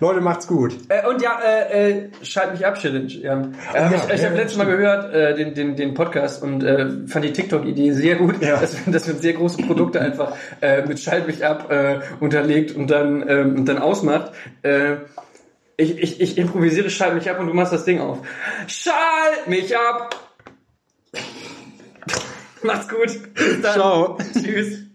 Leute, 0.00 0.20
macht's 0.22 0.46
gut. 0.46 0.74
Äh, 0.88 1.06
und 1.06 1.20
ja, 1.20 1.38
äh, 1.44 1.90
äh, 1.90 2.08
schalt 2.22 2.52
mich 2.52 2.64
ab, 2.64 2.78
Challenge. 2.80 3.12
Ja. 3.12 3.42
Äh, 3.42 3.44
hab 3.82 3.92
ja, 3.92 4.04
ich 4.08 4.14
ich 4.14 4.20
ja, 4.22 4.28
habe 4.28 4.36
letztes 4.36 4.56
Mal 4.56 4.64
gehört, 4.64 5.12
äh, 5.12 5.34
den, 5.34 5.52
den, 5.52 5.76
den 5.76 5.92
Podcast 5.92 6.42
und 6.42 6.64
äh, 6.64 6.88
fand 7.06 7.26
die 7.26 7.32
TikTok-Idee 7.34 7.92
sehr 7.92 8.16
gut, 8.16 8.40
Ja. 8.40 8.56
dass, 8.56 8.76
dass 8.86 9.06
man 9.06 9.18
sehr 9.18 9.34
große 9.34 9.62
Produkte 9.64 10.00
einfach 10.00 10.34
äh, 10.62 10.86
mit 10.86 10.98
Schalt 10.98 11.26
mich 11.26 11.44
ab 11.44 11.70
äh, 11.70 11.98
unterlegt 12.20 12.74
und 12.74 12.90
dann, 12.90 13.22
ähm, 13.28 13.56
und 13.56 13.66
dann 13.66 13.78
ausmacht. 13.78 14.32
Äh, 14.62 14.96
ich, 15.76 15.98
ich, 15.98 16.20
ich 16.20 16.38
improvisiere 16.38 16.90
Schalt 16.90 17.14
mich 17.14 17.28
ab 17.30 17.38
und 17.38 17.46
du 17.46 17.54
machst 17.54 17.72
das 17.72 17.84
Ding 17.84 18.00
auf. 18.00 18.26
Schalt 18.66 19.46
mich 19.46 19.76
ab! 19.76 20.14
Macht's 22.62 22.88
gut. 22.88 23.10
Ciao. 23.62 24.18
Tschüss. 24.32 24.85